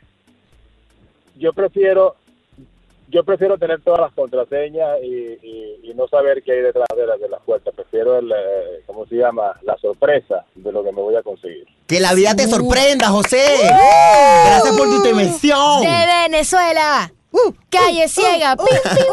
yo 1.37 1.53
prefiero 1.53 2.15
yo 3.07 3.23
prefiero 3.23 3.57
tener 3.57 3.81
todas 3.81 4.01
las 4.01 4.11
contraseñas 4.13 4.97
y, 5.01 5.07
y- 5.41 5.79
y 5.89 5.93
no 5.95 6.07
saber 6.09 6.43
qué 6.43 6.51
hay 6.51 6.61
detrás 6.61 6.85
de 6.95 7.07
las 7.07 7.19
de 7.19 7.27
las 7.29 7.41
puertas. 7.41 7.73
Prefiero, 7.73 8.19
el, 8.19 8.31
eh, 8.31 8.83
¿cómo 8.85 9.07
se 9.07 9.15
llama? 9.15 9.53
La 9.63 9.75
sorpresa 9.77 10.45
de 10.53 10.71
lo 10.71 10.83
que 10.83 10.91
me 10.91 11.01
voy 11.01 11.15
a 11.15 11.23
conseguir. 11.23 11.65
Que 11.87 11.99
la 11.99 12.13
vida 12.13 12.35
te 12.35 12.45
sorprenda, 12.47 13.07
José. 13.07 13.41
Gracias 13.63 14.77
por 14.77 14.89
tu 14.89 14.95
intervención. 14.97 15.81
De 15.81 16.27
Venezuela. 16.29 17.11
Uh, 17.31 17.53
Calle 17.69 18.07
ciega. 18.07 18.55
Pim, 18.55 18.65
pim, 18.65 19.03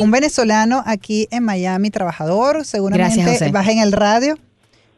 uh, 0.00 0.04
Un 0.04 0.10
venezolano 0.10 0.82
aquí 0.86 1.26
en 1.30 1.44
Miami, 1.44 1.90
trabajador, 1.90 2.64
seguramente 2.64 3.16
Gracias, 3.16 3.38
José. 3.40 3.50
baja 3.52 3.72
en 3.72 3.78
el 3.78 3.92
radio. 3.92 4.36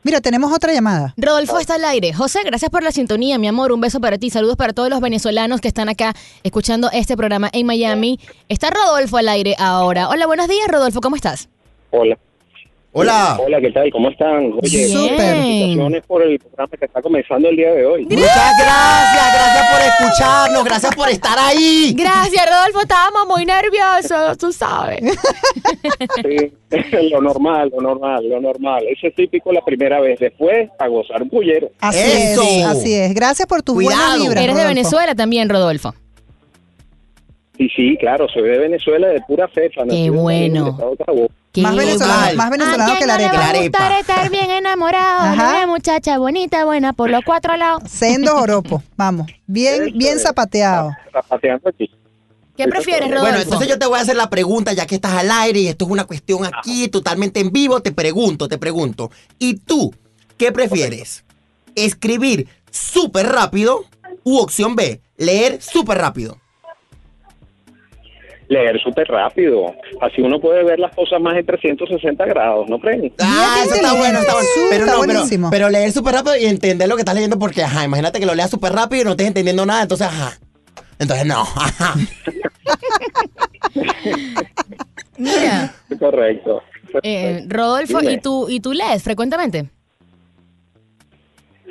Mira, 0.03 0.21
tenemos 0.21 0.53
otra 0.53 0.73
llamada. 0.73 1.15
Rodolfo 1.17 1.59
está 1.59 1.75
al 1.75 1.85
aire. 1.85 2.13
José, 2.13 2.41
gracias 2.45 2.71
por 2.71 2.83
la 2.85 2.93
sintonía, 2.93 3.39
mi 3.39 3.49
amor. 3.49 3.73
Un 3.73 3.81
beso 3.81 4.01
para 4.01 4.19
ti. 4.19 4.31
Saludos 4.31 4.57
para 4.57 4.73
todos 4.73 4.89
los 4.89 5.01
venezolanos 5.01 5.61
que 5.61 5.67
están 5.69 5.89
acá 5.89 6.15
escuchando 6.45 6.89
este 6.93 7.17
programa 7.17 7.49
en 7.53 7.67
Miami. 7.67 8.21
Está 8.49 8.71
Rodolfo 8.71 9.17
al 9.17 9.29
aire 9.29 9.57
ahora. 9.59 10.09
Hola, 10.09 10.27
buenos 10.27 10.47
días, 10.47 10.69
Rodolfo. 10.69 11.01
¿Cómo 11.01 11.17
estás? 11.17 11.49
Hola. 11.91 12.17
Hola. 12.99 13.37
Hola, 13.45 13.61
¿qué 13.61 13.71
tal? 13.73 13.91
¿Cómo 13.91 14.09
están? 14.09 14.55
Oye, 14.63 14.89
felicitaciones 14.89 16.03
por 16.07 16.23
el 16.23 16.39
programa 16.39 16.73
que 16.79 16.87
está 16.87 17.03
comenzando 17.03 17.47
el 17.51 17.55
día 17.55 17.71
de 17.75 17.85
hoy. 17.85 18.05
Muchas 18.05 18.53
gracias, 18.59 19.35
gracias 19.35 19.67
por 19.71 20.07
escucharnos, 20.07 20.65
gracias 20.65 20.97
por 20.97 21.09
estar 21.11 21.39
ahí. 21.39 21.95
Gracias, 21.95 22.47
Rodolfo. 22.49 22.81
Estábamos 22.81 23.27
muy 23.29 23.45
nerviosos, 23.45 24.39
tú 24.39 24.51
sabes. 24.51 25.01
Sí, 26.25 26.55
lo 27.11 27.21
normal, 27.21 27.71
lo 27.71 27.83
normal, 27.83 28.27
lo 28.31 28.41
normal. 28.41 28.83
Eso 28.89 29.09
es 29.09 29.15
típico 29.15 29.53
la 29.53 29.61
primera 29.61 30.01
vez. 30.01 30.19
Después, 30.19 30.71
a 30.79 30.89
gozar 30.89 31.23
un 31.23 31.29
pullero. 31.29 31.69
Así 31.81 31.99
Eso. 31.99 32.43
es, 32.45 32.65
así 32.65 32.95
es. 32.95 33.15
Gracias 33.15 33.47
por 33.47 33.63
buenas 33.63 33.95
Cuidado. 33.95 34.23
vibras. 34.23 34.43
Eres 34.43 34.57
de 34.57 34.63
Rodolfo. 34.63 34.75
Venezuela 34.75 35.15
también, 35.15 35.51
Rodolfo. 35.51 35.95
Sí, 37.59 37.69
sí, 37.77 37.97
claro, 37.99 38.27
soy 38.33 38.45
de 38.45 38.59
Venezuela 38.59 39.09
de 39.09 39.21
pura. 39.21 39.51
Qué 39.55 39.69
nacido 39.85 40.15
en 40.15 40.17
bueno. 40.17 40.65
el 40.65 40.71
estado 40.73 40.91
de 40.93 40.97
Carabobo. 40.97 41.29
Qué 41.57 41.63
Más 41.63 41.75
venezolano, 41.75 42.37
más 42.37 42.51
venezolano 42.51 42.99
que 42.99 43.07
la 43.07 43.15
arepa. 43.15 43.33
va 43.39 43.49
a 43.49 43.63
gustar 43.63 43.93
estar 43.93 44.31
bien 44.31 44.51
enamorado 44.51 45.23
Ajá. 45.23 45.57
una 45.57 45.67
muchacha 45.67 46.19
bonita, 46.19 46.67
buena 46.67 46.93
por 46.93 47.09
los 47.09 47.23
cuatro 47.25 47.57
lados. 47.57 47.83
Sendo 47.91 48.37
joropo, 48.37 48.83
vamos. 48.95 49.27
Bien, 49.47 49.91
bien 49.97 50.19
zapateado. 50.19 50.91
Zapateando 51.11 51.71
aquí. 51.71 51.91
¿Qué 52.59 52.69
prefieres, 52.69 53.09
Rodolfo? 53.09 53.23
Bueno, 53.23 53.39
entonces 53.43 53.69
yo 53.69 53.79
te 53.79 53.87
voy 53.87 53.99
a 53.99 54.03
hacer 54.03 54.17
la 54.17 54.29
pregunta 54.29 54.75
ya 54.75 54.85
que 54.85 54.97
estás 54.97 55.13
al 55.15 55.31
aire 55.31 55.61
y 55.61 55.69
esto 55.69 55.87
es 55.87 55.91
una 55.91 56.05
cuestión 56.05 56.45
aquí 56.45 56.89
totalmente 56.89 57.41
en 57.41 57.51
vivo. 57.51 57.81
Te 57.81 57.91
pregunto, 57.93 58.49
te 58.49 58.59
pregunto. 58.59 59.11
¿Y 59.39 59.55
tú 59.55 59.95
qué 60.37 60.53
prefieres? 60.53 61.25
¿Escribir 61.75 62.49
súper 62.71 63.29
rápido 63.29 63.87
u 64.25 64.37
opción 64.41 64.77
B, 64.77 65.01
leer 65.17 65.63
súper 65.63 65.97
rápido? 65.97 66.37
Leer 68.49 68.81
súper 68.81 69.09
rápido. 69.09 69.75
Así 70.01 70.21
uno 70.23 70.41
puede 70.41 70.63
ver 70.65 70.79
las 70.79 70.95
cosas 70.95 71.21
más 71.21 71.37
en 71.37 71.45
360 71.47 72.25
grados, 72.27 72.69
¿no 72.69 72.79
creen? 72.79 73.13
Ah, 73.21 73.63
eso 73.65 73.75
está 73.75 73.93
bueno, 73.95 74.21
está 74.21 74.33
bueno. 74.35 74.49
Pero 74.71 74.87
no, 74.87 74.93
pero, 75.01 75.13
buenísimo. 75.15 75.51
pero 75.51 75.69
leer 75.69 75.91
súper 75.93 76.15
rápido 76.15 76.37
y 76.37 76.45
entender 76.47 76.89
lo 76.89 76.95
que 76.97 77.01
estás 77.03 77.15
leyendo 77.15 77.39
porque, 77.39 77.63
ajá, 77.65 77.85
imagínate 77.85 78.21
que 78.21 78.27
lo 78.27 78.35
leas 78.35 78.51
súper 78.51 78.73
rápido 78.73 79.03
y 79.03 79.05
no 79.05 79.11
estés 79.13 79.27
entendiendo 79.27 79.67
nada, 79.67 79.83
entonces, 79.83 80.07
ajá. 80.07 80.39
Entonces, 80.99 81.27
no, 81.27 81.41
ajá. 81.41 81.95
Mira, 85.19 85.75
Correcto. 85.99 86.63
eh, 87.03 87.45
Rodolfo, 87.49 88.01
Dime. 88.01 88.13
¿y 88.13 88.19
tú, 88.19 88.47
¿y 88.49 88.61
tú 88.61 88.73
lees 88.73 89.03
frecuentemente? 89.03 89.71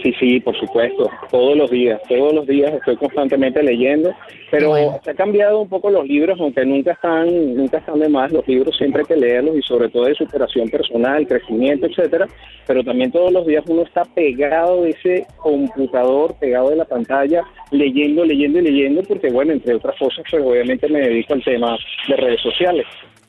Sí, 0.04 0.14
sí, 0.20 0.40
por 0.40 0.58
supuesto. 0.60 1.10
Todos 1.32 1.56
los 1.58 1.72
días, 1.72 2.02
todos 2.08 2.34
los 2.34 2.46
días 2.46 2.74
estoy 2.74 2.98
constantemente 2.98 3.64
leyendo, 3.64 4.14
pero 4.52 4.70
bueno. 4.70 5.00
se 5.04 5.12
han 5.12 5.16
cambiado 5.16 5.62
un 5.62 5.70
poco 5.70 5.90
los 5.90 6.06
libros, 6.06 6.40
aunque 6.40 6.66
nunca 6.66 6.92
están, 6.92 7.56
nunca 7.56 7.78
están 7.78 8.00
de 8.00 8.10
más. 8.10 8.32
Los 8.32 8.48
libros 8.48 8.76
siempre 8.78 9.02
hay 9.02 9.08
que 9.08 9.16
leerlos 9.16 9.58
y 9.58 9.62
sobre 9.62 9.90
todo 9.90 10.06
de 10.06 10.16
superación 10.16 10.70
personal, 10.70 11.26
crecimiento, 11.28 11.88
etcétera. 11.88 12.28
Pero 12.68 12.84
también 12.84 13.12
todos 13.12 13.32
los 13.32 13.48
días 13.48 13.64
uno 13.68 13.84
está 13.84 14.04
pegado 14.04 14.84
de 14.84 14.90
ese 14.90 15.28
computador, 15.38 16.36
pegado 16.40 16.72
de 16.72 16.76
la 16.76 16.86
pantalla, 16.86 17.44
leyendo, 17.72 18.26
leyendo 18.26 18.60
y 18.60 18.64
leyendo, 18.64 19.02
porque 19.04 19.32
bueno, 19.32 19.54
entre 19.54 19.76
otras 19.76 19.96
cosas, 19.98 20.26
pues 20.30 20.44
obviamente 20.44 20.90
me 20.90 21.00
dedico 21.00 21.34
al 21.34 21.44
tema 21.44 21.78
de 22.08 22.16
redes 22.18 22.42
sociales. 22.42 22.86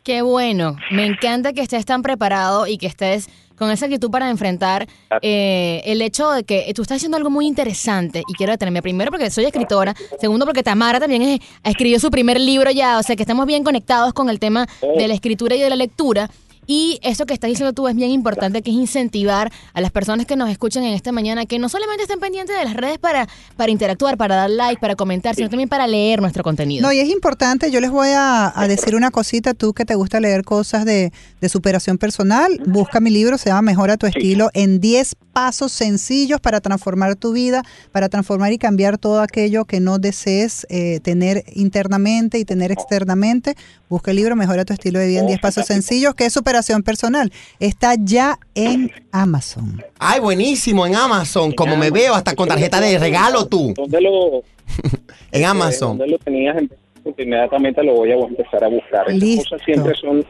Qué 0.07 0.23
bueno. 0.23 0.77
Me 0.93 1.05
encanta 1.05 1.53
que 1.53 1.63
estés 1.63 1.85
tan 1.85 2.01
preparado 2.01 2.69
y 2.69 2.79
que 2.79 2.87
estés 2.87 3.29
con 3.59 3.73
esa 3.73 3.87
actitud 3.87 4.09
para 4.09 4.31
enfrentar 4.31 4.87
eh, 5.21 5.83
el 5.85 6.01
hecho 6.01 6.31
de 6.31 6.45
que 6.45 6.71
tú 6.77 6.83
estás 6.83 6.99
haciendo 6.99 7.17
algo 7.17 7.29
muy 7.29 7.45
interesante. 7.49 8.23
Y 8.29 8.35
quiero 8.35 8.53
detenerme 8.53 8.83
primero 8.83 9.11
porque 9.11 9.31
soy 9.31 9.47
escritora, 9.47 9.95
segundo 10.21 10.47
porque 10.47 10.63
Tamara 10.63 11.01
también 11.01 11.23
es- 11.23 11.41
escribió 11.65 11.99
su 11.99 12.09
primer 12.13 12.39
libro 12.41 12.71
ya, 12.71 12.99
o 12.99 13.03
sea 13.03 13.17
que 13.17 13.25
estamos 13.25 13.47
bien 13.47 13.65
conectados 13.65 14.13
con 14.13 14.31
el 14.31 14.39
tema 14.39 14.69
de 14.97 15.09
la 15.09 15.15
escritura 15.15 15.57
y 15.57 15.61
de 15.61 15.71
la 15.71 15.77
lectura. 15.77 16.31
Y 16.67 16.99
eso 17.03 17.27
que 17.27 17.35
estás 17.35 17.49
diciendo 17.49 17.73
tú 17.73 17.87
es 17.89 17.95
bien 17.95 18.11
importante, 18.11 18.63
que 18.63 18.71
es 18.71 18.77
incentivar 18.77 19.53
a 19.73 19.81
las 19.81 19.91
personas 19.91 20.27
que 20.27 20.37
nos 20.37 20.51
escuchan 20.51 20.83
en 20.83 20.95
esta 20.95 21.13
mañana 21.13 21.47
que 21.47 21.59
no 21.59 21.69
solamente 21.69 22.03
estén 22.03 22.19
pendientes 22.19 22.57
de 22.57 22.65
las 22.65 22.75
redes 22.75 22.99
para, 22.99 23.29
para 23.57 23.71
interactuar, 23.71 24.17
para 24.17 24.37
dar 24.37 24.51
like, 24.51 24.81
para 24.81 24.97
comentar, 24.97 25.35
sino 25.35 25.49
también 25.49 25.69
para 25.69 25.87
leer 25.87 26.21
nuestro 26.21 26.43
contenido. 26.43 26.83
No, 26.83 26.93
y 26.93 26.99
es 26.99 27.09
importante, 27.09 27.71
yo 27.71 27.81
les 27.81 27.91
voy 27.91 28.09
a, 28.09 28.53
a 28.59 28.69
decir 28.69 28.97
una 28.97 29.11
cosita, 29.11 29.55
tú 29.55 29.73
que 29.73 29.85
te 29.85 29.95
gusta 29.95 30.19
leer 30.19 30.45
cosas 30.45 30.85
de, 30.85 31.13
de 31.41 31.49
superación 31.49 31.99
personal, 31.99 32.61
busca 32.67 33.01
mi 33.01 33.11
libro, 33.11 33.39
se 33.39 33.51
llama 33.51 33.63
Mejora 33.63 33.97
tu 33.97 34.07
estilo, 34.07 34.51
en 34.53 34.81
10 34.81 35.15
pasos 35.33 35.71
sencillos 35.71 36.41
para 36.41 36.61
transformar 36.61 37.15
tu 37.15 37.33
vida, 37.33 37.63
para 37.93 38.09
transformar 38.09 38.53
y 38.53 38.59
cambiar 38.59 38.99
todo 38.99 39.21
aquello 39.21 39.67
que 39.67 39.81
no 39.81 39.99
desees 39.99 40.67
eh, 40.71 41.01
tener 41.01 41.45
internamente 41.53 42.39
y 42.39 42.45
tener 42.45 42.73
externamente. 42.73 43.55
Busca 43.89 44.11
el 44.11 44.17
libro 44.17 44.35
Mejora 44.35 44.65
tu 44.65 44.73
estilo 44.73 44.99
de 44.99 45.07
vida 45.07 45.21
en 45.21 45.27
10 45.27 45.41
pasos 45.41 45.67
sencillos, 45.67 46.15
que 46.15 46.27
es 46.27 46.33
superación 46.33 46.56
personal. 46.83 47.33
Está 47.61 47.95
ya 47.99 48.39
en 48.55 48.91
Amazon. 49.13 49.83
Ay, 49.99 50.21
buenísimo, 50.21 50.87
en 50.87 50.95
Amazon, 50.97 51.53
como 51.53 51.77
me 51.77 51.91
veo, 51.91 52.15
hasta 52.15 52.35
con 52.35 52.49
tarjeta 52.49 52.81
de 52.81 52.99
regalo 52.99 53.47
tú, 53.47 53.75
¿Dónde 53.77 54.01
lo, 54.01 54.43
en 55.33 55.45
Amazon. 55.45 55.99
¿Dónde 55.99 56.13
lo 56.13 56.19
tenías? 56.19 56.57
Porque 57.05 57.23
inmediatamente 57.23 57.83
lo 57.85 57.95
voy 57.95 58.11
a 58.13 58.15
empezar 58.17 58.65
a 58.65 58.69
buscar. 58.69 59.03
Estas 59.09 59.15
Listo. 59.17 59.51
cosas 59.51 59.65
siempre 59.65 59.95
son 60.01 60.25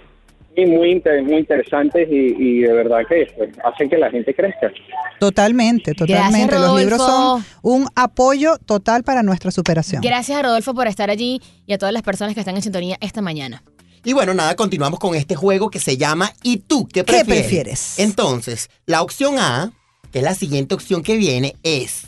muy, 0.57 0.66
muy, 0.66 0.91
inter- 0.93 1.22
muy 1.22 1.37
interesantes 1.39 2.09
y, 2.11 2.14
y 2.39 2.59
de 2.61 2.72
verdad 2.72 2.99
que 3.09 3.27
pues, 3.37 3.51
hacen 3.64 3.89
que 3.91 3.97
la 3.99 4.11
gente 4.11 4.35
crezca. 4.35 4.70
Totalmente, 5.18 5.93
totalmente. 5.95 6.55
Los 6.59 6.79
libros 6.79 6.99
son 6.99 7.45
un 7.62 7.87
apoyo 7.95 8.59
total 8.66 9.03
para 9.05 9.22
nuestra 9.22 9.51
superación. 9.51 10.03
Gracias 10.03 10.39
a 10.39 10.43
Rodolfo 10.43 10.74
por 10.74 10.87
estar 10.87 11.09
allí 11.11 11.41
y 11.66 11.72
a 11.72 11.79
todas 11.79 11.93
las 11.95 12.03
personas 12.03 12.35
que 12.35 12.41
están 12.41 12.57
en 12.57 12.62
sintonía 12.62 12.97
esta 13.01 13.22
mañana. 13.22 13.62
Y 14.07 14.12
bueno, 14.12 14.34
nada, 14.34 14.54
continuamos 14.54 15.00
con 15.00 15.16
este 15.16 15.34
juego 15.34 15.68
que 15.68 15.80
se 15.80 15.96
llama 15.96 16.32
¿Y 16.44 16.59
tú 16.59 16.86
qué 16.86 17.00
¿Qué 17.00 17.04
prefieres? 17.24 17.42
prefieres? 17.42 17.98
Entonces, 17.98 18.70
la 18.86 19.02
opción 19.02 19.40
A, 19.40 19.72
que 20.12 20.20
es 20.20 20.24
la 20.24 20.36
siguiente 20.36 20.76
opción 20.76 21.02
que 21.02 21.16
viene, 21.16 21.57
es 21.64 22.02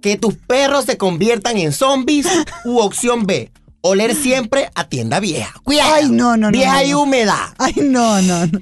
que 0.00 0.16
tus 0.16 0.34
perros 0.36 0.86
se 0.86 0.96
conviertan 0.96 1.58
en 1.58 1.72
zombies 1.72 2.26
u 2.64 2.78
opción 2.78 3.26
B, 3.26 3.52
oler 3.82 4.14
siempre 4.14 4.70
a 4.74 4.88
tienda 4.88 5.20
vieja. 5.20 5.52
Cuidado. 5.62 5.92
Ay, 5.94 6.08
no, 6.08 6.38
no, 6.38 6.50
no, 6.50 6.52
Vieja 6.52 6.76
no, 6.80 6.82
y 6.86 6.90
no. 6.92 7.02
húmeda. 7.02 7.54
Ay, 7.58 7.74
no, 7.82 8.22
no, 8.22 8.46
no. 8.46 8.60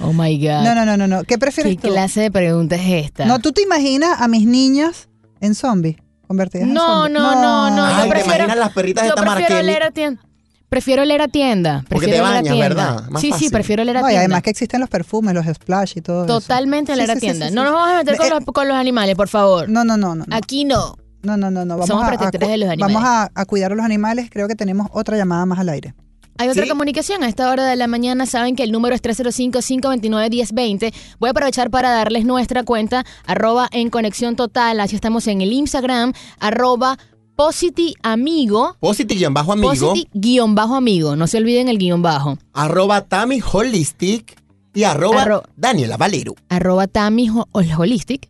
Oh 0.00 0.12
my 0.12 0.36
God. 0.38 0.62
No, 0.62 0.74
no, 0.74 0.84
no, 0.84 0.98
no, 0.98 1.06
no. 1.06 1.24
¿Qué 1.24 1.38
prefieres 1.38 1.76
¿Qué 1.76 1.88
tú? 1.88 1.94
clase 1.94 2.20
de 2.20 2.30
pregunta 2.30 2.76
es 2.76 3.06
esta? 3.06 3.24
No, 3.24 3.38
tú 3.38 3.52
te 3.52 3.62
imaginas 3.62 4.20
a 4.20 4.28
mis 4.28 4.44
niñas 4.46 5.08
en 5.40 5.54
zombies, 5.54 5.96
convertidas 6.28 6.68
en 6.68 6.74
no, 6.74 7.04
zombies. 7.04 7.22
no, 7.22 7.34
no, 7.40 7.70
no. 7.74 7.84
Ay, 7.86 7.94
yo 7.96 8.02
¿te 8.02 8.08
prefiero, 8.10 8.34
imaginas 8.44 8.56
las 8.58 8.72
perritas 8.74 9.04
de 9.04 9.08
yo 9.08 9.14
prefiero 9.16 9.62
leer 9.62 9.82
a 9.84 9.90
tienda. 9.92 10.22
Prefiero 10.70 11.04
leer 11.04 11.20
a 11.20 11.28
tienda. 11.28 11.84
Porque 11.88 12.06
prefiero 12.06 12.12
te 12.12 12.22
leer 12.22 12.24
a 12.24 12.28
bañas, 12.40 12.52
tienda. 12.54 12.68
¿verdad? 12.94 13.10
Más 13.10 13.20
sí, 13.20 13.32
sí, 13.36 13.50
prefiero 13.50 13.84
leer 13.84 13.96
a 13.98 14.00
No, 14.00 14.06
y 14.06 14.10
tienda. 14.10 14.20
además 14.20 14.42
que 14.42 14.50
existen 14.50 14.80
los 14.80 14.88
perfumes, 14.88 15.34
los 15.34 15.44
splash 15.46 15.92
y 15.96 16.00
todo 16.00 16.24
eso. 16.24 16.40
Totalmente 16.40 16.92
Sí, 16.92 16.96
leer 16.98 17.10
a 17.10 17.14
sí, 17.14 17.20
tienda. 17.20 17.48
sí, 17.48 17.54
no 17.54 17.60
sí. 17.60 17.64
nos 17.66 17.74
vamos 17.74 17.90
a 17.90 17.96
meter 17.98 18.16
con 18.16 18.26
Eh, 18.26 18.30
los, 18.30 18.44
con 18.46 18.68
los 18.68 18.76
animales, 18.76 19.14
por 19.16 19.28
favor. 19.28 19.68
No, 19.68 19.84
no, 19.84 19.96
no, 19.98 20.14
no. 20.14 20.24
no. 20.26 20.36
Aquí 20.36 20.64
no. 20.64 20.96
No, 21.22 21.36
no, 21.36 21.50
no, 21.50 21.64
no. 21.66 21.74
Vamos 21.74 21.86
Somos 21.88 22.04
a, 22.04 22.08
protectores 22.08 22.48
de 22.48 22.56
los 22.56 22.70
animales. 22.70 22.94
Vamos 22.94 23.06
a, 23.08 23.30
a 23.34 23.44
cuidar 23.44 23.72
a 23.72 23.74
los 23.74 23.84
animales. 23.84 24.30
Creo 24.30 24.48
que 24.48 24.54
tenemos 24.54 24.86
otra 24.92 25.18
llamada 25.18 25.44
más 25.44 25.58
al 25.58 25.68
aire. 25.68 25.92
Hay 26.38 26.48
otra 26.48 26.62
Sí. 26.62 26.68
comunicación 26.70 27.22
a 27.22 27.28
esta 27.28 27.50
hora 27.50 27.66
de 27.66 27.76
la 27.76 27.86
mañana. 27.86 28.24
Saben 28.24 28.56
que 28.56 28.62
el 28.62 28.72
número 28.72 28.94
es 28.94 29.02
305-529-1020. 29.02 30.92
Voy 31.18 31.28
a 31.28 31.30
aprovechar 31.32 31.70
para 31.70 31.90
darles 31.90 32.24
nuestra 32.24 32.62
cuenta, 32.62 33.04
arroba 33.26 33.68
en 33.72 33.90
conexión 33.90 34.36
total. 34.36 34.80
Así 34.80 34.94
estamos 34.96 35.26
en 35.26 35.42
el 35.42 35.52
Instagram, 35.52 36.12
arroba 36.38 36.96
positi 37.40 37.96
amigo. 38.02 38.76
Posity 38.80 39.24
bajo 39.30 39.52
amigo, 39.52 39.70
Positi 39.70 40.08
guion 40.12 40.54
bajo 40.54 40.76
amigo. 40.76 41.16
No 41.16 41.26
se 41.26 41.38
olviden 41.38 41.68
el 41.68 41.78
guion 41.78 42.02
bajo. 42.02 42.36
arroba 42.52 43.00
Tammy 43.00 43.40
Holistic 43.40 44.36
y 44.74 44.82
arroba 44.84 45.24
Arro- 45.24 45.42
Daniela 45.56 45.96
Valero. 45.96 46.34
Arroba 46.50 46.86
Tami 46.86 47.28
Ho- 47.28 47.48
Holistic. 47.52 48.29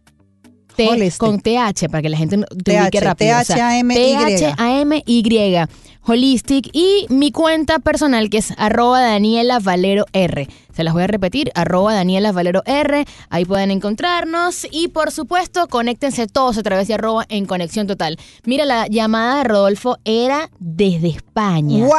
T 0.84 0.88
Holistic. 0.88 1.18
con 1.18 1.40
TH 1.40 1.88
para 1.90 2.02
que 2.02 2.08
la 2.08 2.16
gente 2.16 2.38
te 2.38 2.72
TH, 2.72 2.82
ubique 2.82 3.00
rápido. 3.00 3.38
O 3.40 3.44
sea, 3.44 3.56
T-H-A-M-Y. 3.56 3.96
T-H-A-M-Y. 3.96 5.66
Holistic 6.02 6.70
y 6.72 7.06
mi 7.10 7.30
cuenta 7.30 7.78
personal 7.78 8.30
que 8.30 8.38
es 8.38 8.54
arroba 8.56 9.00
Daniela 9.00 9.58
Valero 9.58 10.06
R. 10.12 10.48
Se 10.74 10.82
las 10.82 10.94
voy 10.94 11.02
a 11.02 11.06
repetir, 11.06 11.52
arroba 11.54 11.94
Daniela 11.94 12.32
Valero 12.32 12.62
R. 12.64 13.04
Ahí 13.28 13.44
pueden 13.44 13.70
encontrarnos 13.70 14.66
y 14.70 14.88
por 14.88 15.10
supuesto 15.10 15.68
conéctense 15.68 16.26
todos 16.26 16.56
a 16.56 16.62
través 16.62 16.88
de 16.88 16.94
arroba 16.94 17.26
en 17.28 17.44
conexión 17.44 17.86
total. 17.86 18.18
Mira, 18.44 18.64
la 18.64 18.86
llamada 18.86 19.38
de 19.38 19.44
Rodolfo 19.44 19.98
era 20.04 20.50
desde 20.58 21.08
España. 21.08 21.84
¡Wow! 21.84 21.90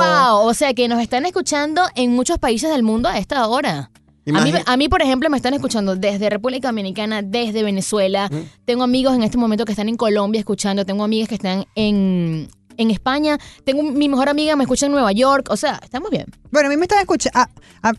¡Wow! 0.00 0.48
O 0.48 0.54
sea 0.54 0.74
que 0.74 0.88
nos 0.88 1.00
están 1.00 1.24
escuchando 1.24 1.82
en 1.94 2.14
muchos 2.14 2.38
países 2.38 2.68
del 2.70 2.82
mundo 2.82 3.08
a 3.08 3.18
esta 3.18 3.46
hora. 3.46 3.90
A 4.34 4.40
mí, 4.44 4.50
Imagi- 4.52 4.62
a 4.66 4.76
mí, 4.76 4.88
por 4.88 5.02
ejemplo, 5.02 5.30
me 5.30 5.36
están 5.36 5.54
escuchando 5.54 5.96
desde 5.96 6.28
República 6.30 6.68
Dominicana, 6.68 7.22
desde 7.22 7.62
Venezuela. 7.62 8.30
Tengo 8.64 8.82
amigos 8.84 9.14
en 9.14 9.22
este 9.22 9.38
momento 9.38 9.64
que 9.64 9.72
están 9.72 9.88
en 9.88 9.96
Colombia 9.96 10.38
escuchando. 10.38 10.84
Tengo 10.84 11.04
amigas 11.04 11.28
que 11.28 11.34
están 11.36 11.64
en, 11.74 12.48
en 12.76 12.90
España. 12.90 13.38
Tengo 13.64 13.82
mi 13.82 14.08
mejor 14.08 14.28
amiga 14.28 14.56
me 14.56 14.64
escucha 14.64 14.86
en 14.86 14.92
Nueva 14.92 15.12
York. 15.12 15.48
O 15.50 15.56
sea, 15.56 15.80
estamos 15.82 16.10
bien. 16.10 16.26
Bueno, 16.50 16.68
a 16.68 16.70
mí 16.70 16.76
me 16.76 16.84
están 16.84 17.00
escuchando. 17.00 17.38
A, 17.38 17.48
a- 17.82 17.94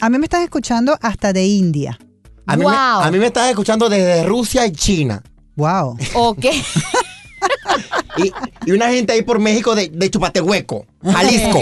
a 0.00 0.10
mí 0.10 0.18
me 0.18 0.26
están 0.26 0.42
escuchando 0.42 0.96
hasta 1.02 1.32
de 1.32 1.44
India. 1.46 1.98
A 2.46 2.56
mí, 2.56 2.62
Wow. 2.62 2.70
me, 2.72 3.04
a 3.06 3.10
mí 3.10 3.18
me 3.18 3.26
están 3.26 3.48
escuchando 3.50 3.88
desde 3.88 4.24
Rusia 4.24 4.64
y 4.66 4.72
China. 4.72 5.22
Wow. 5.56 5.96
Ok. 6.14 6.44
Y, 8.16 8.32
y 8.66 8.72
una 8.72 8.88
gente 8.88 9.12
ahí 9.12 9.22
por 9.22 9.38
México 9.38 9.74
de, 9.74 9.88
de 9.88 10.10
Chupatehueco, 10.10 10.86
Jalisco. 11.04 11.60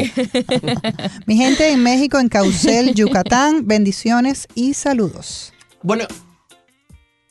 Mi 1.27 1.37
gente 1.37 1.71
en 1.71 1.83
México, 1.83 2.19
en 2.19 2.29
Caucel, 2.29 2.95
Yucatán, 2.95 3.67
bendiciones 3.67 4.49
y 4.55 4.75
saludos. 4.75 5.53
Bueno, 5.83 6.07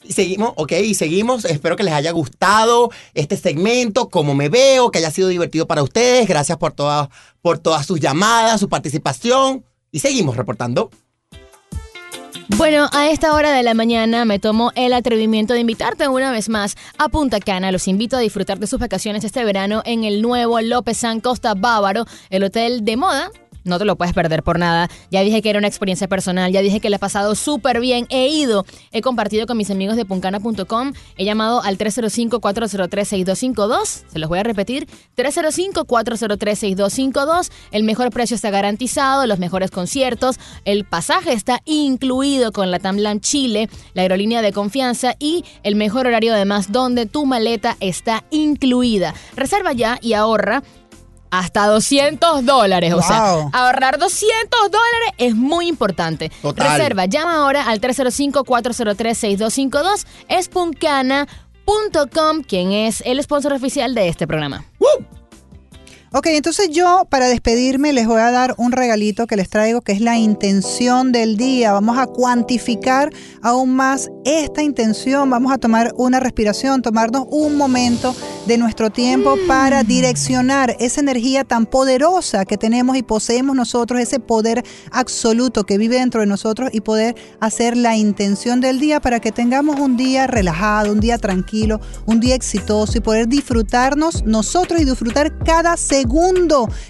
seguimos, 0.09 0.53
ok, 0.55 0.71
y 0.83 0.93
seguimos. 0.93 1.45
Espero 1.45 1.75
que 1.75 1.83
les 1.83 1.93
haya 1.93 2.11
gustado 2.11 2.91
este 3.13 3.37
segmento, 3.37 4.09
como 4.09 4.35
me 4.35 4.49
veo, 4.49 4.91
que 4.91 4.99
haya 4.99 5.11
sido 5.11 5.27
divertido 5.29 5.67
para 5.67 5.83
ustedes. 5.83 6.27
Gracias 6.27 6.57
por 6.57 6.73
todas, 6.73 7.09
por 7.41 7.59
todas 7.59 7.85
sus 7.85 7.99
llamadas, 7.99 8.59
su 8.59 8.69
participación. 8.69 9.65
Y 9.91 9.99
seguimos 9.99 10.35
reportando. 10.35 10.89
Bueno, 12.49 12.87
a 12.93 13.09
esta 13.09 13.33
hora 13.33 13.51
de 13.51 13.63
la 13.63 13.73
mañana 13.73 14.23
me 14.23 14.37
tomo 14.37 14.71
el 14.75 14.93
atrevimiento 14.93 15.53
de 15.53 15.61
invitarte 15.61 16.07
una 16.07 16.31
vez 16.31 16.47
más 16.47 16.75
a 16.97 17.09
Punta 17.09 17.39
Cana. 17.39 17.71
Los 17.71 17.87
invito 17.87 18.17
a 18.17 18.19
disfrutar 18.19 18.59
de 18.59 18.67
sus 18.67 18.79
vacaciones 18.79 19.23
este 19.23 19.43
verano 19.43 19.81
en 19.83 20.03
el 20.03 20.21
nuevo 20.21 20.61
López 20.61 20.97
San 20.97 21.21
Costa 21.21 21.55
Bávaro, 21.55 22.05
el 22.29 22.43
hotel 22.43 22.85
de 22.85 22.97
moda. 22.97 23.31
No 23.65 23.77
te 23.79 23.85
lo 23.85 23.97
puedes 23.97 24.13
perder 24.13 24.43
por 24.43 24.59
nada. 24.59 24.89
Ya 25.11 25.21
dije 25.21 25.41
que 25.41 25.49
era 25.49 25.57
una 25.57 25.67
experiencia 25.67 26.07
personal, 26.07 26.51
ya 26.51 26.61
dije 26.61 26.79
que 26.79 26.91
le 26.91 26.97
he 26.97 26.99
pasado 26.99 27.33
súper 27.33 27.79
bien. 27.79 28.05
He 28.09 28.27
ido, 28.27 28.63
he 28.91 29.01
compartido 29.01 29.47
con 29.47 29.57
mis 29.57 29.71
amigos 29.71 29.95
de 29.97 30.05
puncana.com, 30.05 30.93
he 31.17 31.25
llamado 31.25 31.63
al 31.63 31.79
305-403-6252. 31.79 34.03
Se 34.07 34.19
los 34.19 34.29
voy 34.29 34.37
a 34.39 34.43
repetir, 34.43 34.87
305-403-6252. 35.17 37.49
El 37.71 37.83
mejor 37.83 38.11
precio 38.11 38.35
está 38.35 38.51
garantizado, 38.51 39.25
los 39.25 39.39
mejores 39.39 39.71
conciertos, 39.71 40.37
el 40.63 40.85
pasaje 40.85 41.33
está 41.33 41.61
incluido 41.65 42.51
con 42.51 42.69
la 42.69 42.77
Tamlam 42.77 43.19
Chile, 43.19 43.67
la 43.95 44.03
aerolínea 44.03 44.43
de 44.43 44.53
confianza 44.53 45.15
y 45.17 45.43
el 45.63 45.75
mejor 45.75 46.05
horario 46.05 46.33
además 46.33 46.71
donde 46.71 47.07
tu 47.07 47.25
maleta 47.25 47.77
está 47.79 48.23
incluida. 48.29 49.15
Reserva 49.35 49.73
ya 49.73 49.97
y 50.01 50.13
ahorra 50.13 50.61
hasta 51.39 51.65
200 51.67 52.45
dólares. 52.45 52.93
O 52.93 53.01
sea, 53.01 53.33
Wow. 53.35 53.49
ahorrar 53.53 53.97
200 53.97 54.69
dólares 54.71 55.09
es 55.17 55.35
muy 55.35 55.67
importante. 55.67 56.31
Total. 56.41 56.77
Reserva, 56.77 57.05
llama 57.05 57.35
ahora 57.37 57.65
al 57.67 57.79
305-403-6252. 57.81 60.05
Es 60.27 60.47
puncana.com, 60.49 62.43
quien 62.47 62.71
es 62.71 63.01
el 63.05 63.21
sponsor 63.23 63.53
oficial 63.53 63.95
de 63.95 64.07
este 64.07 64.27
programa. 64.27 64.63
Ok, 66.17 66.27
entonces 66.27 66.69
yo 66.69 67.05
para 67.09 67.27
despedirme 67.27 67.91
les 67.91 68.07
voy 68.07 68.21
a 68.21 68.31
dar 68.31 68.55
un 68.55 68.71
regalito 68.71 69.27
que 69.27 69.35
les 69.35 69.49
traigo 69.49 69.81
que 69.81 69.91
es 69.91 69.99
la 69.99 70.15
intención 70.15 71.11
del 71.11 71.35
día. 71.35 71.73
Vamos 71.73 71.97
a 71.97 72.07
cuantificar 72.07 73.09
aún 73.41 73.75
más 73.75 74.09
esta 74.23 74.63
intención. 74.63 75.29
Vamos 75.29 75.51
a 75.51 75.57
tomar 75.57 75.91
una 75.97 76.21
respiración, 76.21 76.81
tomarnos 76.81 77.25
un 77.31 77.57
momento 77.57 78.15
de 78.47 78.57
nuestro 78.57 78.91
tiempo 78.91 79.35
para 79.45 79.83
direccionar 79.83 80.77
esa 80.79 81.01
energía 81.01 81.43
tan 81.43 81.65
poderosa 81.65 82.45
que 82.45 82.55
tenemos 82.55 82.95
y 82.95 83.03
poseemos 83.03 83.53
nosotros, 83.53 83.99
ese 83.99 84.21
poder 84.21 84.63
absoluto 84.93 85.65
que 85.65 85.77
vive 85.77 85.97
dentro 85.97 86.21
de 86.21 86.27
nosotros 86.27 86.69
y 86.71 86.79
poder 86.79 87.15
hacer 87.41 87.75
la 87.75 87.97
intención 87.97 88.61
del 88.61 88.79
día 88.79 89.01
para 89.01 89.19
que 89.19 89.33
tengamos 89.33 89.81
un 89.81 89.97
día 89.97 90.27
relajado, 90.27 90.93
un 90.93 91.01
día 91.01 91.17
tranquilo, 91.17 91.81
un 92.05 92.21
día 92.21 92.35
exitoso 92.35 92.97
y 92.97 93.01
poder 93.01 93.27
disfrutarnos 93.27 94.23
nosotros 94.23 94.79
y 94.79 94.85
disfrutar 94.85 95.37
cada 95.39 95.75
segundo 95.75 96.04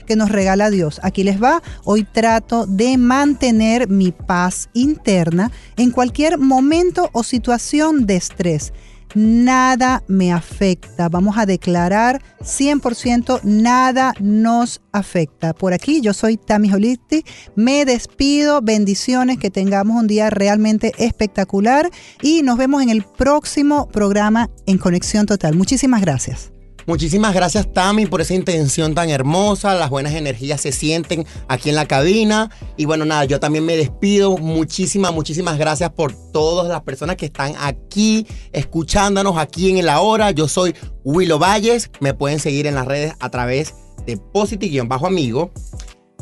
que 0.06 0.16
nos 0.16 0.30
regala 0.30 0.70
Dios. 0.70 1.00
Aquí 1.04 1.24
les 1.24 1.42
va. 1.42 1.62
Hoy 1.84 2.04
trato 2.04 2.66
de 2.66 2.98
mantener 2.98 3.90
mi 3.90 4.12
paz 4.12 4.70
interna 4.74 5.52
en 5.78 5.92
cualquier 5.92 6.38
momento 6.38 7.10
o 7.14 7.24
situación 7.24 8.06
de 8.06 8.16
estrés. 8.16 8.74
Nada 9.16 10.04
me 10.08 10.34
afecta. 10.34 11.08
Vamos 11.08 11.38
a 11.38 11.46
declarar 11.46 12.22
100% 12.42 13.42
nada 13.44 14.14
nos 14.20 14.82
afecta. 14.92 15.54
Por 15.54 15.74
aquí 15.74 16.02
yo 16.02 16.14
soy 16.14 16.36
Tami 16.36 16.74
Holisti. 16.74 17.24
Me 17.56 17.86
despido. 17.86 18.62
Bendiciones. 18.62 19.38
Que 19.38 19.50
tengamos 19.50 20.02
un 20.02 20.08
día 20.08 20.30
realmente 20.30 20.92
espectacular. 20.98 21.90
Y 22.22 22.42
nos 22.44 22.58
vemos 22.58 22.84
en 22.84 22.90
el 22.90 23.04
próximo 23.04 23.88
programa 23.88 24.50
en 24.66 24.78
Conexión 24.78 25.26
Total. 25.26 25.56
Muchísimas 25.56 26.02
gracias. 26.02 26.55
Muchísimas 26.88 27.34
gracias, 27.34 27.72
Tami, 27.74 28.06
por 28.06 28.22
esa 28.22 28.36
intención 28.36 28.94
tan 28.94 29.10
hermosa. 29.10 29.74
Las 29.74 29.90
buenas 29.90 30.14
energías 30.14 30.62
se 30.62 30.72
sienten 30.72 31.26
aquí 31.48 31.70
en 31.70 31.76
la 31.76 31.88
cabina. 31.88 32.52
Y 32.78 32.86
bueno, 32.86 33.06
nada, 33.06 33.26
yo 33.26 33.40
también 33.40 33.66
me 33.66 33.76
despido. 33.76 34.38
Muchísimas, 34.38 35.12
muchísimas 35.12 35.58
gracias 35.58 35.90
por 35.92 36.14
todas 36.32 36.68
las 36.68 36.82
personas 36.84 37.16
que 37.16 37.26
están 37.26 37.56
aquí, 37.60 38.28
escuchándonos 38.52 39.38
aquí 39.38 39.72
en 39.72 39.78
el 39.80 39.90
Ahora. 39.90 40.30
Yo 40.32 40.48
soy 40.48 40.76
Willow 41.04 41.40
Valles. 41.40 41.90
Me 42.02 42.14
pueden 42.14 42.40
seguir 42.40 42.68
en 42.68 42.76
las 42.76 42.86
redes 42.86 43.14
a 43.20 43.30
través 43.30 43.74
de 44.06 44.18
Posity-Amigo. 44.18 45.52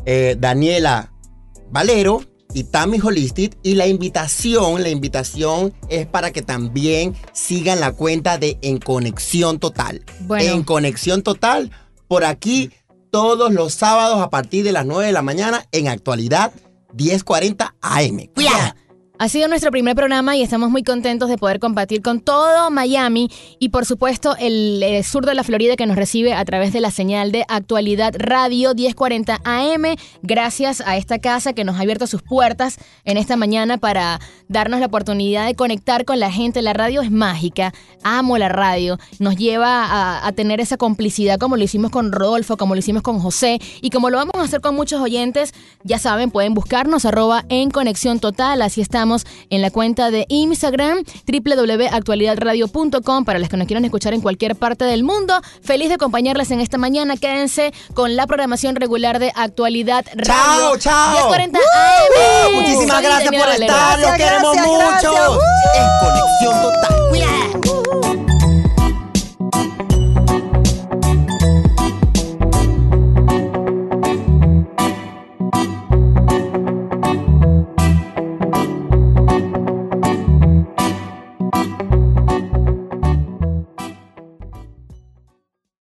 eh, 0.06 0.38
Daniela 0.40 1.14
Valero 1.72 2.22
y 2.54 2.64
Tammy 2.64 3.00
Holistic. 3.00 3.58
Y 3.64 3.76
la 3.76 3.88
invitación, 3.88 4.84
la 4.84 4.90
invitación 4.90 5.74
es 5.90 6.06
para 6.06 6.32
que 6.32 6.42
también 6.42 7.16
sigan 7.34 7.80
la 7.80 7.92
cuenta 7.94 8.38
de 8.38 8.58
En 8.62 8.78
Conexión 8.80 9.60
Total. 9.60 10.04
Bueno. 10.22 10.52
En 10.52 10.64
Conexión 10.64 11.24
Total, 11.24 11.72
por 12.08 12.24
aquí 12.24 12.72
todos 13.12 13.54
los 13.54 13.74
sábados 13.74 14.22
a 14.22 14.30
partir 14.30 14.64
de 14.64 14.72
las 14.72 14.86
9 14.86 15.06
de 15.06 15.14
la 15.14 15.22
mañana 15.22 15.66
en 15.72 15.88
actualidad 15.88 16.52
1040 16.94 17.76
AM. 17.82 18.28
¡Cuidado! 18.34 18.76
Ha 19.24 19.30
sido 19.30 19.48
nuestro 19.48 19.72
primer 19.72 19.96
programa 19.96 20.36
y 20.36 20.42
estamos 20.42 20.70
muy 20.70 20.84
contentos 20.84 21.30
de 21.30 21.38
poder 21.38 21.62
compartir 21.62 22.02
con 22.02 22.20
todo 22.20 22.70
Miami 22.72 23.32
y 23.58 23.70
por 23.70 23.86
supuesto 23.86 24.36
el 24.38 24.84
eh, 24.84 25.02
sur 25.02 25.26
de 25.26 25.34
la 25.34 25.46
Florida 25.46 25.78
que 25.78 25.86
nos 25.86 25.96
recibe 25.96 26.34
a 26.34 26.44
través 26.44 26.74
de 26.74 26.82
la 26.82 26.92
señal 26.92 27.32
de 27.32 27.46
actualidad 27.48 28.14
radio 28.18 28.76
1040 28.76 29.40
AM. 29.46 29.96
Gracias 30.24 30.82
a 30.86 30.98
esta 30.98 31.20
casa 31.20 31.54
que 31.54 31.64
nos 31.64 31.78
ha 31.78 31.84
abierto 31.84 32.06
sus 32.06 32.22
puertas 32.22 32.78
en 33.06 33.16
esta 33.16 33.38
mañana 33.38 33.78
para 33.78 34.20
darnos 34.50 34.82
la 34.82 34.88
oportunidad 34.88 35.46
de 35.46 35.56
conectar 35.56 36.04
con 36.04 36.20
la 36.20 36.30
gente. 36.30 36.62
La 36.62 36.74
radio 36.74 37.02
es 37.02 37.10
mágica, 37.10 37.74
amo 38.04 38.38
la 38.38 38.50
radio, 38.50 39.00
nos 39.20 39.38
lleva 39.38 39.86
a, 39.86 40.28
a 40.28 40.32
tener 40.34 40.60
esa 40.60 40.76
complicidad 40.76 41.40
como 41.40 41.56
lo 41.56 41.64
hicimos 41.64 41.92
con 41.92 42.12
Rodolfo, 42.12 42.58
como 42.58 42.76
lo 42.76 42.80
hicimos 42.80 43.04
con 43.04 43.20
José 43.20 43.62
y 43.80 43.90
como 43.90 44.10
lo 44.10 44.18
vamos 44.18 44.36
a 44.36 44.42
hacer 44.42 44.60
con 44.60 44.76
muchos 44.76 45.00
oyentes. 45.00 45.54
Ya 45.86 45.98
saben, 45.98 46.30
pueden 46.30 46.54
buscarnos 46.54 47.06
arroba 47.06 47.46
en 47.48 47.72
conexión 47.72 48.20
total, 48.20 48.62
así 48.62 48.82
estamos 48.82 49.13
en 49.50 49.62
la 49.62 49.72
cuenta 49.72 50.12
de 50.12 50.26
Instagram, 50.30 51.04
www.actualidadradio.com 51.28 53.26
para 53.26 53.40
los 53.40 53.50
que 53.50 53.58
nos 53.58 53.68
quieran 53.68 53.86
escuchar 53.86 54.14
en 54.14 54.22
cualquier 54.22 54.56
parte 54.56 54.86
del 54.86 55.04
mundo. 55.04 55.40
Feliz 55.62 55.90
de 55.90 55.96
acompañarles 55.96 56.52
en 56.52 56.60
esta 56.60 56.78
mañana. 56.78 57.18
Quédense 57.18 57.74
con 57.94 58.16
la 58.16 58.28
programación 58.28 58.76
regular 58.76 59.20
de 59.20 59.32
Actualidad 59.36 60.06
Radio. 60.16 60.78
¡Chao, 60.78 60.78
chao! 60.78 61.12
1040 61.30 61.60
¡Woo! 61.60 61.66
AM. 61.66 62.56
Muchísimas 62.56 62.96
Soy 62.98 63.04
gracias 63.06 63.30
por 63.44 63.50
estar. 63.62 64.00
Los 64.00 64.12
queremos 64.12 64.54
gracias, 64.54 64.68
mucho. 64.68 65.14
gracias. 65.14 65.40
En 65.76 65.88
Conexión 66.00 66.62
Total. 66.62 68.03